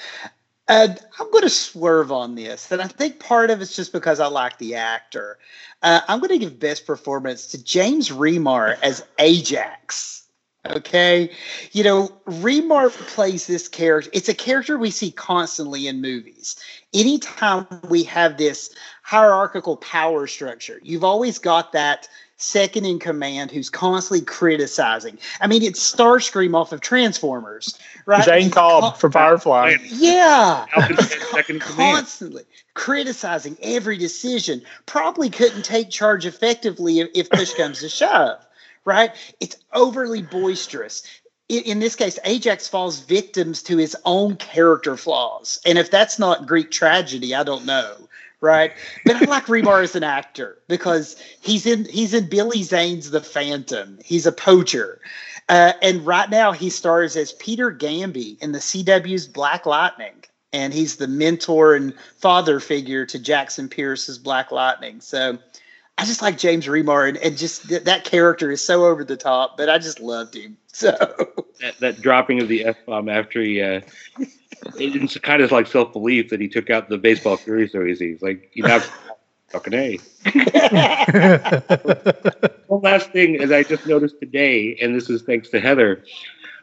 uh, 0.69 0.89
I'm 1.19 1.31
going 1.31 1.43
to 1.43 1.51
swerve 1.51 2.13
on 2.13 2.35
this, 2.35 2.71
and 2.71 2.83
I 2.83 2.87
think 2.87 3.19
part 3.19 3.51
of 3.51 3.63
it's 3.63 3.75
just 3.75 3.93
because 3.93 4.21
I 4.21 4.27
like 4.27 4.59
the 4.59 4.75
actor. 4.75 5.39
Uh, 5.83 6.03
I'm 6.07 6.19
going 6.19 6.31
to 6.31 6.39
give 6.39 6.61
best 6.61 6.87
performance 6.87 7.47
to 7.49 7.65
James 7.65 8.11
Remar 8.11 8.79
as 8.83 9.05
Ajax. 9.19 10.27
Okay, 10.67 11.31
you 11.73 11.83
know 11.83 12.09
Remar 12.27 12.91
plays 13.07 13.47
this 13.47 13.69
character. 13.69 14.11
It's 14.13 14.29
a 14.29 14.35
character 14.35 14.77
we 14.77 14.91
see 14.91 15.11
constantly 15.11 15.87
in 15.87 16.03
movies. 16.03 16.57
Anytime 16.93 17.67
we 17.89 18.03
have 18.03 18.37
this 18.37 18.75
hierarchical 19.03 19.79
power 19.79 20.27
structure, 20.27 20.79
you've 20.83 21.05
always 21.05 21.39
got 21.39 21.73
that 21.73 22.09
second 22.39 22.87
in 22.87 22.99
command 22.99 23.51
who's 23.51 23.69
constantly 23.69 24.25
criticizing. 24.25 25.19
I 25.41 25.47
mean, 25.47 25.63
it's 25.63 25.81
Starscream 25.93 26.55
off 26.55 26.73
of 26.73 26.81
Transformers, 26.81 27.79
right? 28.07 28.25
Jayne 28.25 28.45
He's 28.45 28.53
Cobb 28.55 28.83
con- 28.83 28.95
from 28.95 29.13
Firefly. 29.13 29.77
yeah. 29.83 30.65
Falcon's 30.67 31.11
second 31.31 31.57
in 31.57 31.61
command. 31.61 31.97
constantly 31.97 32.45
criticizing 32.75 33.57
every 33.61 33.99
decision. 33.99 34.63
Probably 34.87 35.29
couldn't 35.31 35.65
take 35.65 35.91
charge 35.91 36.25
effectively 36.27 37.01
if, 37.01 37.09
if 37.15 37.31
push 37.31 37.53
comes 37.55 37.81
to 37.81 37.89
shove, 37.89 38.47
right? 38.85 39.11
It's 39.41 39.57
overly 39.73 40.23
boisterous. 40.23 41.03
In, 41.49 41.63
in 41.65 41.79
this 41.81 41.97
case, 41.97 42.19
Ajax 42.25 42.69
falls 42.69 43.01
victims 43.01 43.63
to 43.65 43.77
his 43.77 43.97
own 44.05 44.37
character 44.37 44.97
flaws. 44.97 45.59
And 45.67 45.77
if 45.77 45.91
that's 45.91 46.19
not 46.21 46.47
Greek 46.47 46.71
tragedy, 46.71 47.35
I 47.35 47.43
don't 47.43 47.67
know. 47.67 48.08
Right, 48.41 48.73
but 49.05 49.17
I 49.17 49.25
like 49.25 49.47
Remar 49.47 49.83
as 49.83 49.97
an 49.97 50.05
actor 50.05 50.59
because 50.69 51.17
he's 51.41 51.67
in 51.67 51.87
he's 51.87 52.15
in 52.15 52.29
Billy 52.29 52.63
Zane's 52.63 53.11
The 53.11 53.21
Phantom. 53.21 53.99
He's 54.05 54.27
a 54.27 54.33
poacher, 54.33 55.01
uh, 55.49 55.73
and 55.83 56.07
right 56.07 56.31
now 56.31 56.53
he 56.53 56.71
stars 56.71 57.17
as 57.17 57.33
Peter 57.33 57.73
Gambi 57.73 58.41
in 58.41 58.53
the 58.53 58.61
CW's 58.61 59.27
Black 59.27 59.67
Lightning, 59.67 60.23
and 60.53 60.73
he's 60.73 60.97
the 60.97 61.09
mentor 61.09 61.75
and 61.75 61.93
father 62.19 62.61
figure 62.61 63.05
to 63.07 63.19
Jackson 63.19 63.69
Pierce's 63.69 64.19
Black 64.19 64.53
Lightning. 64.53 65.01
So 65.01 65.39
I 65.99 66.05
just 66.05 66.23
like 66.23 66.39
James 66.39 66.67
Remar, 66.67 67.09
and, 67.09 67.19
and 67.19 67.37
just 67.37 67.69
th- 67.69 67.83
that 67.85 68.05
character 68.05 68.53
is 68.53 68.65
so 68.65 68.87
over 68.87 69.03
the 69.03 69.17
top, 69.17 69.57
but 69.57 69.69
I 69.69 69.79
just 69.79 70.01
loved 70.01 70.35
him. 70.35 70.57
So 70.79 70.93
That, 71.61 71.77
that 71.81 72.01
dropping 72.01 72.41
of 72.41 72.47
the 72.47 72.67
f 72.67 72.77
bomb 72.87 73.09
after 73.09 73.43
he. 73.43 73.61
Uh, 73.61 73.81
it's 74.77 75.19
kind 75.19 75.43
of 75.43 75.53
like 75.53 75.67
self 75.67 75.93
belief 75.93 76.31
that 76.31 76.41
he 76.41 76.49
took 76.49 76.71
out 76.71 76.89
the 76.89 76.99
baseball 76.99 77.37
fury 77.37 77.69
so 77.69 77.85
easy. 77.85 78.13
He's 78.13 78.23
like, 78.23 78.51
you 78.55 78.63
know, 78.63 78.83
fucking 79.49 79.75
a. 79.75 79.99
One 82.67 82.83
last 82.83 83.11
thing 83.11 83.37
is 83.37 83.51
I 83.51 83.63
just 83.63 83.87
noticed 83.87 84.21
today, 84.21 84.77
and 84.81 84.95
this 84.95 85.11
is 85.11 85.23
thanks 85.23 85.49
to 85.51 85.61
Heather, 85.61 86.03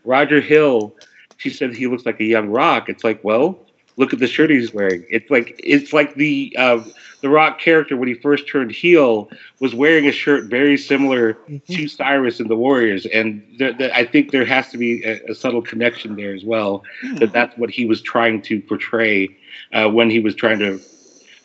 Roger 0.04 0.42
Hill. 0.42 0.96
She 1.38 1.50
said 1.50 1.76
he 1.76 1.88
looks 1.88 2.06
like 2.06 2.20
a 2.20 2.26
young 2.26 2.50
Rock. 2.50 2.90
It's 2.90 3.04
like, 3.04 3.24
well, 3.24 3.65
look 3.98 4.14
at 4.14 4.20
the 4.20 4.28
shirt 4.28 4.50
he's 4.50 4.74
wearing. 4.74 5.06
It's 5.10 5.30
like 5.30 5.60
it's 5.64 5.94
like 5.94 6.16
the 6.16 6.56
uh, 6.58 6.84
the 7.22 7.30
Rock 7.30 7.60
character 7.60 7.98
when 7.98 8.08
he 8.08 8.14
first 8.14 8.48
turned 8.48 8.72
heel 8.72 9.30
was 9.60 9.74
wearing 9.74 10.08
a 10.08 10.12
shirt 10.12 10.46
very 10.46 10.78
similar 10.78 11.38
to 11.70 11.88
Cyrus 11.88 12.40
and 12.40 12.50
the 12.50 12.56
Warriors, 12.56 13.06
and 13.06 13.44
there, 13.58 13.74
there, 13.74 13.94
I 13.94 14.06
think 14.06 14.32
there 14.32 14.46
has 14.46 14.70
to 14.70 14.78
be 14.78 15.04
a, 15.04 15.32
a 15.32 15.36
subtle 15.36 15.62
connection 15.62 16.16
there 16.16 16.34
as 16.34 16.44
well. 16.44 16.84
That 17.16 17.32
that's 17.34 17.58
what 17.58 17.70
he 17.70 17.86
was 17.86 18.02
trying 18.02 18.42
to 18.44 18.62
portray 18.62 19.36
uh, 19.74 19.90
when 19.90 20.10
he 20.10 20.20
was 20.20 20.36
trying 20.36 20.60
to 20.60 20.80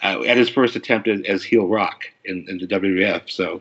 uh, 0.02 0.22
at 0.22 0.36
his 0.36 0.48
first 0.48 0.76
attempt 0.76 1.08
as, 1.08 1.20
as 1.22 1.42
heel 1.42 1.66
Rock 1.66 2.04
in, 2.24 2.46
in 2.48 2.58
the 2.58 2.66
WWF. 2.66 3.30
So 3.30 3.60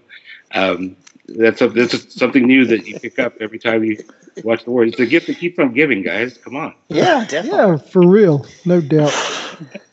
um, 0.53 0.95
that's 1.27 1.61
a, 1.61 1.67
that's 1.69 2.15
something 2.15 2.45
new 2.45 2.65
that 2.65 2.87
you 2.87 2.99
pick 2.99 3.19
up 3.19 3.35
every 3.39 3.59
time 3.59 3.83
you 3.83 4.03
watch 4.43 4.63
the 4.63 4.71
Warriors. 4.71 4.93
It's 4.93 5.01
a 5.01 5.05
gift 5.05 5.27
that 5.27 5.37
keeps 5.37 5.59
on 5.59 5.73
giving, 5.73 6.01
guys. 6.01 6.37
Come 6.37 6.55
on. 6.55 6.73
yeah, 6.87 7.25
definitely. 7.25 7.49
yeah, 7.51 7.77
for 7.77 8.07
real, 8.07 8.45
no 8.65 8.81
doubt. 8.81 9.13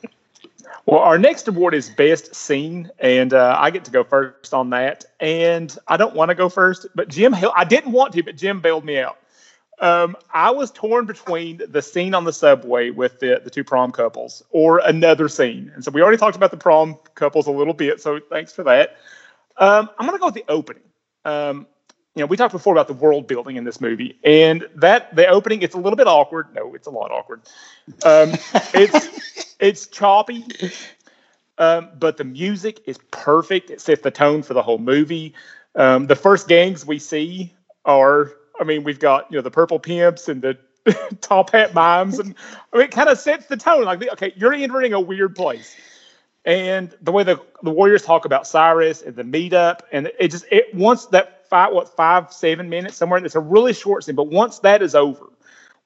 Well, 0.86 1.00
our 1.00 1.18
next 1.18 1.48
award 1.48 1.74
is 1.74 1.90
Best 1.90 2.32
Scene, 2.32 2.92
and 3.00 3.34
uh, 3.34 3.56
I 3.58 3.70
get 3.70 3.84
to 3.86 3.90
go 3.90 4.04
first 4.04 4.54
on 4.54 4.70
that. 4.70 5.04
And 5.18 5.76
I 5.88 5.96
don't 5.96 6.14
want 6.14 6.28
to 6.28 6.36
go 6.36 6.48
first, 6.48 6.86
but 6.94 7.08
Jim, 7.08 7.34
I 7.34 7.64
didn't 7.64 7.90
want 7.90 8.12
to, 8.12 8.22
but 8.22 8.36
Jim 8.36 8.60
bailed 8.60 8.84
me 8.84 9.00
out. 9.00 9.18
Um, 9.80 10.16
I 10.32 10.52
was 10.52 10.70
torn 10.70 11.06
between 11.06 11.60
the 11.68 11.82
scene 11.82 12.14
on 12.14 12.22
the 12.22 12.32
subway 12.32 12.90
with 12.90 13.18
the, 13.18 13.40
the 13.42 13.50
two 13.50 13.64
prom 13.64 13.90
couples 13.90 14.44
or 14.50 14.78
another 14.78 15.28
scene. 15.28 15.72
And 15.74 15.84
so 15.84 15.90
we 15.90 16.00
already 16.02 16.18
talked 16.18 16.36
about 16.36 16.52
the 16.52 16.56
prom 16.56 16.96
couples 17.16 17.48
a 17.48 17.50
little 17.50 17.74
bit, 17.74 18.00
so 18.00 18.20
thanks 18.20 18.52
for 18.52 18.62
that. 18.62 18.96
Um, 19.58 19.90
I'm 19.98 20.06
going 20.06 20.16
to 20.16 20.20
go 20.20 20.26
with 20.26 20.34
the 20.34 20.44
opening. 20.48 20.82
Um, 21.24 21.66
you 22.14 22.22
know, 22.22 22.26
we 22.26 22.36
talked 22.36 22.52
before 22.52 22.72
about 22.72 22.88
the 22.88 22.94
world 22.94 23.26
building 23.26 23.56
in 23.56 23.64
this 23.64 23.80
movie, 23.80 24.18
and 24.24 24.66
that 24.76 25.14
the 25.14 25.26
opening 25.26 25.60
it's 25.60 25.74
a 25.74 25.78
little 25.78 25.96
bit 25.96 26.06
awkward. 26.06 26.54
No, 26.54 26.74
it's 26.74 26.86
a 26.86 26.90
lot 26.90 27.10
awkward. 27.10 27.42
Um, 28.04 28.32
it's 28.74 29.54
it's 29.60 29.86
choppy, 29.86 30.44
um, 31.58 31.90
but 31.98 32.16
the 32.16 32.24
music 32.24 32.80
is 32.86 32.98
perfect. 33.10 33.70
It 33.70 33.82
sets 33.82 34.00
the 34.00 34.10
tone 34.10 34.42
for 34.42 34.54
the 34.54 34.62
whole 34.62 34.78
movie. 34.78 35.34
Um, 35.74 36.06
the 36.06 36.16
first 36.16 36.48
gangs 36.48 36.86
we 36.86 36.98
see 36.98 37.52
are, 37.84 38.32
I 38.58 38.64
mean, 38.64 38.82
we've 38.82 38.98
got 38.98 39.30
you 39.30 39.36
know 39.36 39.42
the 39.42 39.50
purple 39.50 39.78
pimps 39.78 40.28
and 40.30 40.40
the 40.40 40.58
top 41.20 41.50
hat 41.50 41.74
mimes, 41.74 42.18
and 42.18 42.34
I 42.72 42.78
mean, 42.78 42.86
it 42.86 42.92
kind 42.92 43.10
of 43.10 43.18
sets 43.18 43.44
the 43.44 43.58
tone. 43.58 43.84
Like, 43.84 44.02
okay, 44.12 44.32
you're 44.36 44.54
entering 44.54 44.94
a 44.94 45.00
weird 45.00 45.36
place 45.36 45.76
and 46.46 46.96
the 47.02 47.12
way 47.12 47.24
the, 47.24 47.40
the 47.62 47.70
warriors 47.70 48.02
talk 48.02 48.24
about 48.24 48.46
cyrus 48.46 49.02
and 49.02 49.16
the 49.16 49.22
meetup 49.22 49.80
and 49.92 50.10
it 50.18 50.30
just 50.30 50.46
it 50.50 50.72
once 50.74 51.06
that 51.06 51.46
five 51.48 51.72
what 51.72 51.94
five 51.94 52.32
seven 52.32 52.68
minutes 52.70 52.96
somewhere 52.96 53.22
it's 53.24 53.34
a 53.34 53.40
really 53.40 53.72
short 53.72 54.04
scene 54.04 54.14
but 54.14 54.28
once 54.28 54.60
that 54.60 54.82
is 54.82 54.94
over 54.94 55.26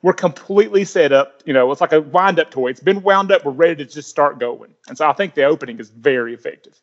we're 0.02 0.12
completely 0.12 0.84
set 0.84 1.12
up 1.12 1.42
you 1.46 1.52
know 1.52 1.70
it's 1.72 1.80
like 1.80 1.92
a 1.92 2.00
wind 2.00 2.38
up 2.38 2.50
toy 2.50 2.68
it's 2.68 2.80
been 2.80 3.02
wound 3.02 3.32
up 3.32 3.44
we're 3.44 3.52
ready 3.52 3.84
to 3.84 3.90
just 3.90 4.08
start 4.08 4.38
going 4.38 4.72
and 4.88 4.96
so 4.96 5.08
i 5.08 5.12
think 5.12 5.34
the 5.34 5.44
opening 5.44 5.78
is 5.78 5.90
very 5.90 6.34
effective 6.34 6.80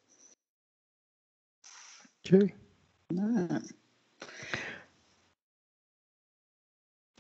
Okay. 2.34 2.54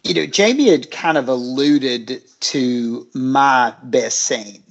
You 0.03 0.13
know, 0.13 0.25
Jamie 0.25 0.69
had 0.69 0.91
kind 0.91 1.17
of 1.17 1.27
alluded 1.27 2.21
to 2.41 3.07
my 3.13 3.73
best 3.83 4.19
scene. 4.19 4.63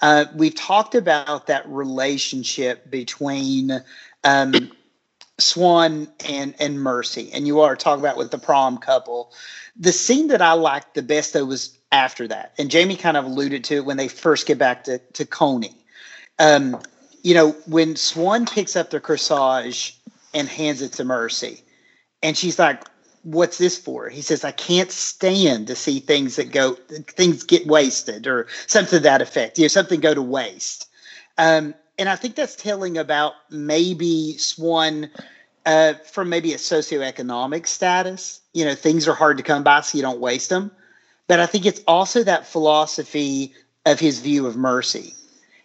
Uh, 0.00 0.26
we've 0.34 0.54
talked 0.54 0.94
about 0.94 1.46
that 1.46 1.68
relationship 1.68 2.88
between 2.90 3.82
um, 4.24 4.70
Swan 5.38 6.08
and 6.28 6.54
and 6.60 6.80
Mercy, 6.80 7.30
and 7.32 7.46
you 7.46 7.60
are 7.60 7.76
talking 7.76 8.04
about 8.04 8.16
with 8.16 8.30
the 8.30 8.38
prom 8.38 8.78
couple. 8.78 9.32
The 9.76 9.92
scene 9.92 10.28
that 10.28 10.42
I 10.42 10.52
liked 10.52 10.94
the 10.94 11.02
best 11.02 11.32
though 11.32 11.44
was 11.44 11.76
after 11.90 12.28
that, 12.28 12.54
and 12.58 12.70
Jamie 12.70 12.96
kind 12.96 13.16
of 13.16 13.24
alluded 13.24 13.64
to 13.64 13.76
it 13.76 13.84
when 13.84 13.96
they 13.96 14.08
first 14.08 14.46
get 14.46 14.58
back 14.58 14.84
to 14.84 14.98
to 14.98 15.24
Coney. 15.24 15.74
Um, 16.38 16.80
you 17.22 17.34
know, 17.34 17.50
when 17.66 17.96
Swan 17.96 18.46
picks 18.46 18.76
up 18.76 18.90
the 18.90 19.00
corsage 19.00 19.96
and 20.34 20.48
hands 20.48 20.82
it 20.82 20.92
to 20.94 21.04
Mercy, 21.04 21.62
and 22.22 22.36
she's 22.36 22.58
like, 22.58 22.84
"What's 23.30 23.58
this 23.58 23.76
for?" 23.76 24.08
He 24.08 24.22
says, 24.22 24.44
"I 24.44 24.52
can't 24.52 24.90
stand 24.90 25.66
to 25.66 25.76
see 25.76 26.00
things 26.00 26.36
that 26.36 26.50
go 26.50 26.78
things 27.06 27.42
get 27.42 27.66
wasted 27.66 28.26
or 28.26 28.46
something 28.66 28.98
to 28.98 29.02
that 29.04 29.22
effect. 29.22 29.58
You 29.58 29.64
know, 29.64 29.68
something 29.68 30.00
go 30.00 30.14
to 30.14 30.22
waste." 30.22 30.86
Um, 31.36 31.74
and 31.98 32.08
I 32.08 32.16
think 32.16 32.36
that's 32.36 32.56
telling 32.56 32.96
about 32.96 33.34
maybe 33.50 34.38
Swan 34.38 35.10
uh, 35.66 35.94
from 36.10 36.30
maybe 36.30 36.54
a 36.54 36.56
socioeconomic 36.56 37.66
status. 37.66 38.40
You 38.54 38.64
know, 38.64 38.74
things 38.74 39.06
are 39.06 39.14
hard 39.14 39.36
to 39.36 39.42
come 39.42 39.62
by, 39.62 39.82
so 39.82 39.98
you 39.98 40.02
don't 40.02 40.20
waste 40.20 40.48
them. 40.48 40.70
But 41.26 41.40
I 41.40 41.46
think 41.46 41.66
it's 41.66 41.82
also 41.86 42.24
that 42.24 42.46
philosophy 42.46 43.52
of 43.84 44.00
his 44.00 44.20
view 44.20 44.46
of 44.46 44.56
mercy. 44.56 45.14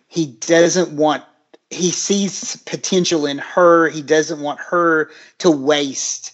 He 0.08 0.26
doesn't 0.26 0.92
want, 0.92 1.24
he 1.70 1.92
sees 1.92 2.58
potential 2.58 3.26
in 3.26 3.38
her. 3.38 3.88
He 3.90 4.02
doesn't 4.02 4.42
want 4.42 4.60
her 4.60 5.10
to 5.40 5.50
waste 5.50 6.34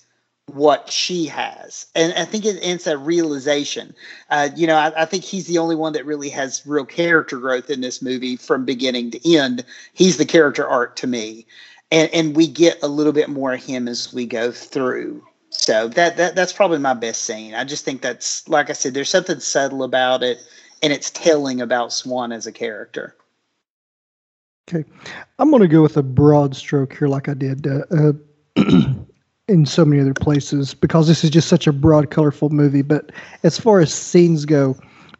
what 0.55 0.91
she 0.91 1.25
has. 1.25 1.85
And 1.95 2.13
I 2.13 2.25
think 2.25 2.45
it, 2.45 2.59
it's 2.61 2.87
a 2.87 2.97
realization. 2.97 3.93
Uh, 4.29 4.49
you 4.55 4.67
know, 4.67 4.75
I, 4.75 5.03
I, 5.03 5.05
think 5.05 5.23
he's 5.23 5.47
the 5.47 5.57
only 5.57 5.75
one 5.75 5.93
that 5.93 6.05
really 6.05 6.29
has 6.29 6.65
real 6.65 6.85
character 6.85 7.37
growth 7.37 7.69
in 7.69 7.81
this 7.81 8.01
movie 8.01 8.35
from 8.35 8.65
beginning 8.65 9.11
to 9.11 9.35
end. 9.35 9.63
He's 9.93 10.17
the 10.17 10.25
character 10.25 10.67
arc 10.67 10.95
to 10.97 11.07
me. 11.07 11.45
And, 11.91 12.09
and 12.13 12.35
we 12.35 12.47
get 12.47 12.81
a 12.83 12.87
little 12.87 13.13
bit 13.13 13.29
more 13.29 13.53
of 13.53 13.63
him 13.63 13.87
as 13.87 14.13
we 14.13 14.25
go 14.25 14.51
through. 14.51 15.23
So 15.49 15.87
that, 15.89 16.17
that 16.17 16.35
that's 16.35 16.53
probably 16.53 16.77
my 16.77 16.93
best 16.93 17.23
scene. 17.23 17.55
I 17.55 17.63
just 17.63 17.83
think 17.83 18.01
that's 18.01 18.47
like 18.47 18.69
I 18.69 18.73
said, 18.73 18.93
there's 18.93 19.09
something 19.09 19.39
subtle 19.39 19.83
about 19.83 20.21
it, 20.21 20.37
and 20.83 20.93
it's 20.93 21.09
telling 21.09 21.59
about 21.59 21.91
Swan 21.91 22.31
as 22.31 22.45
a 22.45 22.51
character. 22.51 23.15
Okay, 24.69 24.87
I'm 25.39 25.49
going 25.49 25.63
to 25.63 25.67
go 25.67 25.81
with 25.81 25.97
a 25.97 26.03
broad 26.03 26.55
stroke 26.55 26.95
here, 26.95 27.07
like 27.07 27.27
I 27.27 27.33
did 27.33 27.65
uh, 27.65 27.81
uh, 27.89 28.13
in 29.49 29.65
so 29.65 29.83
many 29.83 30.01
other 30.01 30.13
places, 30.13 30.73
because 30.73 31.07
this 31.07 31.23
is 31.23 31.29
just 31.29 31.47
such 31.47 31.67
a 31.67 31.73
broad, 31.73 32.11
colorful 32.11 32.49
movie. 32.49 32.83
But 32.83 33.11
as 33.43 33.59
far 33.59 33.79
as 33.79 33.93
scenes 33.93 34.45
go, 34.45 34.77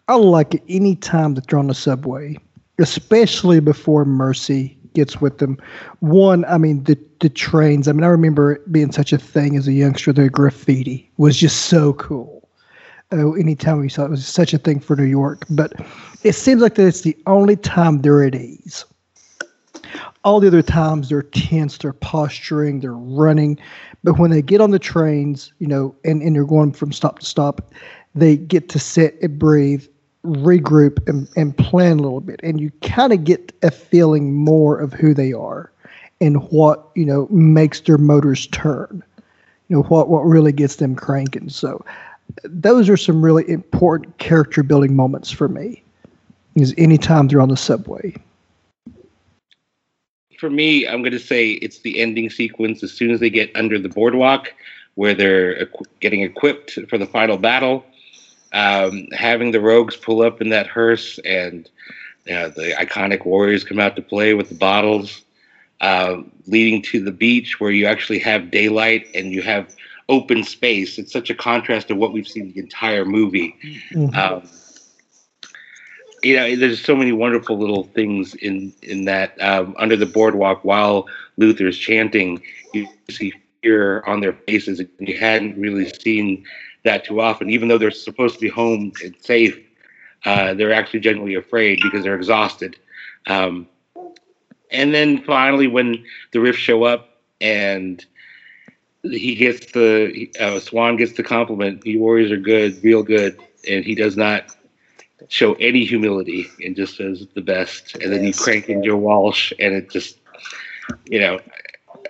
I 0.08 0.16
like 0.16 0.56
it 0.56 0.64
any 0.70 0.96
time 0.96 1.34
that 1.34 1.48
they're 1.48 1.60
on 1.60 1.68
the 1.68 1.74
subway, 1.74 2.38
especially 2.78 3.60
before 3.60 4.06
Mercy 4.06 4.78
gets 4.94 5.22
with 5.22 5.38
them. 5.38 5.58
One, 6.00 6.46
I 6.46 6.58
mean, 6.58 6.84
the 6.84 6.98
the 7.20 7.30
trains. 7.30 7.88
I 7.88 7.92
mean, 7.92 8.04
I 8.04 8.08
remember 8.08 8.54
it 8.54 8.72
being 8.72 8.92
such 8.92 9.12
a 9.12 9.18
thing 9.18 9.58
as 9.58 9.68
a 9.68 9.74
youngster. 9.74 10.14
The 10.14 10.30
graffiti 10.30 11.12
was 11.18 11.38
just 11.38 11.66
so 11.66 11.94
cool. 11.94 12.48
Uh, 13.12 13.32
anytime 13.34 13.80
we 13.80 13.90
saw 13.90 14.04
it, 14.04 14.06
it 14.06 14.12
was 14.12 14.28
such 14.28 14.54
a 14.54 14.58
thing 14.58 14.80
for 14.80 14.96
New 14.96 15.04
York. 15.04 15.44
But 15.50 15.74
it 16.24 16.34
seems 16.34 16.62
like 16.62 16.76
that 16.76 16.88
it's 16.88 17.02
the 17.02 17.18
only 17.26 17.56
time 17.56 18.02
they're 18.02 18.24
at 18.24 18.36
ease. 18.36 18.86
All 20.24 20.40
the 20.40 20.48
other 20.48 20.62
times 20.62 21.10
they're 21.10 21.24
tense, 21.24 21.78
they're 21.78 21.94
posturing, 21.94 22.82
they're 22.82 22.94
running. 22.94 23.58
But 24.04 24.20
when 24.20 24.32
they 24.32 24.42
get 24.42 24.62
on 24.62 24.72
the 24.72 24.80
trains, 24.80 25.54
you 25.60 25.68
know, 25.68 25.96
and, 26.04 26.22
and 26.22 26.36
they're 26.36 26.46
going 26.46 26.74
from 26.74 26.92
stop 26.92 27.20
to 27.20 27.26
stop, 27.26 27.74
they 28.16 28.36
get 28.36 28.70
to 28.70 28.80
sit 28.80 29.18
and 29.22 29.40
breathe 29.40 29.86
regroup 30.26 31.08
and, 31.08 31.28
and 31.38 31.58
plan 31.58 32.00
a 32.00 32.02
little 32.02 32.20
bit 32.20 32.40
and 32.44 32.60
you 32.60 32.72
kind 32.82 33.14
of 33.14 33.24
get 33.24 33.54
a 33.64 33.72
feeling 33.72 34.34
more 34.34 34.78
of 34.78 34.92
who 34.92 35.14
they 35.14 35.32
are 35.32 35.72
and 36.20 36.44
what 36.50 36.90
you 36.96 37.06
know 37.06 37.26
makes 37.30 37.82
their 37.82 37.98
motors 37.98 38.48
turn 38.48 39.02
you 39.70 39.78
know 39.78 39.84
what 39.84 40.10
what 40.10 40.20
really 40.26 40.52
gets 40.52 40.76
them 40.76 40.94
cranking 40.94 41.48
so 41.48 41.84
those 42.44 42.90
are 42.90 42.98
some 42.98 43.24
really 43.24 43.50
important 43.50 44.18
character 44.18 44.62
building 44.62 44.94
moments 44.94 45.32
for 45.32 45.48
me 45.48 45.82
is 46.56 46.76
anytime 46.78 47.30
they're 47.30 47.42
on 47.42 47.50
the 47.50 47.56
subway 47.56 48.14
for 50.40 50.50
me 50.50 50.88
i'm 50.88 51.02
going 51.02 51.12
to 51.12 51.20
say 51.20 51.52
it's 51.52 51.80
the 51.80 52.00
ending 52.00 52.30
sequence 52.30 52.84
as 52.84 52.92
soon 52.92 53.12
as 53.12 53.20
they 53.20 53.30
get 53.30 53.56
under 53.56 53.78
the 53.80 53.90
boardwalk 53.90 54.54
where 54.96 55.14
they're 55.14 55.66
equ- 55.66 55.86
getting 56.00 56.22
equipped 56.22 56.80
for 56.90 56.98
the 56.98 57.06
final 57.06 57.38
battle 57.38 57.86
um, 58.52 59.08
having 59.12 59.52
the 59.52 59.62
rogues 59.62 59.96
pull 59.96 60.22
up 60.22 60.42
in 60.42 60.50
that 60.50 60.68
hearse 60.68 61.20
and 61.20 61.70
uh, 62.30 62.50
the 62.50 62.74
iconic 62.78 63.26
warriors 63.26 63.64
come 63.64 63.80
out 63.80 63.96
to 63.96 64.02
play 64.02 64.34
with 64.34 64.50
the 64.50 64.56
bottles, 64.56 65.22
uh, 65.82 66.18
leading 66.48 66.82
to 66.82 67.04
the 67.04 67.12
beach 67.12 67.60
where 67.60 67.72
you 67.72 67.86
actually 67.86 68.20
have 68.20 68.52
daylight 68.52 69.08
and 69.16 69.32
you 69.32 69.42
have 69.42 69.74
open 70.10 70.44
space. 70.44 70.98
It's 70.98 71.12
such 71.12 71.30
a 71.30 71.36
contrast 71.36 71.88
to 71.88 71.96
what 71.96 72.14
we've 72.14 72.28
seen 72.28 72.52
the 72.52 72.60
entire 72.60 73.06
movie. 73.06 73.56
Mm-hmm. 73.92 74.16
Um, 74.16 74.50
you 76.24 76.36
know, 76.36 76.56
there's 76.56 76.84
so 76.84 76.96
many 76.96 77.12
wonderful 77.12 77.58
little 77.58 77.84
things 77.84 78.36
in 78.36 78.74
in 78.82 79.06
that 79.06 79.40
um, 79.42 79.76
under 79.78 79.96
the 79.96 80.06
boardwalk 80.06 80.64
while 80.64 81.08
Luther's 81.38 81.78
chanting, 81.78 82.42
you 82.74 82.88
see 83.10 83.34
fear 83.62 84.04
on 84.06 84.22
their 84.22 84.34
faces, 84.34 84.82
you 85.00 85.18
hadn't 85.18 85.60
really 85.60 85.90
seen 85.90 86.46
that 86.84 87.06
too 87.06 87.22
often. 87.22 87.50
Even 87.50 87.68
though 87.68 87.78
they're 87.78 87.92
supposed 87.92 88.36
to 88.36 88.42
be 88.42 88.50
home 88.50 88.92
and 89.04 89.16
safe, 89.22 89.58
uh, 90.26 90.54
they're 90.54 90.74
actually 90.74 91.00
genuinely 91.00 91.36
afraid 91.36 91.80
because 91.82 92.04
they're 92.04 92.16
exhausted. 92.16 92.78
Um, 93.28 93.68
and 94.72 94.94
then 94.94 95.24
finally, 95.24 95.68
when 95.68 96.04
the 96.32 96.40
Riffs 96.40 96.56
show 96.56 96.84
up 96.84 97.18
and 97.42 98.06
he 99.04 99.36
gets 99.36 99.72
the 99.72 100.30
uh, 100.40 100.60
Swan 100.60 100.98
gets 100.98 101.14
the 101.14 101.24
compliment, 101.24 101.86
"You 101.86 102.00
Warriors 102.00 102.32
are 102.32 102.38
good, 102.38 102.84
real 102.84 103.04
good," 103.04 103.40
and 103.68 103.84
he 103.84 103.96
does 103.96 104.18
not 104.18 104.56
show 105.28 105.54
any 105.56 105.86
humility 105.86 106.48
and 106.64 106.76
just 106.76 106.98
says 106.98 107.28
the 107.34 107.42
best. 107.42 107.96
And 107.96 108.12
then 108.12 108.24
you 108.24 108.34
crank 108.34 108.70
in 108.70 108.84
Joe 108.84 108.98
Walsh, 108.98 109.54
and 109.60 109.74
it 109.74 109.90
just, 109.90 110.20
you 111.10 111.20
know, 111.20 111.40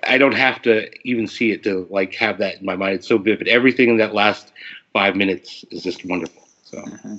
I 0.03 0.17
don't 0.17 0.35
have 0.35 0.61
to 0.63 0.89
even 1.07 1.27
see 1.27 1.51
it 1.51 1.63
to 1.63 1.87
like 1.89 2.13
have 2.15 2.37
that 2.37 2.59
in 2.59 2.65
my 2.65 2.75
mind. 2.75 2.95
It's 2.95 3.07
so 3.07 3.17
vivid. 3.17 3.47
Everything 3.47 3.89
in 3.89 3.97
that 3.97 4.13
last 4.13 4.51
five 4.93 5.15
minutes 5.15 5.65
is 5.71 5.83
just 5.83 6.05
wonderful. 6.05 6.47
So. 6.63 6.77
Mm-hmm. 6.77 7.17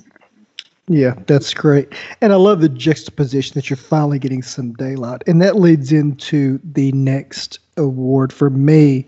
Yeah, 0.87 1.13
that's 1.27 1.53
great. 1.53 1.93
And 2.19 2.33
I 2.33 2.35
love 2.35 2.59
the 2.59 2.67
juxtaposition 2.67 3.53
that 3.53 3.69
you're 3.69 3.77
finally 3.77 4.19
getting 4.19 4.41
some 4.41 4.73
daylight. 4.73 5.21
And 5.25 5.41
that 5.41 5.55
leads 5.55 5.91
into 5.91 6.59
the 6.63 6.91
next 6.91 7.59
award 7.77 8.33
for 8.33 8.49
me 8.49 9.07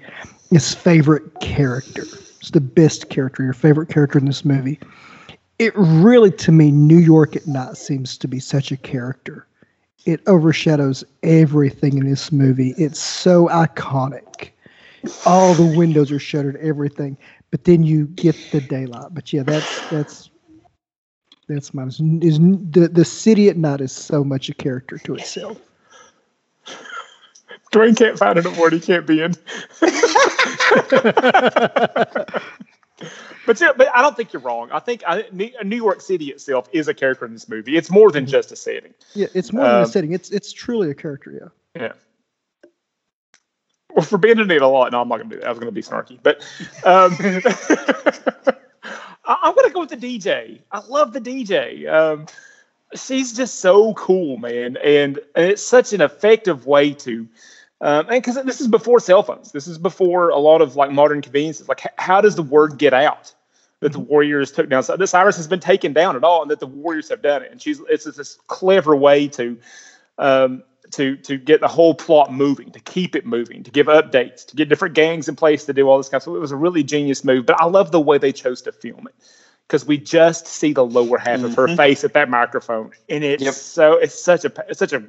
is 0.52 0.74
favorite 0.74 1.42
character. 1.42 2.04
It's 2.40 2.52
the 2.52 2.62
best 2.62 3.10
character, 3.10 3.44
your 3.44 3.54
favorite 3.54 3.90
character 3.90 4.18
in 4.18 4.26
this 4.26 4.46
movie. 4.46 4.80
It 5.60 5.74
really, 5.76 6.32
to 6.32 6.52
me, 6.52 6.72
New 6.72 6.98
York 6.98 7.36
at 7.36 7.48
night 7.48 7.78
seems 7.78 8.18
to 8.18 8.28
be 8.28 8.40
such 8.40 8.72
a 8.72 8.78
character 8.78 9.48
it 10.06 10.22
overshadows 10.28 11.04
everything 11.24 11.98
in 11.98 12.10
this 12.10 12.32
movie. 12.32 12.74
It's 12.78 13.00
so 13.00 13.48
iconic. 13.48 14.50
All 15.26 15.54
the 15.54 15.78
windows 15.78 16.12
are 16.12 16.20
shuttered, 16.20 16.58
everything. 16.58 17.18
But 17.52 17.66
then 17.66 17.84
you 17.84 18.08
get 18.08 18.36
the 18.52 18.62
daylight. 18.62 19.14
But 19.14 19.32
yeah, 19.32 19.44
that's 19.44 19.90
that's 19.90 20.30
that's 21.48 21.74
mine. 21.74 21.88
Is, 22.22 22.40
the 22.40 22.90
the 22.92 23.06
city 23.06 23.50
at 23.50 23.58
night 23.58 23.82
is 23.82 23.92
so 23.92 24.24
much 24.24 24.50
a 24.50 24.54
character 24.54 24.98
to 25.00 25.16
itself. 25.16 25.60
Dwayne 27.72 27.98
can't 27.98 28.20
find 28.20 28.38
an 28.38 28.46
award 28.46 28.74
he 28.74 28.80
can't 28.80 29.08
be 29.08 29.22
in. 29.22 29.34
But 33.46 33.60
yeah, 33.60 33.72
but 33.76 33.90
I 33.94 34.02
don't 34.02 34.16
think 34.16 34.34
you're 34.34 34.42
wrong. 34.42 34.70
I 34.72 34.80
think 34.80 35.04
I, 35.06 35.26
New 35.32 35.76
York 35.76 36.02
City 36.02 36.28
itself 36.28 36.70
is 36.72 36.88
a 36.88 36.94
character 36.94 37.26
in 37.26 37.34
this 37.34 37.50
movie. 37.50 37.76
It's 37.76 37.92
more 37.92 38.12
than 38.12 38.26
just 38.26 38.52
a 38.52 38.56
setting. 38.56 38.94
Yeah, 39.14 39.28
it's 39.34 39.52
more 39.52 39.66
um, 39.66 39.72
than 39.72 39.80
a 39.80 39.84
um, 39.84 39.90
setting. 39.90 40.14
It's 40.14 40.30
it's 40.30 40.54
truly 40.54 40.92
a 40.92 40.96
character. 40.96 41.52
Yeah. 41.76 41.82
Yeah. 41.82 41.94
Well, 43.94 44.06
for 44.06 44.16
abandoning 44.16 44.56
it 44.56 44.62
a 44.62 44.68
lot, 44.68 44.92
no, 44.92 45.02
I'm 45.02 45.08
not 45.08 45.18
gonna 45.18 45.30
do 45.30 45.40
that. 45.40 45.46
I 45.46 45.50
was 45.50 45.60
gonna 45.60 45.72
be 45.72 45.82
snarky, 45.82 46.18
but 46.22 46.42
um, 46.84 47.16
I, 49.26 49.38
am 49.44 49.56
gonna 49.56 49.70
go 49.70 49.82
with 49.82 49.90
the 49.90 49.98
DJ. 49.98 50.62
I 50.72 50.80
love 50.88 51.14
the 51.14 51.22
DJ. 51.22 51.92
Um, 51.92 52.26
she's 52.96 53.34
just 53.34 53.60
so 53.60 53.94
cool, 53.94 54.38
man, 54.38 54.78
and, 54.78 55.20
and 55.36 55.52
it's 55.52 55.62
such 55.62 55.94
an 55.94 56.02
effective 56.02 56.66
way 56.66 56.94
to 56.94 57.28
um, 57.84 58.08
and 58.10 58.24
because 58.24 58.42
this 58.46 58.62
is 58.62 58.68
before 58.68 59.02
cell 59.02 59.24
phones, 59.24 59.52
this 59.52 59.68
is 59.68 59.78
before 59.78 60.30
a 60.30 60.38
lot 60.40 60.62
of 60.62 60.78
like 60.78 60.90
modern 60.90 61.22
conveniences. 61.22 61.68
Like, 61.68 61.82
how 61.98 62.22
does 62.22 62.36
the 62.36 62.42
word 62.42 62.78
get 62.78 62.94
out 62.94 63.34
that 63.82 63.92
the 63.92 64.00
Warriors 64.00 64.54
took 64.54 64.70
down? 64.70 64.84
So 64.84 64.96
this 64.96 65.14
Iris 65.14 65.36
has 65.36 65.48
been 65.48 65.60
taken 65.60 65.92
down 65.92 66.16
at 66.16 66.24
all, 66.24 66.42
and 66.42 66.50
that 66.50 66.62
the 66.62 66.68
Warriors 66.68 67.10
have 67.10 67.22
done 67.22 67.44
it. 67.44 67.52
And 67.52 67.62
she's 67.62 67.82
it's, 67.90 68.06
this 68.06 68.38
clever 68.48 68.96
way 68.96 69.28
to 69.28 69.58
um, 70.18 70.64
to 70.92 71.18
to 71.18 71.36
get 71.38 71.60
the 71.60 71.68
whole 71.68 71.94
plot 71.94 72.32
moving, 72.32 72.72
to 72.72 72.80
keep 72.80 73.18
it 73.18 73.26
moving, 73.26 73.64
to 73.64 73.72
give 73.72 73.88
updates, 73.88 74.46
to 74.46 74.56
get 74.56 74.70
different 74.70 74.96
gangs 74.96 75.28
in 75.28 75.36
place 75.36 75.66
to 75.66 75.74
do 75.74 75.90
all 75.90 75.98
this 75.98 76.08
kind 76.08 76.20
of 76.20 76.22
stuff. 76.24 76.36
It 76.36 76.40
was 76.40 76.52
a 76.52 76.56
really 76.56 76.84
genius 76.84 77.26
move, 77.26 77.46
but 77.46 77.60
I 77.60 77.66
love 77.66 77.92
the 77.92 78.00
way 78.00 78.18
they 78.18 78.32
chose 78.32 78.62
to 78.62 78.72
film 78.72 79.08
it 79.08 79.16
because 79.68 79.86
we 79.86 79.98
just 79.98 80.48
see 80.48 80.72
the 80.72 80.86
lower 80.86 81.18
half 81.18 81.44
of 81.44 81.54
her 81.56 81.68
Mhm. 81.68 81.76
face 81.76 82.06
at 82.06 82.14
that 82.14 82.30
microphone, 82.30 82.92
and 83.10 83.26
it's 83.26 83.44
Yep. 83.44 83.54
so 83.54 83.94
it's 83.94 84.24
such 84.24 84.46
a 84.46 84.54
it's 84.70 84.80
such 84.80 84.94
a 84.94 85.04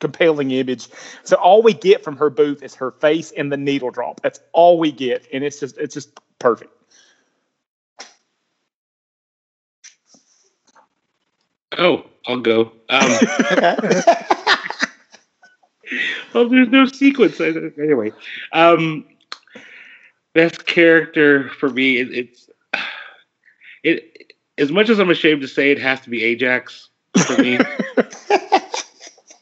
compelling 0.00 0.50
image. 0.50 0.88
So 1.22 1.36
all 1.36 1.62
we 1.62 1.72
get 1.72 2.04
from 2.04 2.16
her 2.16 2.30
booth 2.30 2.62
is 2.62 2.74
her 2.74 2.90
face 2.92 3.32
and 3.32 3.50
the 3.50 3.56
needle 3.56 3.90
drop. 3.90 4.20
That's 4.20 4.40
all 4.52 4.78
we 4.78 4.92
get, 4.92 5.26
and 5.32 5.44
it's 5.44 5.60
just 5.60 5.78
it's 5.78 5.94
just 5.94 6.20
perfect. 6.38 6.70
Oh, 11.76 12.04
I'll 12.26 12.40
go. 12.40 12.72
Um, 12.88 13.10
well, 16.34 16.48
there's 16.48 16.68
no 16.68 16.86
sequence. 16.86 17.40
Anyway, 17.40 18.12
um, 18.52 19.04
best 20.32 20.66
character 20.66 21.48
for 21.50 21.68
me, 21.68 21.98
it, 21.98 22.12
it's 22.12 22.48
it. 23.82 24.10
As 24.56 24.70
much 24.70 24.88
as 24.88 25.00
I'm 25.00 25.10
ashamed 25.10 25.40
to 25.42 25.48
say, 25.48 25.72
it 25.72 25.80
has 25.80 26.00
to 26.02 26.10
be 26.10 26.22
Ajax 26.22 26.90
for 27.26 27.42
me. 27.42 27.58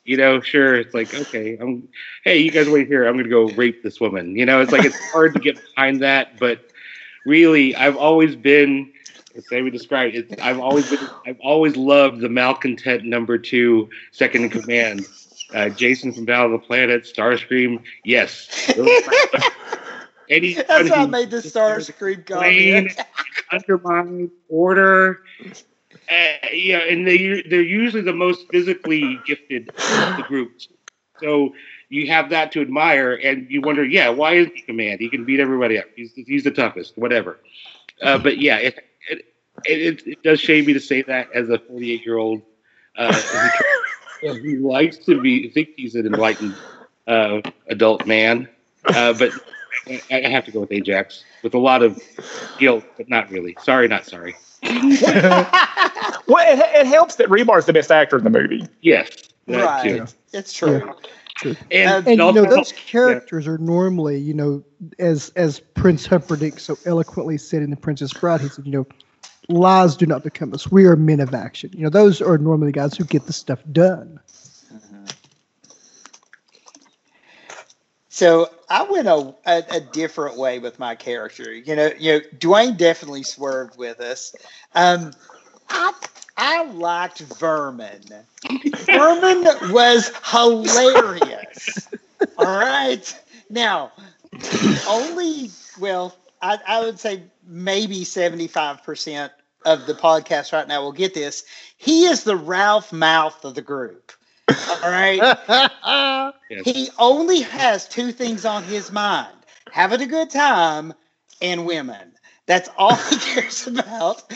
you 0.05 0.17
know, 0.17 0.41
sure, 0.41 0.75
it's 0.75 0.95
like 0.95 1.15
okay, 1.15 1.57
I'm. 1.61 1.89
Hey, 2.25 2.39
you 2.39 2.51
guys 2.51 2.69
wait 2.69 2.89
here. 2.89 3.07
I'm 3.07 3.17
gonna 3.17 3.29
go 3.29 3.49
rape 3.51 3.83
this 3.83 4.01
woman. 4.01 4.37
You 4.37 4.47
know, 4.47 4.61
it's 4.61 4.73
like 4.73 4.85
it's 4.85 4.99
hard 5.13 5.35
to 5.35 5.41
get 5.41 5.61
behind 5.75 6.03
that, 6.03 6.39
but 6.39 6.71
really, 7.25 7.75
I've 7.77 7.97
always 7.97 8.37
been. 8.37 8.93
As 9.35 9.45
we 9.51 9.71
described, 9.71 10.15
it, 10.15 10.43
I've 10.43 10.59
always 10.59 10.91
been. 10.91 11.09
I've 11.27 11.41
always 11.41 11.77
loved 11.77 12.21
the 12.21 12.29
malcontent 12.29 13.05
number 13.05 13.39
two, 13.39 13.89
second 14.11 14.45
in 14.45 14.51
command. 14.51 15.07
Uh, 15.55 15.69
Jason 15.69 16.13
from 16.13 16.25
Battle 16.25 16.55
of 16.55 16.61
the 16.61 16.67
Planet, 16.67 17.05
Starscream. 17.05 17.83
Yes. 18.05 18.73
Anyone 20.31 20.65
That's 20.67 20.89
how 20.89 21.03
I 21.03 21.07
made 21.07 21.31
the 21.31 21.39
Starscream 21.39 22.27
comment. 22.27 22.99
undermine 23.51 24.31
order. 24.49 25.21
Uh, 26.11 26.49
yeah, 26.53 26.79
and 26.79 27.07
they 27.07 27.43
they're 27.43 27.63
usually 27.63 28.03
the 28.03 28.13
most 28.13 28.47
physically 28.51 29.19
gifted 29.27 29.69
of 29.71 30.17
the 30.17 30.25
groups. 30.27 30.69
So 31.21 31.55
you 31.89 32.09
have 32.09 32.31
that 32.31 32.53
to 32.53 32.61
admire, 32.61 33.15
and 33.15 33.47
you 33.51 33.61
wonder, 33.61 33.85
yeah, 33.85 34.09
why 34.09 34.35
is 34.35 34.49
he 34.55 34.63
command? 34.63 35.01
He 35.01 35.09
can 35.09 35.25
beat 35.25 35.41
everybody 35.41 35.79
up. 35.79 35.85
He's 35.95 36.13
he's 36.15 36.45
the 36.45 36.51
toughest, 36.51 36.99
whatever. 36.99 37.39
Uh, 38.03 38.19
but 38.19 38.39
yeah, 38.39 38.57
it, 38.59 38.85
it 39.09 39.25
it 39.65 40.07
it 40.07 40.23
does 40.23 40.41
shame 40.41 40.67
me 40.67 40.73
to 40.73 40.81
say 40.81 41.03
that 41.03 41.29
as 41.33 41.49
a 41.49 41.59
48 41.59 42.05
year 42.05 42.19
old 42.19 42.43
uh, 42.97 43.13
who, 44.21 44.69
likes 44.69 44.99
to 44.99 45.21
be 45.21 45.49
think 45.51 45.71
he's 45.77 45.95
an 45.95 46.07
enlightened 46.07 46.55
uh, 47.07 47.41
adult 47.69 48.07
man. 48.07 48.49
Uh, 48.85 49.13
but 49.13 49.33
I 50.11 50.29
have 50.29 50.45
to 50.47 50.51
go 50.51 50.61
with 50.61 50.73
Ajax 50.73 51.25
with 51.43 51.55
a 51.55 51.59
lot 51.59 51.83
of 51.83 52.01
guilt, 52.59 52.85
but 52.97 53.09
not 53.09 53.31
really. 53.31 53.57
Sorry, 53.63 53.89
not 53.89 54.07
sorry. 54.07 54.35
Well, 56.29 56.57
it, 56.59 56.61
it 56.81 56.87
helps 56.87 57.17
that 57.17 57.29
Remar's 57.31 57.67
the 57.67 57.73
best 57.73 57.91
actor 57.91 58.17
in 58.17 58.25
the 58.25 58.31
movie. 58.31 58.67
Yes, 58.81 59.11
that 59.49 59.83
too. 59.83 59.99
right. 60.01 60.15
It's 60.33 60.53
true. 60.53 60.93
True. 61.37 61.57
And, 61.71 61.91
Uh, 61.91 61.97
and 61.99 62.07
you 62.11 62.17
know 62.17 62.33
those 62.33 62.71
helps- 62.71 62.73
characters 62.73 63.47
are 63.49 63.59
normally 63.59 64.19
you 64.19 64.35
know 64.35 64.63
as 64.99 65.31
as 65.35 65.61
prince 65.61 66.07
humperdinck 66.07 66.61
so 66.61 66.79
eloquently 66.85 67.39
said 67.39 67.63
in 67.63 67.71
the 67.71 67.77
princess 67.77 68.13
bride 68.13 68.41
he 68.43 68.49
said 68.49 68.67
you 68.67 68.73
know 68.73 68.87
lies 69.49 69.97
do 69.97 70.05
not 70.07 70.23
become 70.23 70.53
us 70.55 70.71
we 70.71 70.85
are 70.85 70.95
men 70.95 71.21
of 71.21 71.35
action 71.35 71.71
you 71.75 71.83
know 71.83 71.89
those 71.91 72.21
are 72.21 72.37
normally 72.39 72.69
the 72.69 72.73
guys 72.73 72.95
who 72.97 73.05
get 73.05 73.27
the 73.27 73.33
stuff 73.33 73.61
done 73.73 74.21
So 78.15 78.51
I 78.69 78.83
went 78.83 79.09
a, 79.09 79.35
a, 79.47 79.63
a 79.71 79.81
different 79.81 80.37
way 80.37 80.59
with 80.59 80.79
my 80.79 80.95
character. 80.95 81.51
You 81.51 81.75
know, 81.75 81.91
you 81.99 82.13
know, 82.13 82.21
Dwayne 82.37 82.77
definitely 82.77 83.23
swerved 83.23 83.79
with 83.79 84.01
us. 84.01 84.35
Um, 84.75 85.13
I 85.71 85.95
I 86.37 86.65
liked 86.65 87.21
Vermin. 87.21 88.03
Vermin 88.85 89.45
was 89.73 90.13
hilarious. 90.27 91.89
All 92.37 92.59
right. 92.59 93.19
Now, 93.49 93.93
only 94.87 95.51
well, 95.81 96.15
I, 96.43 96.59
I 96.69 96.81
would 96.81 97.01
say 97.01 97.23
maybe 97.47 98.05
seventy 98.05 98.47
five 98.47 98.83
percent 98.83 99.33
of 99.65 99.87
the 99.87 99.95
podcast 99.95 100.53
right 100.53 100.69
now 100.69 100.83
will 100.83 100.93
get 100.93 101.15
this. 101.15 101.45
He 101.79 102.05
is 102.05 102.25
the 102.25 102.37
Ralph 102.37 102.91
Malph 102.91 103.43
of 103.43 103.55
the 103.55 103.63
group. 103.63 104.13
All 104.49 104.91
right. 104.91 105.39
Yes. 106.51 106.65
He 106.67 106.91
only 106.99 107.41
has 107.41 107.89
two 107.89 108.13
things 108.13 108.45
on 108.45 108.63
his 108.63 108.93
mind 108.93 109.33
having 109.71 110.03
a 110.03 110.07
good 110.07 110.29
time 110.29 110.93
and 111.41 111.65
women. 111.65 112.13
That's 112.45 112.69
all 112.77 112.95
he 112.95 113.17
cares 113.21 113.67
about. 113.67 114.31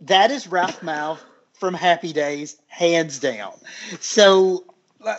That 0.00 0.32
is 0.32 0.48
Ralph 0.48 0.80
Malph 0.80 1.20
from 1.52 1.74
Happy 1.74 2.12
Days, 2.12 2.56
hands 2.66 3.20
down. 3.20 3.52
So, 4.00 4.64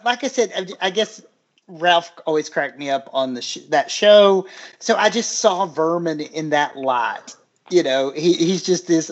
like 0.04 0.26
I 0.26 0.28
said, 0.28 0.52
I- 0.82 0.88
I 0.88 0.90
guess 0.90 1.22
Ralph 1.70 2.12
always 2.26 2.50
cracked 2.50 2.78
me 2.78 2.90
up 2.90 3.10
on 3.14 3.36
the 3.36 3.42
sh- 3.42 3.60
that 3.70 3.90
show. 3.90 4.46
So 4.80 4.96
I 4.98 5.10
just 5.10 5.40
saw 5.40 5.66
Vermin 5.66 6.20
in 6.20 6.50
that 6.50 6.76
light. 6.76 7.36
You 7.70 7.84
know, 7.84 8.12
he, 8.12 8.34
he's 8.34 8.64
just 8.64 8.88
this 8.88 9.10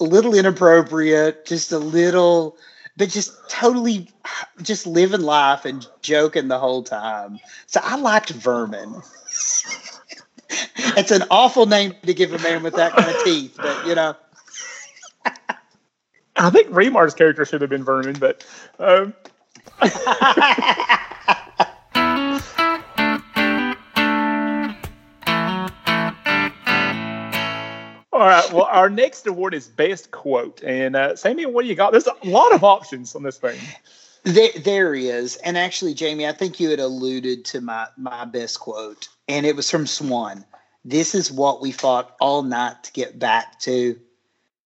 little 0.00 0.34
inappropriate, 0.34 1.46
just 1.46 1.70
a 1.70 1.78
little, 1.78 2.56
but 2.96 3.08
just 3.08 3.48
totally 3.48 4.08
just 4.62 4.86
living 4.86 5.22
life 5.22 5.64
and 5.64 5.86
joking 6.02 6.48
the 6.48 6.58
whole 6.58 6.82
time. 6.82 7.38
So 7.66 7.80
I 7.82 7.96
liked 7.96 8.30
Vermin. 8.30 8.94
it's 10.96 11.10
an 11.10 11.22
awful 11.30 11.66
name 11.66 11.94
to 12.04 12.14
give 12.14 12.32
a 12.32 12.38
man 12.38 12.62
with 12.62 12.74
that 12.74 12.92
kind 12.92 13.08
of 13.08 13.24
teeth, 13.24 13.56
but 13.56 13.86
you 13.86 13.94
know. 13.94 14.14
I 16.36 16.50
think 16.50 16.68
Remar's 16.70 17.14
character 17.14 17.44
should 17.44 17.60
have 17.60 17.70
been 17.70 17.84
Vernon, 17.84 18.16
but 18.18 18.44
um, 18.78 19.14
all 28.22 28.28
right. 28.28 28.52
Well, 28.52 28.68
our 28.70 28.88
next 28.88 29.26
award 29.26 29.52
is 29.52 29.66
best 29.66 30.12
quote, 30.12 30.62
and 30.62 30.94
uh, 30.94 31.16
Sammy, 31.16 31.44
what 31.44 31.62
do 31.62 31.68
you 31.68 31.74
got? 31.74 31.90
There's 31.90 32.06
a 32.06 32.14
lot 32.22 32.54
of 32.54 32.62
options 32.62 33.16
on 33.16 33.24
this 33.24 33.36
thing. 33.36 33.58
There, 34.22 34.52
there 34.62 34.94
is, 34.94 35.34
and 35.38 35.58
actually, 35.58 35.92
Jamie, 35.92 36.28
I 36.28 36.30
think 36.30 36.60
you 36.60 36.70
had 36.70 36.78
alluded 36.78 37.44
to 37.46 37.60
my 37.60 37.88
my 37.96 38.24
best 38.24 38.60
quote, 38.60 39.08
and 39.26 39.44
it 39.44 39.56
was 39.56 39.68
from 39.68 39.88
Swan. 39.88 40.44
This 40.84 41.16
is 41.16 41.32
what 41.32 41.60
we 41.60 41.72
fought 41.72 42.14
all 42.20 42.44
night 42.44 42.84
to 42.84 42.92
get 42.92 43.18
back 43.18 43.58
to, 43.60 43.98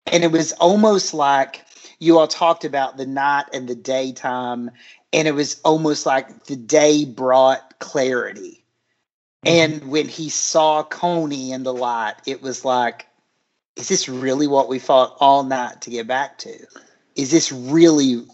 and 0.05 0.23
it 0.23 0.33
was 0.33 0.53
almost 0.53 1.15
like 1.15 1.65
you 1.99 2.19
all 2.19 2.29
talked 2.29 2.67
about 2.67 2.99
the 2.99 3.07
night 3.07 3.47
and 3.55 3.67
the 3.67 3.75
daytime, 3.75 4.71
and 5.15 5.27
it 5.27 5.33
was 5.33 5.63
almost 5.65 6.05
like 6.05 6.45
the 6.45 6.57
day 6.57 7.07
brought 7.07 7.79
clarity. 7.79 8.63
And 9.47 9.89
when 9.89 10.09
he 10.09 10.29
saw 10.29 10.83
Coney 10.83 11.53
in 11.53 11.63
the 11.63 11.73
light, 11.73 12.17
it 12.27 12.43
was 12.43 12.63
like, 12.63 13.07
is 13.77 13.89
this 13.89 14.09
really 14.09 14.47
what 14.47 14.69
we 14.69 14.79
fought 14.79 15.17
all 15.21 15.45
night 15.45 15.83
to 15.83 15.91
get 15.91 16.07
back 16.07 16.39
to? 16.39 16.67
Is 17.15 17.31
this 17.31 17.53
really 17.53 18.25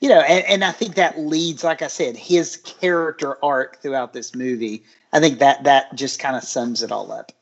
you 0.00 0.08
know, 0.08 0.20
and, 0.20 0.44
and 0.46 0.64
I 0.64 0.72
think 0.72 0.94
that 0.94 1.18
leads, 1.18 1.64
like 1.64 1.82
I 1.82 1.88
said, 1.88 2.16
his 2.16 2.56
character 2.58 3.42
arc 3.44 3.82
throughout 3.82 4.12
this 4.12 4.34
movie. 4.34 4.84
I 5.12 5.20
think 5.20 5.40
that 5.40 5.64
that 5.64 5.94
just 5.96 6.20
kind 6.20 6.36
of 6.36 6.44
sums 6.44 6.82
it 6.82 6.92
all 6.92 7.10
up. 7.10 7.32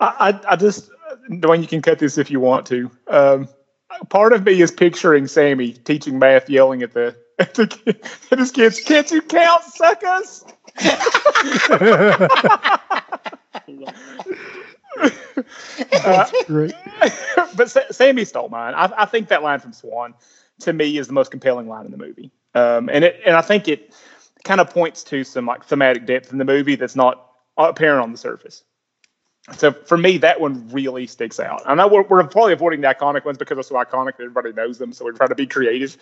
I, 0.00 0.38
I, 0.46 0.52
I 0.52 0.56
just, 0.56 0.90
Dwayne, 1.30 1.62
you 1.62 1.66
can 1.66 1.80
cut 1.80 1.98
this 1.98 2.18
if 2.18 2.30
you 2.30 2.40
want 2.40 2.66
to. 2.66 2.90
Um, 3.08 3.48
part 4.10 4.34
of 4.34 4.44
me 4.44 4.60
is 4.60 4.70
picturing 4.70 5.26
Sammy 5.26 5.72
teaching 5.72 6.18
math, 6.18 6.50
yelling 6.50 6.82
at 6.82 6.92
the 6.92 7.16
at 7.38 7.54
the 7.54 7.66
kid, 7.66 8.00
at 8.30 8.38
his 8.38 8.52
kids, 8.52 8.80
"Can't 8.80 9.10
you 9.10 9.20
count, 9.20 9.64
suckers?" 9.64 10.44
uh, 16.04 16.30
great 16.46 16.74
but 17.56 17.70
Sa- 17.70 17.90
Sammy 17.90 18.24
stole 18.24 18.48
mine. 18.48 18.74
I, 18.74 18.92
I 18.98 19.04
think 19.06 19.28
that 19.28 19.42
line 19.42 19.60
from 19.60 19.72
Swan, 19.72 20.14
to 20.60 20.72
me, 20.72 20.98
is 20.98 21.06
the 21.06 21.12
most 21.12 21.30
compelling 21.30 21.68
line 21.68 21.84
in 21.84 21.90
the 21.90 21.98
movie, 21.98 22.30
um, 22.54 22.88
and 22.88 23.04
it 23.04 23.20
and 23.26 23.36
I 23.36 23.42
think 23.42 23.68
it 23.68 23.94
kind 24.44 24.60
of 24.60 24.70
points 24.70 25.02
to 25.04 25.24
some 25.24 25.46
like 25.46 25.64
thematic 25.64 26.06
depth 26.06 26.32
in 26.32 26.38
the 26.38 26.44
movie 26.44 26.76
that's 26.76 26.96
not 26.96 27.30
apparent 27.56 28.02
on 28.02 28.12
the 28.12 28.18
surface. 28.18 28.62
So 29.52 29.72
for 29.72 29.98
me, 29.98 30.18
that 30.18 30.40
one 30.40 30.68
really 30.70 31.06
sticks 31.06 31.38
out. 31.38 31.62
I 31.66 31.74
know 31.74 31.86
we're, 31.86 32.02
we're 32.02 32.24
probably 32.24 32.54
avoiding 32.54 32.80
the 32.80 32.88
iconic 32.88 33.26
ones 33.26 33.36
because 33.36 33.56
they're 33.56 33.62
so 33.62 33.74
iconic 33.74 34.16
that 34.16 34.22
everybody 34.22 34.52
knows 34.52 34.78
them. 34.78 34.92
So 34.92 35.04
we're 35.04 35.12
trying 35.12 35.28
to 35.28 35.34
be 35.34 35.46
creative, 35.46 35.98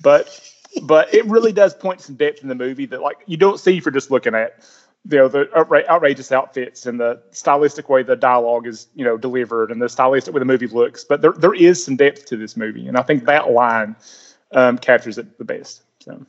but 0.00 0.40
but 0.82 1.12
it 1.14 1.24
really 1.26 1.52
does 1.52 1.74
point 1.74 2.00
to 2.00 2.06
some 2.06 2.16
depth 2.16 2.42
in 2.42 2.48
the 2.48 2.54
movie 2.54 2.86
that 2.86 3.02
like 3.02 3.18
you 3.26 3.36
don't 3.36 3.60
see 3.60 3.78
for 3.78 3.90
just 3.90 4.10
looking 4.10 4.34
at 4.34 4.64
you 5.10 5.18
know 5.18 5.28
the 5.28 5.44
outra- 5.56 5.86
outrageous 5.88 6.30
outfits 6.30 6.86
and 6.86 7.00
the 7.00 7.20
stylistic 7.32 7.88
way 7.88 8.02
the 8.02 8.16
dialogue 8.16 8.66
is 8.66 8.86
you 8.94 9.04
know 9.04 9.16
delivered 9.16 9.70
and 9.70 9.82
the 9.82 9.88
stylistic 9.88 10.32
way 10.32 10.38
the 10.38 10.44
movie 10.44 10.68
looks. 10.68 11.04
But 11.04 11.22
there 11.22 11.32
there 11.32 11.54
is 11.54 11.84
some 11.84 11.96
depth 11.96 12.26
to 12.26 12.36
this 12.36 12.56
movie, 12.56 12.86
and 12.86 12.96
I 12.96 13.02
think 13.02 13.24
that 13.24 13.50
line 13.50 13.96
um, 14.52 14.78
captures 14.78 15.18
it 15.18 15.38
the 15.38 15.44
best. 15.44 15.82
So 16.00 16.24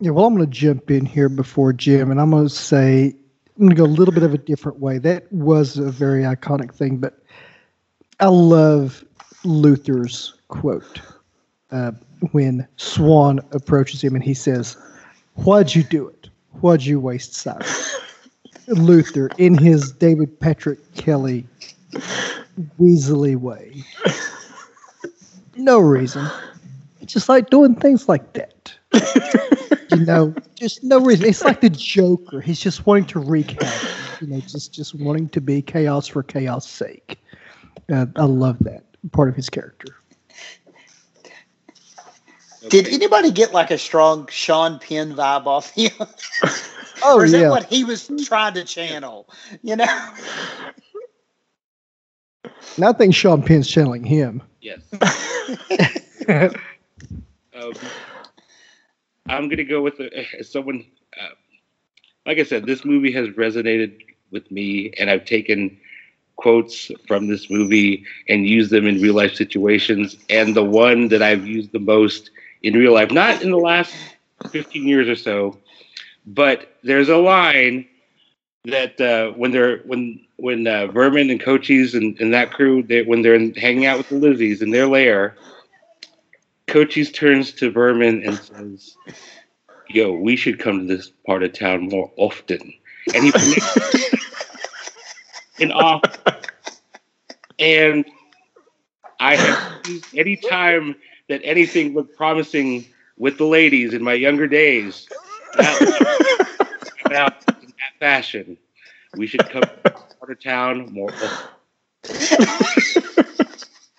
Yeah, 0.00 0.12
well, 0.12 0.26
I'm 0.26 0.36
going 0.36 0.46
to 0.46 0.52
jump 0.52 0.90
in 0.90 1.04
here 1.04 1.28
before 1.28 1.72
Jim, 1.72 2.10
and 2.10 2.20
I'm 2.20 2.30
going 2.30 2.48
to 2.48 2.54
say 2.54 3.16
I'm 3.56 3.66
going 3.66 3.70
to 3.70 3.76
go 3.76 3.84
a 3.84 3.86
little 3.86 4.14
bit 4.14 4.22
of 4.22 4.32
a 4.32 4.38
different 4.38 4.78
way. 4.78 4.98
That 4.98 5.30
was 5.32 5.78
a 5.78 5.90
very 5.90 6.22
iconic 6.22 6.72
thing, 6.72 6.98
but 6.98 7.20
I 8.20 8.26
love 8.26 9.04
Luther's 9.44 10.34
quote 10.46 11.00
uh, 11.72 11.92
when 12.30 12.68
Swan 12.76 13.40
approaches 13.50 14.02
him 14.02 14.14
and 14.14 14.22
he 14.22 14.34
says, 14.34 14.76
"Why'd 15.34 15.74
you 15.74 15.82
do 15.82 16.06
it? 16.06 16.30
Why'd 16.60 16.84
you 16.84 17.00
waste 17.00 17.34
Cyrus?" 17.34 17.96
Luther, 18.68 19.30
in 19.38 19.56
his 19.56 19.92
David 19.92 20.38
Patrick 20.40 20.78
Kelly 20.94 21.46
Weasley 22.78 23.36
way, 23.36 23.82
no 25.56 25.78
reason. 25.78 26.28
Just 27.06 27.28
like 27.28 27.48
doing 27.48 27.74
things 27.74 28.08
like 28.08 28.34
that. 28.34 28.74
you 29.90 30.04
know, 30.04 30.34
just 30.54 30.84
no 30.84 31.00
reason. 31.00 31.26
It's 31.26 31.42
like 31.42 31.60
the 31.60 31.70
Joker. 31.70 32.40
He's 32.40 32.60
just 32.60 32.86
wanting 32.86 33.06
to 33.06 33.20
wreak 33.20 33.60
havoc. 33.62 34.20
You 34.20 34.26
know, 34.26 34.40
just 34.40 34.74
just 34.74 34.94
wanting 34.94 35.28
to 35.30 35.40
be 35.40 35.62
chaos 35.62 36.06
for 36.06 36.22
chaos' 36.22 36.68
sake. 36.68 37.18
Uh, 37.90 38.06
I 38.16 38.24
love 38.24 38.58
that 38.60 38.84
part 39.12 39.28
of 39.28 39.36
his 39.36 39.48
character. 39.48 39.94
Did 42.68 42.88
anybody 42.88 43.30
get 43.30 43.52
like 43.52 43.70
a 43.70 43.78
strong 43.78 44.26
Sean 44.30 44.78
Penn 44.78 45.14
vibe 45.14 45.46
off 45.46 45.70
him? 45.74 45.92
Oh 47.00 47.18
or 47.18 47.24
is 47.24 47.32
yeah, 47.32 47.42
that 47.42 47.50
what 47.50 47.64
he 47.66 47.84
was 47.84 48.10
trying 48.26 48.54
to 48.54 48.64
channel? 48.64 49.28
You 49.62 49.76
know? 49.76 50.12
and 52.74 52.84
I 52.84 52.92
think 52.92 53.14
Sean 53.14 53.40
Penn's 53.40 53.68
channeling 53.68 54.02
him. 54.02 54.42
Yes. 54.60 54.80
Um, 57.54 57.72
I'm 59.28 59.48
gonna 59.48 59.64
go 59.64 59.82
with 59.82 60.00
uh, 60.00 60.42
someone. 60.42 60.84
Uh, 61.20 61.30
like 62.26 62.38
I 62.38 62.44
said, 62.44 62.66
this 62.66 62.84
movie 62.84 63.10
has 63.12 63.28
resonated 63.30 63.98
with 64.30 64.48
me, 64.50 64.92
and 64.98 65.10
I've 65.10 65.24
taken 65.24 65.76
quotes 66.36 66.90
from 67.06 67.26
this 67.26 67.50
movie 67.50 68.04
and 68.28 68.46
used 68.46 68.70
them 68.70 68.86
in 68.86 69.00
real 69.00 69.14
life 69.14 69.34
situations. 69.34 70.16
And 70.30 70.54
the 70.54 70.64
one 70.64 71.08
that 71.08 71.22
I've 71.22 71.46
used 71.46 71.72
the 71.72 71.80
most 71.80 72.30
in 72.62 72.74
real 72.74 72.94
life, 72.94 73.10
not 73.10 73.42
in 73.42 73.50
the 73.50 73.58
last 73.58 73.94
15 74.50 74.86
years 74.86 75.08
or 75.08 75.16
so, 75.16 75.58
but 76.26 76.76
there's 76.82 77.08
a 77.08 77.16
line 77.16 77.86
that 78.64 79.00
uh, 79.00 79.32
when 79.32 79.50
they're 79.50 79.78
when 79.78 80.24
when 80.36 80.66
uh, 80.66 80.86
Vermin 80.88 81.30
and 81.30 81.40
Cochise 81.40 81.94
and, 81.94 82.18
and 82.20 82.32
that 82.34 82.52
crew 82.52 82.82
they, 82.82 83.02
when 83.02 83.22
they're 83.22 83.34
in, 83.34 83.54
hanging 83.54 83.86
out 83.86 83.98
with 83.98 84.08
the 84.08 84.16
Lizzies 84.16 84.62
in 84.62 84.70
their 84.70 84.86
lair, 84.86 85.36
Cochise 86.66 87.10
turns 87.10 87.52
to 87.52 87.70
Vermin 87.70 88.22
and 88.24 88.38
says, 88.38 88.96
"Yo, 89.88 90.12
we 90.12 90.36
should 90.36 90.58
come 90.58 90.80
to 90.80 90.96
this 90.96 91.10
part 91.26 91.42
of 91.42 91.52
town 91.52 91.88
more 91.88 92.10
often." 92.16 92.72
And 93.14 93.24
he 93.24 93.32
and 95.60 95.72
off, 95.72 96.02
and 97.58 98.04
I 99.18 99.36
have 99.36 99.82
any 100.14 100.36
time 100.36 100.94
that 101.28 101.40
anything 101.44 101.94
looked 101.94 102.16
promising 102.16 102.86
with 103.16 103.38
the 103.38 103.44
ladies 103.46 103.94
in 103.94 104.02
my 104.02 104.14
younger 104.14 104.46
days. 104.46 105.08
That, 105.56 105.82
out 107.12 107.34
in 107.62 107.68
that 107.68 107.98
fashion. 108.00 108.56
We 109.16 109.26
should 109.26 109.48
come 109.48 109.62
to 109.62 109.92
of 110.30 110.40
town 110.42 110.92
more. 110.92 111.10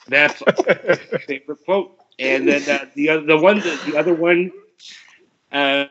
That's 0.08 0.42
my 0.46 1.20
favorite 1.28 1.60
quote. 1.66 1.98
And 2.20 2.48
then 2.48 2.68
uh, 2.70 2.86
the 2.96 3.10
other, 3.10 3.26
the 3.26 3.38
one, 3.38 3.60
the 3.60 3.96
other 3.98 4.14
one 4.14 4.52
uh, 5.52 5.86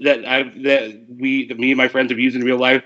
that 0.00 0.26
I 0.26 0.42
that 0.44 1.06
we, 1.08 1.46
that 1.48 1.58
me 1.58 1.70
and 1.72 1.78
my 1.78 1.88
friends 1.88 2.10
have 2.10 2.18
used 2.18 2.36
in 2.36 2.42
real 2.42 2.58
life, 2.58 2.84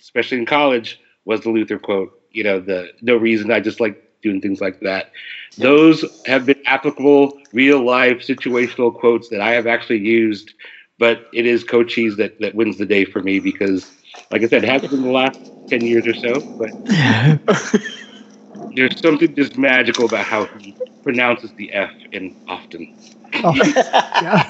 especially 0.00 0.38
in 0.38 0.46
college, 0.46 1.00
was 1.24 1.42
the 1.42 1.50
Luther 1.50 1.78
quote. 1.78 2.12
You 2.32 2.44
know, 2.44 2.60
the 2.60 2.92
no 3.02 3.16
reason. 3.16 3.50
I 3.50 3.60
just 3.60 3.80
like 3.80 4.07
doing 4.22 4.40
things 4.40 4.60
like 4.60 4.80
that. 4.80 5.10
Those 5.58 6.04
have 6.26 6.46
been 6.46 6.60
applicable, 6.66 7.38
real 7.52 7.84
life, 7.84 8.18
situational 8.18 8.94
quotes 8.94 9.28
that 9.28 9.40
I 9.40 9.52
have 9.52 9.66
actually 9.66 9.98
used. 10.00 10.54
But 10.98 11.26
it 11.32 11.46
is 11.46 11.64
Cochise 11.64 12.16
that 12.16 12.38
that 12.40 12.54
wins 12.54 12.78
the 12.78 12.86
day 12.86 13.04
for 13.04 13.22
me 13.22 13.40
because, 13.40 13.90
like 14.30 14.42
I 14.42 14.48
said, 14.48 14.64
it 14.64 14.70
hasn't 14.70 14.92
been 14.92 15.02
the 15.02 15.10
last 15.10 15.38
ten 15.68 15.84
years 15.84 16.06
or 16.06 16.14
so, 16.14 16.44
but 16.58 16.70
there's 18.72 19.00
something 19.00 19.34
just 19.34 19.56
magical 19.58 20.06
about 20.06 20.26
how 20.26 20.46
he 20.58 20.76
pronounces 21.02 21.52
the 21.56 21.72
F 21.72 21.90
in 22.12 22.34
often. 22.48 22.88
Oh, 23.42 23.54
yeah. 24.20 24.42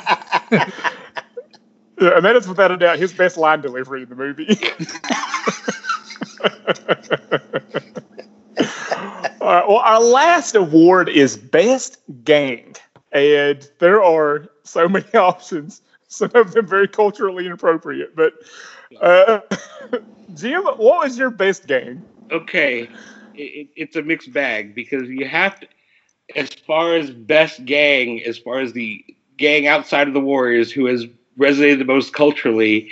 Yeah, 2.01 2.16
and 2.16 2.25
that 2.25 2.37
is 2.37 2.49
without 2.49 2.71
a 2.71 2.77
doubt 2.77 2.99
his 2.99 3.12
best 3.12 3.37
line 3.37 3.61
delivery 3.61 4.03
in 4.03 4.09
the 4.09 4.14
movie. 4.16 4.49
All 9.40 9.48
right, 9.48 9.68
well, 9.68 9.78
our 9.78 10.00
last 10.02 10.54
award 10.54 11.09
is 11.09 11.36
Best 11.36 11.98
Gang. 12.24 12.74
And 13.12 13.68
there 13.78 14.02
are 14.02 14.48
so 14.64 14.88
many 14.88 15.06
options, 15.14 15.82
some 16.09 16.30
of 16.34 16.52
them 16.52 16.66
very 16.66 16.88
culturally 16.88 17.46
inappropriate. 17.46 18.14
But, 18.16 18.34
uh, 19.00 19.40
Jim, 20.34 20.62
what 20.64 20.78
was 20.78 21.18
your 21.18 21.30
best 21.30 21.66
gang? 21.66 22.04
okay, 22.30 22.90
it, 23.34 23.40
it- 23.42 23.68
it's 23.76 23.96
a 23.96 24.02
mixed 24.02 24.32
bag 24.32 24.74
because 24.74 25.09
you 25.09 25.26
have 25.26 25.59
to, 25.61 25.66
as 26.36 26.48
far 26.52 26.94
as 26.96 27.11
best 27.11 27.64
gang, 27.64 28.22
as 28.24 28.38
far 28.38 28.61
as 28.61 28.72
the 28.72 29.04
gang 29.36 29.66
outside 29.66 30.09
of 30.09 30.14
the 30.14 30.20
Warriors 30.20 30.70
who 30.72 30.86
has 30.86 31.06
resonated 31.38 31.78
the 31.78 31.84
most 31.84 32.12
culturally, 32.12 32.88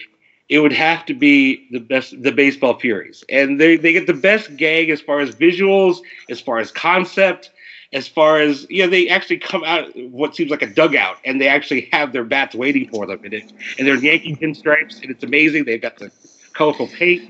it 0.49 0.61
would 0.61 0.72
have 0.72 1.05
to 1.07 1.14
be 1.14 1.66
the 1.70 1.80
best, 1.80 2.20
the 2.22 2.30
Baseball 2.32 2.78
Furies, 2.78 3.24
and 3.28 3.61
they 3.61 3.76
they 3.76 3.92
get 3.92 4.07
the 4.07 4.14
best 4.14 4.57
gag 4.57 4.90
as 4.90 5.01
far 5.01 5.20
as 5.20 5.34
visuals, 5.34 5.99
as 6.30 6.40
far 6.40 6.59
as 6.59 6.70
concept. 6.70 7.51
As 7.92 8.09
far 8.09 8.40
as 8.40 8.66
you 8.68 8.82
know, 8.84 8.90
they 8.90 9.09
actually 9.09 9.38
come 9.38 9.62
out 9.64 9.90
what 9.94 10.34
seems 10.36 10.51
like 10.51 10.62
a 10.62 10.66
dugout, 10.66 11.18
and 11.24 11.40
they 11.40 11.49
actually 11.49 11.88
have 11.92 12.12
their 12.12 12.24
bats 12.24 12.55
waiting 12.55 12.88
for 12.88 13.07
them, 13.07 13.20
and, 13.24 13.32
it, 13.32 13.53
and 13.78 13.86
they're 13.86 13.97
Yankee 13.97 14.36
pinstripes, 14.36 15.01
and 15.03 15.11
it's 15.11 15.22
amazing. 15.22 15.64
They've 15.64 15.80
got 15.80 15.99
the 15.99 16.11
colorful 16.55 16.88
paint, 16.88 17.22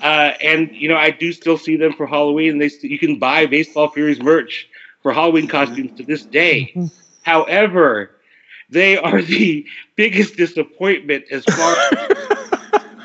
uh, 0.00 0.32
and 0.42 0.70
you 0.72 0.88
know, 0.88 0.96
I 0.96 1.10
do 1.10 1.32
still 1.32 1.58
see 1.58 1.76
them 1.76 1.92
for 1.92 2.06
Halloween. 2.06 2.52
And 2.52 2.60
they 2.60 2.70
you 2.82 2.98
can 2.98 3.18
buy 3.18 3.46
Baseball 3.46 3.90
Furies 3.90 4.20
merch 4.20 4.68
for 5.02 5.12
Halloween 5.12 5.48
costumes 5.48 5.92
to 5.96 6.02
this 6.04 6.24
day. 6.26 6.74
However, 7.22 8.10
they 8.70 8.98
are 8.98 9.22
the 9.22 9.66
biggest 9.96 10.36
disappointment 10.36 11.24
as 11.30 11.44
far 11.44 11.76
as 11.76 12.28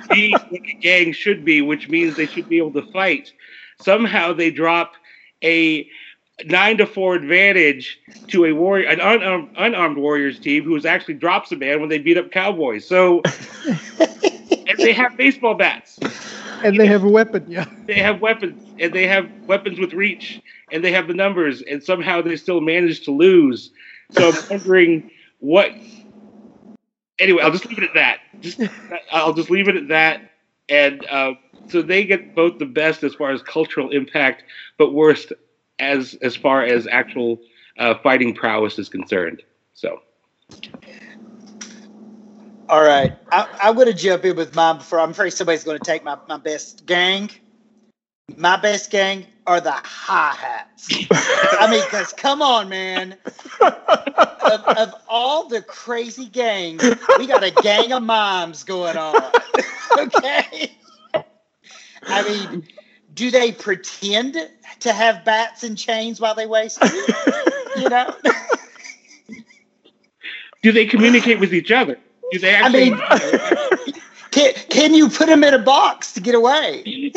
being 0.10 0.34
what 0.34 0.62
a 0.62 0.74
gang 0.82 1.12
should 1.14 1.46
be, 1.46 1.62
which 1.62 1.90
means 1.90 2.16
they 2.16 2.26
should 2.26 2.50
be 2.50 2.58
able 2.58 2.74
to 2.74 2.92
fight. 2.92 3.32
Somehow 3.82 4.34
they 4.34 4.52
drop 4.52 4.94
a 5.44 5.88
nine 6.46 6.78
to 6.78 6.86
four 6.86 7.16
advantage 7.16 8.00
to 8.28 8.46
a 8.46 8.54
warrior, 8.54 8.88
an 8.88 9.00
unarmed, 9.00 9.50
unarmed 9.58 9.98
Warriors 9.98 10.40
team 10.40 10.64
who 10.64 10.80
actually 10.88 11.16
drops 11.16 11.52
a 11.52 11.56
man 11.56 11.80
when 11.80 11.90
they 11.90 11.98
beat 11.98 12.18
up 12.18 12.32
Cowboys. 12.32 12.88
So, 12.88 13.22
and 14.00 14.78
they 14.78 14.94
have 14.94 15.18
baseball 15.18 15.56
bats 15.56 16.00
and 16.64 16.80
they 16.80 16.88
have 16.88 17.04
a 17.04 17.10
weapon. 17.10 17.46
Yeah. 17.48 17.66
they 17.86 18.00
have 18.00 18.22
weapons 18.22 18.62
and 18.80 18.94
they 18.94 19.08
have 19.08 19.30
weapons 19.48 19.80
with 19.80 19.94
reach 19.94 20.42
and 20.72 20.84
they 20.84 20.92
have 20.92 21.08
the 21.08 21.14
numbers 21.14 21.62
and 21.62 21.84
somehow 21.84 22.22
they 22.22 22.36
still 22.36 22.62
manage 22.62 23.04
to 23.06 23.12
lose. 23.12 23.72
So 24.12 24.30
I'm 24.30 24.50
wondering 24.50 25.12
what. 25.40 25.72
Anyway, 27.20 27.42
I'll 27.42 27.52
just 27.52 27.66
leave 27.66 27.78
it 27.78 27.84
at 27.84 27.94
that. 27.96 28.20
Just 28.42 28.62
I'll 29.12 29.34
just 29.34 29.50
leave 29.50 29.68
it 29.68 29.76
at 29.76 29.88
that. 29.90 30.32
And 30.70 31.06
uh, 31.10 31.34
so 31.70 31.82
they 31.82 32.06
get 32.06 32.36
both 32.36 32.60
the 32.60 32.66
best 32.66 33.04
as 33.04 33.16
far 33.16 33.32
as 33.32 33.42
cultural 33.42 33.90
impact, 33.92 34.44
but 34.78 34.94
worst 34.94 35.34
as 35.80 36.16
as 36.22 36.36
far 36.36 36.64
as 36.64 36.88
actual 36.88 37.40
uh, 37.78 37.96
fighting 38.04 38.34
prowess 38.34 38.80
is 38.80 38.90
concerned. 38.90 39.42
So 39.74 40.02
All 42.70 42.84
right. 42.84 43.14
I, 43.32 43.48
I'm 43.64 43.76
going 43.76 43.88
to 43.88 43.94
jump 43.94 44.26
in 44.26 44.36
with 44.36 44.56
mine 44.56 44.78
before 44.78 45.00
I'm 45.00 45.12
afraid 45.12 45.32
somebody's 45.32 45.64
going 45.64 45.78
to 45.80 45.84
take 45.84 46.04
my, 46.04 46.18
my 46.28 46.38
best 46.38 46.86
gang. 46.86 47.32
My 48.38 48.58
best 48.58 48.92
gang 48.92 49.26
are 49.50 49.60
the 49.60 49.72
hi 49.72 50.36
hats. 50.36 50.88
I 51.60 51.68
mean, 51.72 51.84
because 51.84 52.14
come 52.14 52.44
on, 52.44 52.70
man. 52.70 53.18
Of, 53.60 54.62
of 54.78 54.94
all 55.08 55.48
the 55.48 55.64
crazy 55.64 56.28
gangs, 56.28 56.84
we 57.18 57.26
got 57.26 57.44
a 57.44 57.50
gang 57.50 57.92
of 57.92 58.04
mimes 58.04 58.64
going 58.64 58.96
on. 58.96 59.16
okay. 59.98 60.72
I 62.04 62.24
mean, 62.24 62.68
do 63.16 63.32
they 63.32 63.52
pretend 63.52 64.38
to 64.82 64.94
have 64.94 65.26
bats 65.26 65.64
and 65.64 65.76
chains 65.76 66.22
while 66.22 66.36
they 66.36 66.46
waste? 66.46 66.80
You 67.76 67.90
know? 67.90 68.16
do 70.62 70.72
they 70.72 70.86
communicate 70.86 71.40
with 71.40 71.56
each 71.56 71.72
other? 71.72 71.98
Do 72.32 72.38
they 72.38 72.54
I 72.54 72.60
actually? 72.60 72.92
mean, 72.92 73.02
can, 74.30 74.54
can 74.70 74.94
you 74.94 75.10
put 75.10 75.26
them 75.26 75.44
in 75.44 75.56
a 75.56 75.60
box 75.60 76.14
to 76.14 76.22
get 76.22 76.36
away? 76.36 77.12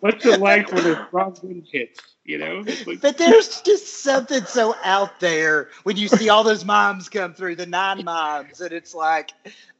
What's 0.00 0.26
it 0.26 0.40
like 0.40 0.72
when 0.72 0.86
a 0.86 1.06
strong 1.06 1.36
wind 1.42 1.68
hits 1.70 2.00
You 2.24 2.38
know, 2.38 2.64
like, 2.86 3.00
But 3.00 3.18
there's 3.18 3.60
just 3.62 4.02
something 4.02 4.44
so 4.44 4.74
out 4.84 5.20
there 5.20 5.70
when 5.82 5.96
you 5.96 6.08
see 6.08 6.28
all 6.28 6.44
those 6.44 6.64
moms 6.64 7.08
come 7.08 7.34
through, 7.34 7.56
the 7.56 7.66
nine 7.66 8.04
moms, 8.04 8.60
and 8.60 8.72
it's 8.72 8.94
like, 8.94 9.32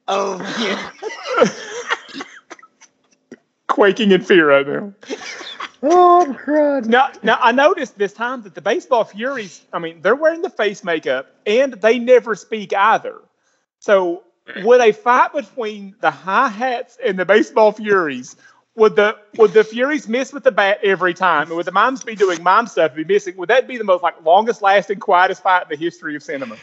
oh 0.09 0.38
yeah. 0.61 1.50
Quaking 3.68 4.11
in 4.11 4.22
fear 4.22 4.48
right 4.48 4.66
now. 4.66 4.92
Oh, 5.82 6.22
I'm 6.22 6.34
crying. 6.34 6.88
Now, 6.88 7.11
now 7.22 7.38
I 7.40 7.53
noticed 7.53 7.98
this 7.98 8.12
time 8.12 8.42
that 8.42 8.55
the 8.55 8.61
baseball 8.61 9.05
Furies, 9.05 9.62
I 9.72 9.78
mean, 9.78 10.00
they're 10.03 10.14
wearing 10.14 10.42
the 10.42 10.50
face 10.50 10.84
makeup 10.84 11.34
and 11.46 11.72
they 11.74 11.98
never 11.98 12.34
speak 12.34 12.72
either. 12.72 13.20
So, 13.80 14.22
would 14.62 14.80
a 14.80 14.93
fight 14.93 15.32
between 15.32 15.95
the 16.01 16.11
High 16.11 16.49
hats 16.49 16.99
and 17.05 17.18
the 17.18 17.24
baseball 17.24 17.72
Furies, 17.72 18.36
would 18.74 18.97
the 18.97 19.16
would 19.36 19.53
the 19.53 19.64
Furies 19.64 20.09
miss 20.09 20.32
with 20.32 20.45
the 20.45 20.53
bat 20.53 20.78
every 20.82 21.14
time, 21.14 21.49
and 21.49 21.57
would 21.57 21.66
the 21.66 21.72
moms 21.72 22.03
be 22.03 22.14
doing 22.14 22.43
mom 22.43 22.66
stuff, 22.66 22.95
be 22.95 23.05
missing? 23.05 23.36
Would 23.36 23.51
that 23.51 23.68
be 23.68 23.76
the 23.76 23.84
most 23.84 24.03
like 24.03 24.14
longest 24.24 24.62
lasting, 24.62 24.99
quietest 24.99 25.43
fight 25.43 25.62
in 25.62 25.68
the 25.68 25.76
history 25.76 26.16
of 26.16 26.22
cinema? 26.22 26.57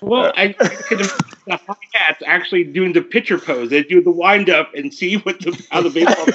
well, 0.00 0.26
uh, 0.26 0.32
I, 0.36 0.54
I 0.58 0.68
could 0.68 0.98
the 0.98 1.56
high 1.56 1.74
hats 1.92 2.22
actually 2.26 2.64
doing 2.64 2.92
the 2.92 3.02
pitcher 3.02 3.38
pose. 3.38 3.70
They 3.70 3.82
do 3.82 4.02
the 4.02 4.10
wind 4.10 4.50
up 4.50 4.74
and 4.74 4.92
see 4.92 5.16
what 5.18 5.40
the 5.40 5.66
how 5.70 5.82
the 5.82 5.90
baseball 5.90 6.26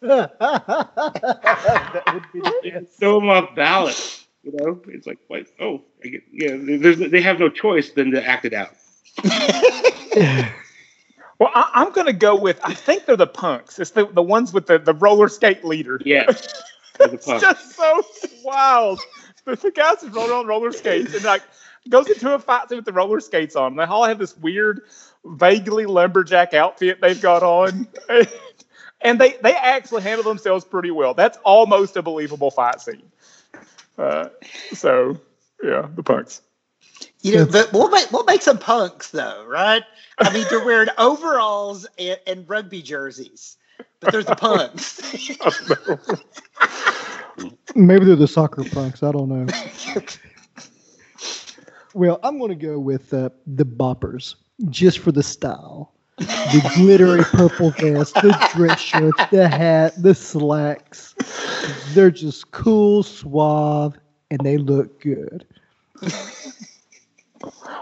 that 0.00 2.02
would 2.14 2.24
be 2.32 2.40
throw 2.98 3.20
them 3.20 3.28
off 3.28 3.54
balance. 3.54 4.26
You 4.42 4.52
know, 4.52 4.80
it's 4.88 5.06
like, 5.06 5.18
what? 5.26 5.46
Oh, 5.60 5.82
I 6.02 6.08
get, 6.08 6.22
yeah. 6.32 6.56
There's, 6.58 6.98
they 6.98 7.20
have 7.20 7.38
no 7.38 7.48
choice 7.48 7.90
than 7.90 8.12
to 8.12 8.24
act 8.24 8.44
it 8.44 8.54
out. 8.54 8.70
Well, 11.38 11.50
I, 11.54 11.70
I'm 11.74 11.92
going 11.92 12.06
to 12.06 12.12
go 12.12 12.34
with. 12.34 12.58
I 12.64 12.74
think 12.74 13.06
they're 13.06 13.16
the 13.16 13.26
punks. 13.26 13.78
It's 13.78 13.92
the, 13.92 14.06
the 14.06 14.22
ones 14.22 14.52
with 14.52 14.66
the, 14.66 14.78
the 14.78 14.94
roller 14.94 15.28
skate 15.28 15.64
leader. 15.64 16.00
Yeah, 16.04 16.24
it's 17.00 17.26
just 17.26 17.76
so 17.76 18.02
wild. 18.42 18.98
The, 19.44 19.54
the 19.54 19.70
guys 19.70 20.02
is 20.02 20.10
rolling 20.10 20.32
on 20.32 20.46
roller 20.46 20.72
skates 20.72 21.14
and 21.14 21.24
like 21.24 21.42
goes 21.88 22.08
into 22.08 22.34
a 22.34 22.38
fight 22.38 22.68
scene 22.68 22.78
with 22.78 22.84
the 22.84 22.92
roller 22.92 23.20
skates 23.20 23.54
on. 23.54 23.76
They 23.76 23.84
all 23.84 24.04
have 24.04 24.18
this 24.18 24.36
weird, 24.36 24.80
vaguely 25.24 25.86
lumberjack 25.86 26.54
outfit 26.54 27.00
they've 27.00 27.20
got 27.20 27.42
on. 27.42 27.86
And 29.00 29.20
they, 29.20 29.34
they 29.42 29.54
actually 29.54 30.02
handle 30.02 30.24
themselves 30.24 30.64
pretty 30.64 30.90
well. 30.90 31.14
That's 31.14 31.38
almost 31.44 31.96
a 31.96 32.02
believable 32.02 32.50
fight 32.50 32.80
scene. 32.80 33.10
Uh, 33.96 34.30
so, 34.72 35.18
yeah, 35.62 35.86
the 35.94 36.02
punks. 36.02 36.42
You 37.20 37.36
know, 37.36 37.46
but 37.46 37.72
what, 37.72 37.90
make, 37.90 38.10
what 38.12 38.26
makes 38.26 38.44
them 38.44 38.58
punks 38.58 39.10
though, 39.10 39.44
right? 39.46 39.82
I 40.18 40.32
mean, 40.32 40.46
they're 40.50 40.64
wearing 40.64 40.88
overalls 40.98 41.86
and, 41.98 42.18
and 42.26 42.48
rugby 42.48 42.82
jerseys, 42.82 43.56
but 44.00 44.12
they're 44.12 44.22
the 44.22 44.36
punks. 44.36 45.00
Maybe 47.74 48.04
they're 48.04 48.16
the 48.16 48.28
soccer 48.28 48.64
punks. 48.64 49.02
I 49.02 49.12
don't 49.12 49.28
know. 49.28 49.46
Well, 51.94 52.20
I'm 52.22 52.38
going 52.38 52.50
to 52.50 52.54
go 52.54 52.78
with 52.78 53.12
uh, 53.12 53.30
the 53.46 53.64
boppers 53.64 54.36
just 54.68 54.98
for 55.00 55.10
the 55.10 55.22
style. 55.22 55.92
The 56.18 56.72
glittery 56.76 57.22
purple 57.22 57.70
vest, 57.70 58.14
the 58.14 58.36
dress 58.54 58.80
shirt, 58.80 59.14
the 59.30 59.48
hat, 59.48 59.94
the 60.02 60.14
slacks. 60.14 61.14
They're 61.94 62.10
just 62.10 62.50
cool, 62.50 63.04
suave, 63.04 63.96
and 64.30 64.40
they 64.40 64.58
look 64.58 65.00
good. 65.00 65.46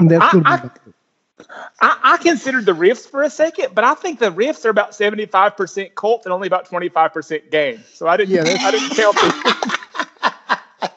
That's 0.01 0.35
I- 0.35 0.43
I- 0.45 0.71
I, 1.81 1.99
I 2.03 2.17
considered 2.17 2.65
the 2.65 2.73
riffs 2.73 3.07
for 3.09 3.23
a 3.23 3.29
second, 3.29 3.75
but 3.75 3.85
I 3.85 3.95
think 3.95 4.19
the 4.19 4.33
riffs 4.33 4.65
are 4.65 4.71
about 4.71 4.93
75% 4.93 5.95
cult 5.95 6.25
and 6.25 6.33
only 6.33 6.47
about 6.47 6.67
25% 6.69 7.51
game. 7.51 7.85
So 7.93 8.09
I 8.09 8.17
didn't, 8.17 8.35
Yeah, 8.35 8.57
I 8.61 8.71
didn't 8.71 8.97
count 8.97 9.15
the. 9.17 10.91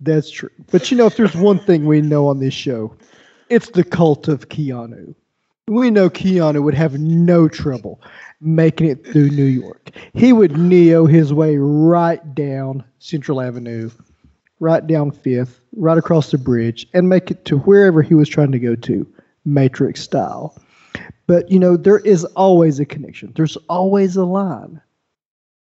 That's 0.00 0.30
true. 0.30 0.50
But 0.70 0.90
you 0.90 0.96
know, 0.96 1.06
if 1.06 1.16
there's 1.16 1.34
one 1.36 1.58
thing 1.60 1.86
we 1.86 2.02
know 2.02 2.26
on 2.26 2.40
this 2.40 2.54
show, 2.54 2.96
it's 3.48 3.70
the 3.70 3.84
cult 3.84 4.28
of 4.28 4.48
Keanu. 4.48 5.14
We 5.68 5.90
know 5.90 6.10
Keanu 6.10 6.62
would 6.62 6.74
have 6.74 6.98
no 6.98 7.48
trouble 7.48 8.02
making 8.40 8.88
it 8.88 9.06
through 9.06 9.30
New 9.30 9.44
York. 9.44 9.90
He 10.12 10.32
would 10.32 10.58
neo 10.58 11.06
his 11.06 11.32
way 11.32 11.56
right 11.56 12.34
down 12.34 12.84
Central 12.98 13.40
Avenue, 13.40 13.90
right 14.64 14.86
down 14.86 15.10
Fifth, 15.10 15.60
right 15.76 15.98
across 15.98 16.30
the 16.30 16.38
bridge, 16.38 16.88
and 16.94 17.08
make 17.08 17.30
it 17.30 17.44
to 17.44 17.58
wherever 17.58 18.02
he 18.02 18.14
was 18.14 18.28
trying 18.28 18.50
to 18.50 18.58
go 18.58 18.74
to, 18.74 19.06
Matrix 19.44 20.00
style. 20.00 20.56
But 21.26 21.50
you 21.50 21.58
know, 21.58 21.76
there 21.76 21.98
is 21.98 22.24
always 22.24 22.80
a 22.80 22.84
connection. 22.84 23.32
There's 23.36 23.56
always 23.68 24.16
a 24.16 24.24
line. 24.24 24.80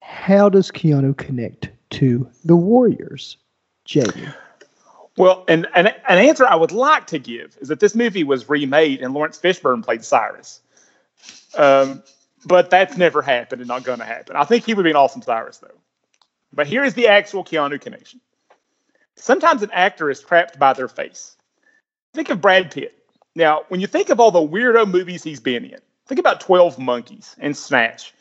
How 0.03 0.49
does 0.49 0.71
Keanu 0.71 1.17
connect 1.17 1.71
to 1.91 2.29
the 2.45 2.57
Warriors? 2.57 3.39
Jamie. 3.85 4.29
Well, 5.17 5.45
and, 5.49 5.67
and 5.75 5.89
an 5.89 6.19
answer 6.19 6.47
I 6.47 6.55
would 6.55 6.73
like 6.73 7.07
to 7.09 7.19
give 7.19 7.57
is 7.61 7.69
that 7.69 7.81
this 7.81 7.95
movie 7.95 8.23
was 8.23 8.49
remade 8.49 9.03
and 9.03 9.13
Laurence 9.13 9.39
Fishburne 9.39 9.83
played 9.83 10.05
Cyrus. 10.05 10.61
Um, 11.57 12.03
but 12.45 12.71
that's 12.71 12.97
never 12.97 13.21
happened 13.21 13.61
and 13.61 13.69
not 13.69 13.83
going 13.83 13.99
to 13.99 14.05
happen. 14.05 14.37
I 14.37 14.45
think 14.45 14.65
he 14.65 14.75
would 14.75 14.85
be 14.85 14.91
an 14.91 14.97
awesome 14.97 15.23
Cyrus, 15.23 15.59
though. 15.59 15.79
But 16.53 16.67
here 16.67 16.85
is 16.85 16.95
the 16.95 17.09
actual 17.09 17.45
Keanu 17.45 17.81
connection. 17.81 18.21
Sometimes 19.21 19.63
an 19.63 19.71
actor 19.73 20.11
is 20.11 20.21
trapped 20.21 20.59
by 20.59 20.73
their 20.73 20.89
face. 20.89 21.37
Think 22.15 22.31
of 22.31 22.41
Brad 22.41 22.71
Pitt. 22.71 22.97
Now, 23.37 23.65
when 23.69 23.81
you 23.81 23.87
think 23.87 24.09
of 24.09 24.19
all 24.19 24.31
the 24.31 24.41
weirdo 24.41 24.91
movies 24.91 25.23
he's 25.23 25.41
been 25.41 25.65
in, 25.65 25.79
think 26.07 26.19
about 26.19 26.41
12 26.41 26.79
Monkeys 26.79 27.37
and 27.39 27.57
Snatch. 27.57 28.15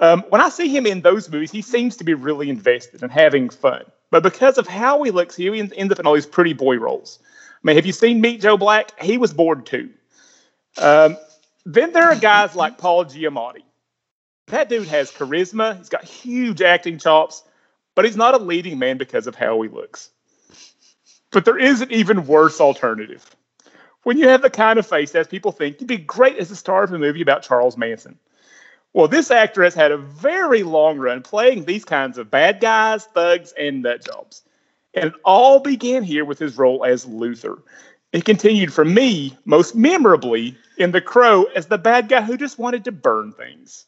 Um, 0.00 0.24
when 0.30 0.40
I 0.40 0.48
see 0.48 0.68
him 0.68 0.84
in 0.84 1.00
those 1.00 1.30
movies, 1.30 1.52
he 1.52 1.62
seems 1.62 1.96
to 1.96 2.04
be 2.04 2.14
really 2.14 2.50
invested 2.50 3.02
and 3.02 3.12
having 3.12 3.50
fun. 3.50 3.84
But 4.10 4.24
because 4.24 4.58
of 4.58 4.66
how 4.66 5.02
he 5.04 5.10
looks, 5.10 5.36
he 5.36 5.48
ends 5.58 5.92
up 5.92 6.00
in 6.00 6.06
all 6.06 6.14
these 6.14 6.26
pretty 6.26 6.54
boy 6.54 6.76
roles. 6.76 7.20
I 7.22 7.58
mean, 7.62 7.76
have 7.76 7.86
you 7.86 7.92
seen 7.92 8.20
Meet 8.20 8.40
Joe 8.40 8.56
Black? 8.56 9.00
He 9.00 9.18
was 9.18 9.32
bored 9.32 9.64
too. 9.64 9.90
Um, 10.76 11.16
then 11.64 11.92
there 11.92 12.10
are 12.10 12.16
guys 12.16 12.56
like 12.56 12.78
Paul 12.78 13.04
Giamatti. 13.04 13.62
That 14.48 14.68
dude 14.68 14.88
has 14.88 15.12
charisma. 15.12 15.78
He's 15.78 15.88
got 15.88 16.04
huge 16.04 16.60
acting 16.60 16.98
chops, 16.98 17.44
but 17.94 18.04
he's 18.04 18.16
not 18.16 18.34
a 18.34 18.38
leading 18.38 18.78
man 18.80 18.98
because 18.98 19.28
of 19.28 19.36
how 19.36 19.60
he 19.62 19.68
looks. 19.68 20.10
But 21.32 21.44
there 21.44 21.58
is 21.58 21.80
an 21.80 21.90
even 21.90 22.26
worse 22.26 22.60
alternative. 22.60 23.34
When 24.02 24.18
you 24.18 24.28
have 24.28 24.42
the 24.42 24.50
kind 24.50 24.78
of 24.78 24.86
face 24.86 25.14
as 25.14 25.26
people 25.26 25.52
think, 25.52 25.80
you'd 25.80 25.86
be 25.86 25.96
great 25.96 26.36
as 26.38 26.48
the 26.48 26.56
star 26.56 26.82
of 26.82 26.92
a 26.92 26.98
movie 26.98 27.22
about 27.22 27.42
Charles 27.42 27.76
Manson. 27.76 28.18
Well, 28.92 29.08
this 29.08 29.30
actor 29.30 29.62
has 29.62 29.74
had 29.74 29.90
a 29.90 29.96
very 29.96 30.62
long 30.62 30.98
run 30.98 31.22
playing 31.22 31.64
these 31.64 31.84
kinds 31.84 32.18
of 32.18 32.30
bad 32.30 32.60
guys, 32.60 33.06
thugs, 33.06 33.54
and 33.58 33.82
nut 33.82 34.04
jobs. 34.04 34.42
And 34.94 35.06
it 35.06 35.14
all 35.24 35.60
began 35.60 36.02
here 36.02 36.24
with 36.24 36.38
his 36.38 36.58
role 36.58 36.84
as 36.84 37.06
Luther. 37.06 37.62
It 38.12 38.26
continued 38.26 38.74
for 38.74 38.84
me, 38.84 39.38
most 39.46 39.74
memorably, 39.74 40.58
in 40.76 40.90
The 40.90 41.00
Crow 41.00 41.44
as 41.54 41.66
the 41.66 41.78
bad 41.78 42.08
guy 42.08 42.20
who 42.20 42.36
just 42.36 42.58
wanted 42.58 42.84
to 42.84 42.92
burn 42.92 43.32
things. 43.32 43.86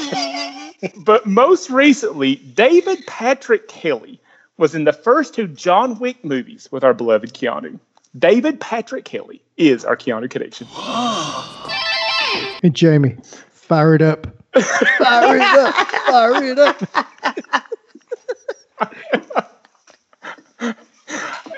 but 0.96 1.26
most 1.26 1.68
recently, 1.68 2.36
David 2.36 3.06
Patrick 3.06 3.68
Kelly 3.68 4.20
was 4.56 4.74
in 4.74 4.84
the 4.84 4.92
first 4.92 5.34
two 5.34 5.48
John 5.48 5.98
Wick 5.98 6.24
movies 6.24 6.68
with 6.70 6.84
our 6.84 6.94
beloved 6.94 7.34
Keanu. 7.34 7.78
David 8.18 8.60
Patrick 8.60 9.04
Kelly 9.04 9.42
is 9.56 9.84
our 9.84 9.96
Keanu 9.96 10.30
connection. 10.30 10.66
And 12.64 12.74
Jamie, 12.74 13.16
fire 13.50 13.94
it 13.94 14.02
up. 14.02 14.26
Fire 14.98 15.36
it 15.36 15.42
up. 15.42 15.74
Fire 16.06 16.42
it 16.42 16.58
up. 16.58 16.82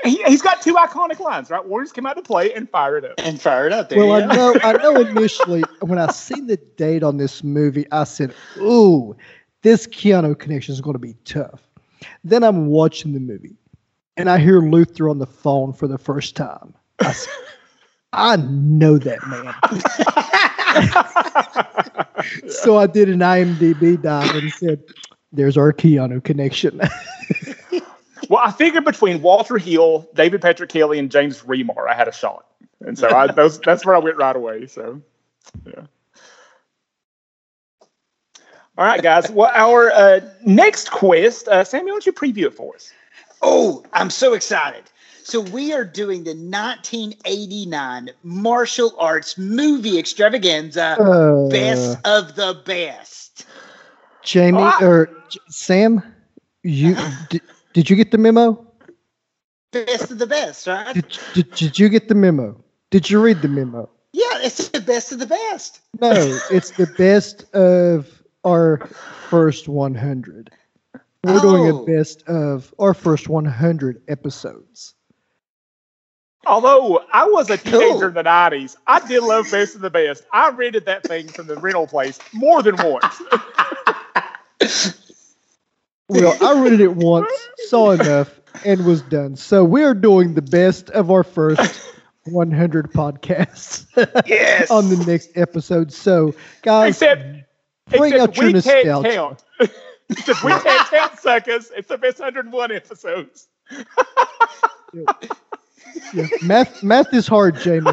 He, 0.04 0.22
he's 0.24 0.42
got 0.42 0.62
two 0.62 0.74
iconic 0.74 1.18
lines, 1.18 1.50
right? 1.50 1.64
Warriors 1.64 1.92
come 1.92 2.06
out 2.06 2.16
to 2.16 2.22
play 2.22 2.52
and 2.52 2.68
fire 2.68 2.98
it 2.98 3.04
up. 3.04 3.14
and 3.18 3.40
fire 3.40 3.66
it 3.66 3.72
up 3.72 3.88
there. 3.88 3.98
Well, 3.98 4.20
yeah. 4.20 4.28
I 4.28 4.36
know 4.36 4.54
I 4.62 4.72
know 4.74 5.00
initially 5.00 5.62
when 5.80 5.98
I 5.98 6.10
seen 6.12 6.46
the 6.46 6.58
date 6.76 7.02
on 7.02 7.16
this 7.16 7.42
movie, 7.42 7.86
I 7.90 8.04
said, 8.04 8.34
Ooh, 8.58 9.16
this 9.62 9.86
Keanu 9.86 10.38
connection 10.38 10.74
is 10.74 10.80
going 10.80 10.94
to 10.94 11.00
be 11.00 11.14
tough. 11.24 11.65
Then 12.24 12.42
I'm 12.44 12.66
watching 12.66 13.12
the 13.12 13.20
movie 13.20 13.56
and 14.16 14.30
I 14.30 14.38
hear 14.38 14.60
Luther 14.60 15.08
on 15.08 15.18
the 15.18 15.26
phone 15.26 15.72
for 15.72 15.86
the 15.86 15.98
first 15.98 16.36
time. 16.36 16.74
I 17.00 17.14
I 18.12 18.36
know 18.36 18.96
that 18.98 19.18
man. 19.26 19.54
so 22.48 22.78
I 22.78 22.86
did 22.86 23.10
an 23.10 23.18
IMDb 23.18 24.00
dive 24.00 24.34
and 24.34 24.50
said, 24.52 24.82
There's 25.32 25.56
our 25.56 25.72
Keanu 25.72 26.22
connection. 26.24 26.80
Well, 28.28 28.42
I 28.44 28.50
figured 28.50 28.84
between 28.84 29.22
Walter 29.22 29.56
Hill, 29.56 30.08
David 30.14 30.42
Patrick 30.42 30.70
Kelly, 30.70 30.98
and 30.98 31.12
James 31.12 31.42
Remar, 31.42 31.88
I 31.88 31.94
had 31.94 32.08
a 32.08 32.12
shot, 32.12 32.44
and 32.80 32.98
so 32.98 33.08
I, 33.08 33.28
those, 33.28 33.60
that's 33.60 33.86
where 33.86 33.94
I 33.94 34.00
went 34.00 34.16
right 34.16 34.34
away. 34.34 34.66
So, 34.66 35.00
yeah. 35.64 35.82
All 38.78 38.84
right, 38.84 39.02
guys. 39.02 39.30
Well, 39.30 39.50
our 39.54 39.90
uh, 39.90 40.20
next 40.44 40.90
quest, 40.90 41.48
uh, 41.48 41.64
Sammy, 41.64 41.84
why 41.86 41.90
don't 41.92 42.06
you 42.06 42.12
preview 42.12 42.44
it 42.46 42.54
for 42.54 42.74
us? 42.74 42.92
Oh, 43.42 43.84
I'm 43.92 44.10
so 44.10 44.34
excited. 44.34 44.82
So 45.22 45.40
we 45.40 45.72
are 45.72 45.84
doing 45.84 46.24
the 46.24 46.34
1989 46.34 48.10
martial 48.22 48.94
arts 48.98 49.36
movie 49.38 49.98
extravaganza, 49.98 50.96
Uh, 51.00 51.48
best 51.48 51.98
of 52.04 52.36
the 52.36 52.60
best. 52.64 53.46
Jamie 54.22 54.58
Ah. 54.62 54.78
or 54.82 55.08
J- 55.28 55.40
Sam, 55.48 56.02
You 56.62 56.96
did, 57.30 57.42
did 57.72 57.88
you 57.90 57.96
get 57.96 58.10
the 58.10 58.18
memo? 58.18 58.62
Best 59.72 60.10
of 60.10 60.18
the 60.18 60.26
best, 60.26 60.66
right? 60.66 60.94
Did, 60.94 61.18
did, 61.34 61.50
did 61.52 61.78
you 61.78 61.88
get 61.88 62.08
the 62.08 62.14
memo? 62.14 62.62
Did 62.90 63.08
you 63.10 63.20
read 63.20 63.40
the 63.42 63.48
memo? 63.48 63.88
Yeah, 64.12 64.38
it's 64.42 64.68
the 64.68 64.80
best 64.80 65.12
of 65.12 65.18
the 65.18 65.26
best. 65.26 65.80
No, 66.00 66.10
it's 66.50 66.70
the 66.72 66.86
best 66.98 67.44
of 67.54 68.22
our 68.46 68.78
first 69.28 69.68
100. 69.68 70.50
We're 71.24 71.40
doing 71.40 71.68
a 71.68 71.74
Oh. 71.82 71.86
best 71.86 72.22
of 72.28 72.72
our 72.78 72.94
first 72.94 73.28
100 73.28 74.00
episodes. 74.08 74.94
Although 76.46 77.02
I 77.12 77.24
was 77.24 77.50
a 77.50 77.56
teenager 77.56 77.88
Cool. 77.88 78.02
in 78.04 78.14
the 78.14 78.22
'90s, 78.22 78.76
I 78.86 79.00
did 79.06 79.20
love 79.24 79.50
Best 79.50 79.74
of 79.74 79.80
the 79.80 79.90
Best. 79.90 80.24
I 80.32 80.50
rented 80.50 80.84
that 80.86 81.02
thing 81.02 81.26
from 81.26 81.48
the 81.48 81.56
rental 81.56 81.88
place 81.88 82.20
more 82.32 82.62
than 82.62 82.76
once. 82.76 83.20
Well, 86.08 86.36
I 86.40 86.52
rented 86.62 86.80
it 86.82 86.94
once, 86.94 87.28
saw 87.66 87.90
enough, 87.90 88.40
and 88.64 88.86
was 88.86 89.02
done. 89.02 89.34
So 89.34 89.64
we're 89.64 89.92
doing 89.92 90.34
the 90.34 90.42
best 90.42 90.88
of 90.90 91.10
our 91.10 91.24
first 91.24 91.80
100 92.26 92.92
podcasts 92.92 93.86
Yes. 94.24 94.70
on 94.70 94.88
the 94.88 95.04
next 95.04 95.30
episode. 95.34 95.92
So, 95.92 96.32
guys, 96.62 96.90
Except, 97.02 97.22
bring 97.88 98.12
except 98.12 98.30
out 98.30 98.36
your 98.36 98.46
we 98.46 98.52
can't 98.62 98.86
nostalgia. 98.86 99.10
count. 99.10 99.44
except 100.10 100.44
we 100.44 100.50
can't 100.52 100.88
count 100.88 101.18
suckers. 101.18 101.70
It's 101.76 101.88
the 101.88 101.98
best 101.98 102.20
101 102.20 102.72
episodes. 102.72 103.48
yeah, 106.12 106.26
math 106.42 106.82
math 106.82 107.12
is 107.12 107.26
hard, 107.26 107.56
Jamie. 107.60 107.92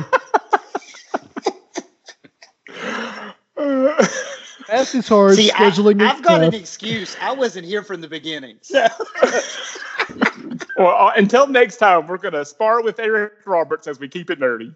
Math 4.69 4.95
is 4.95 5.07
hard. 5.07 5.35
See, 5.35 5.51
I, 5.51 5.55
scheduling 5.55 6.01
is 6.01 6.07
I've 6.07 6.23
got 6.23 6.43
an 6.43 6.53
excuse. 6.53 7.15
I 7.21 7.31
wasn't 7.31 7.65
here 7.65 7.83
from 7.83 8.01
the 8.01 8.07
beginning. 8.07 8.57
So 8.61 8.87
well, 10.77 11.07
uh, 11.07 11.11
until 11.15 11.47
next 11.47 11.77
time, 11.77 12.07
we're 12.07 12.17
gonna 12.17 12.45
spar 12.45 12.81
with 12.81 12.99
Eric 12.99 13.33
Roberts 13.45 13.87
as 13.87 13.99
we 13.99 14.07
keep 14.07 14.29
it 14.29 14.39
nerdy. 14.39 14.73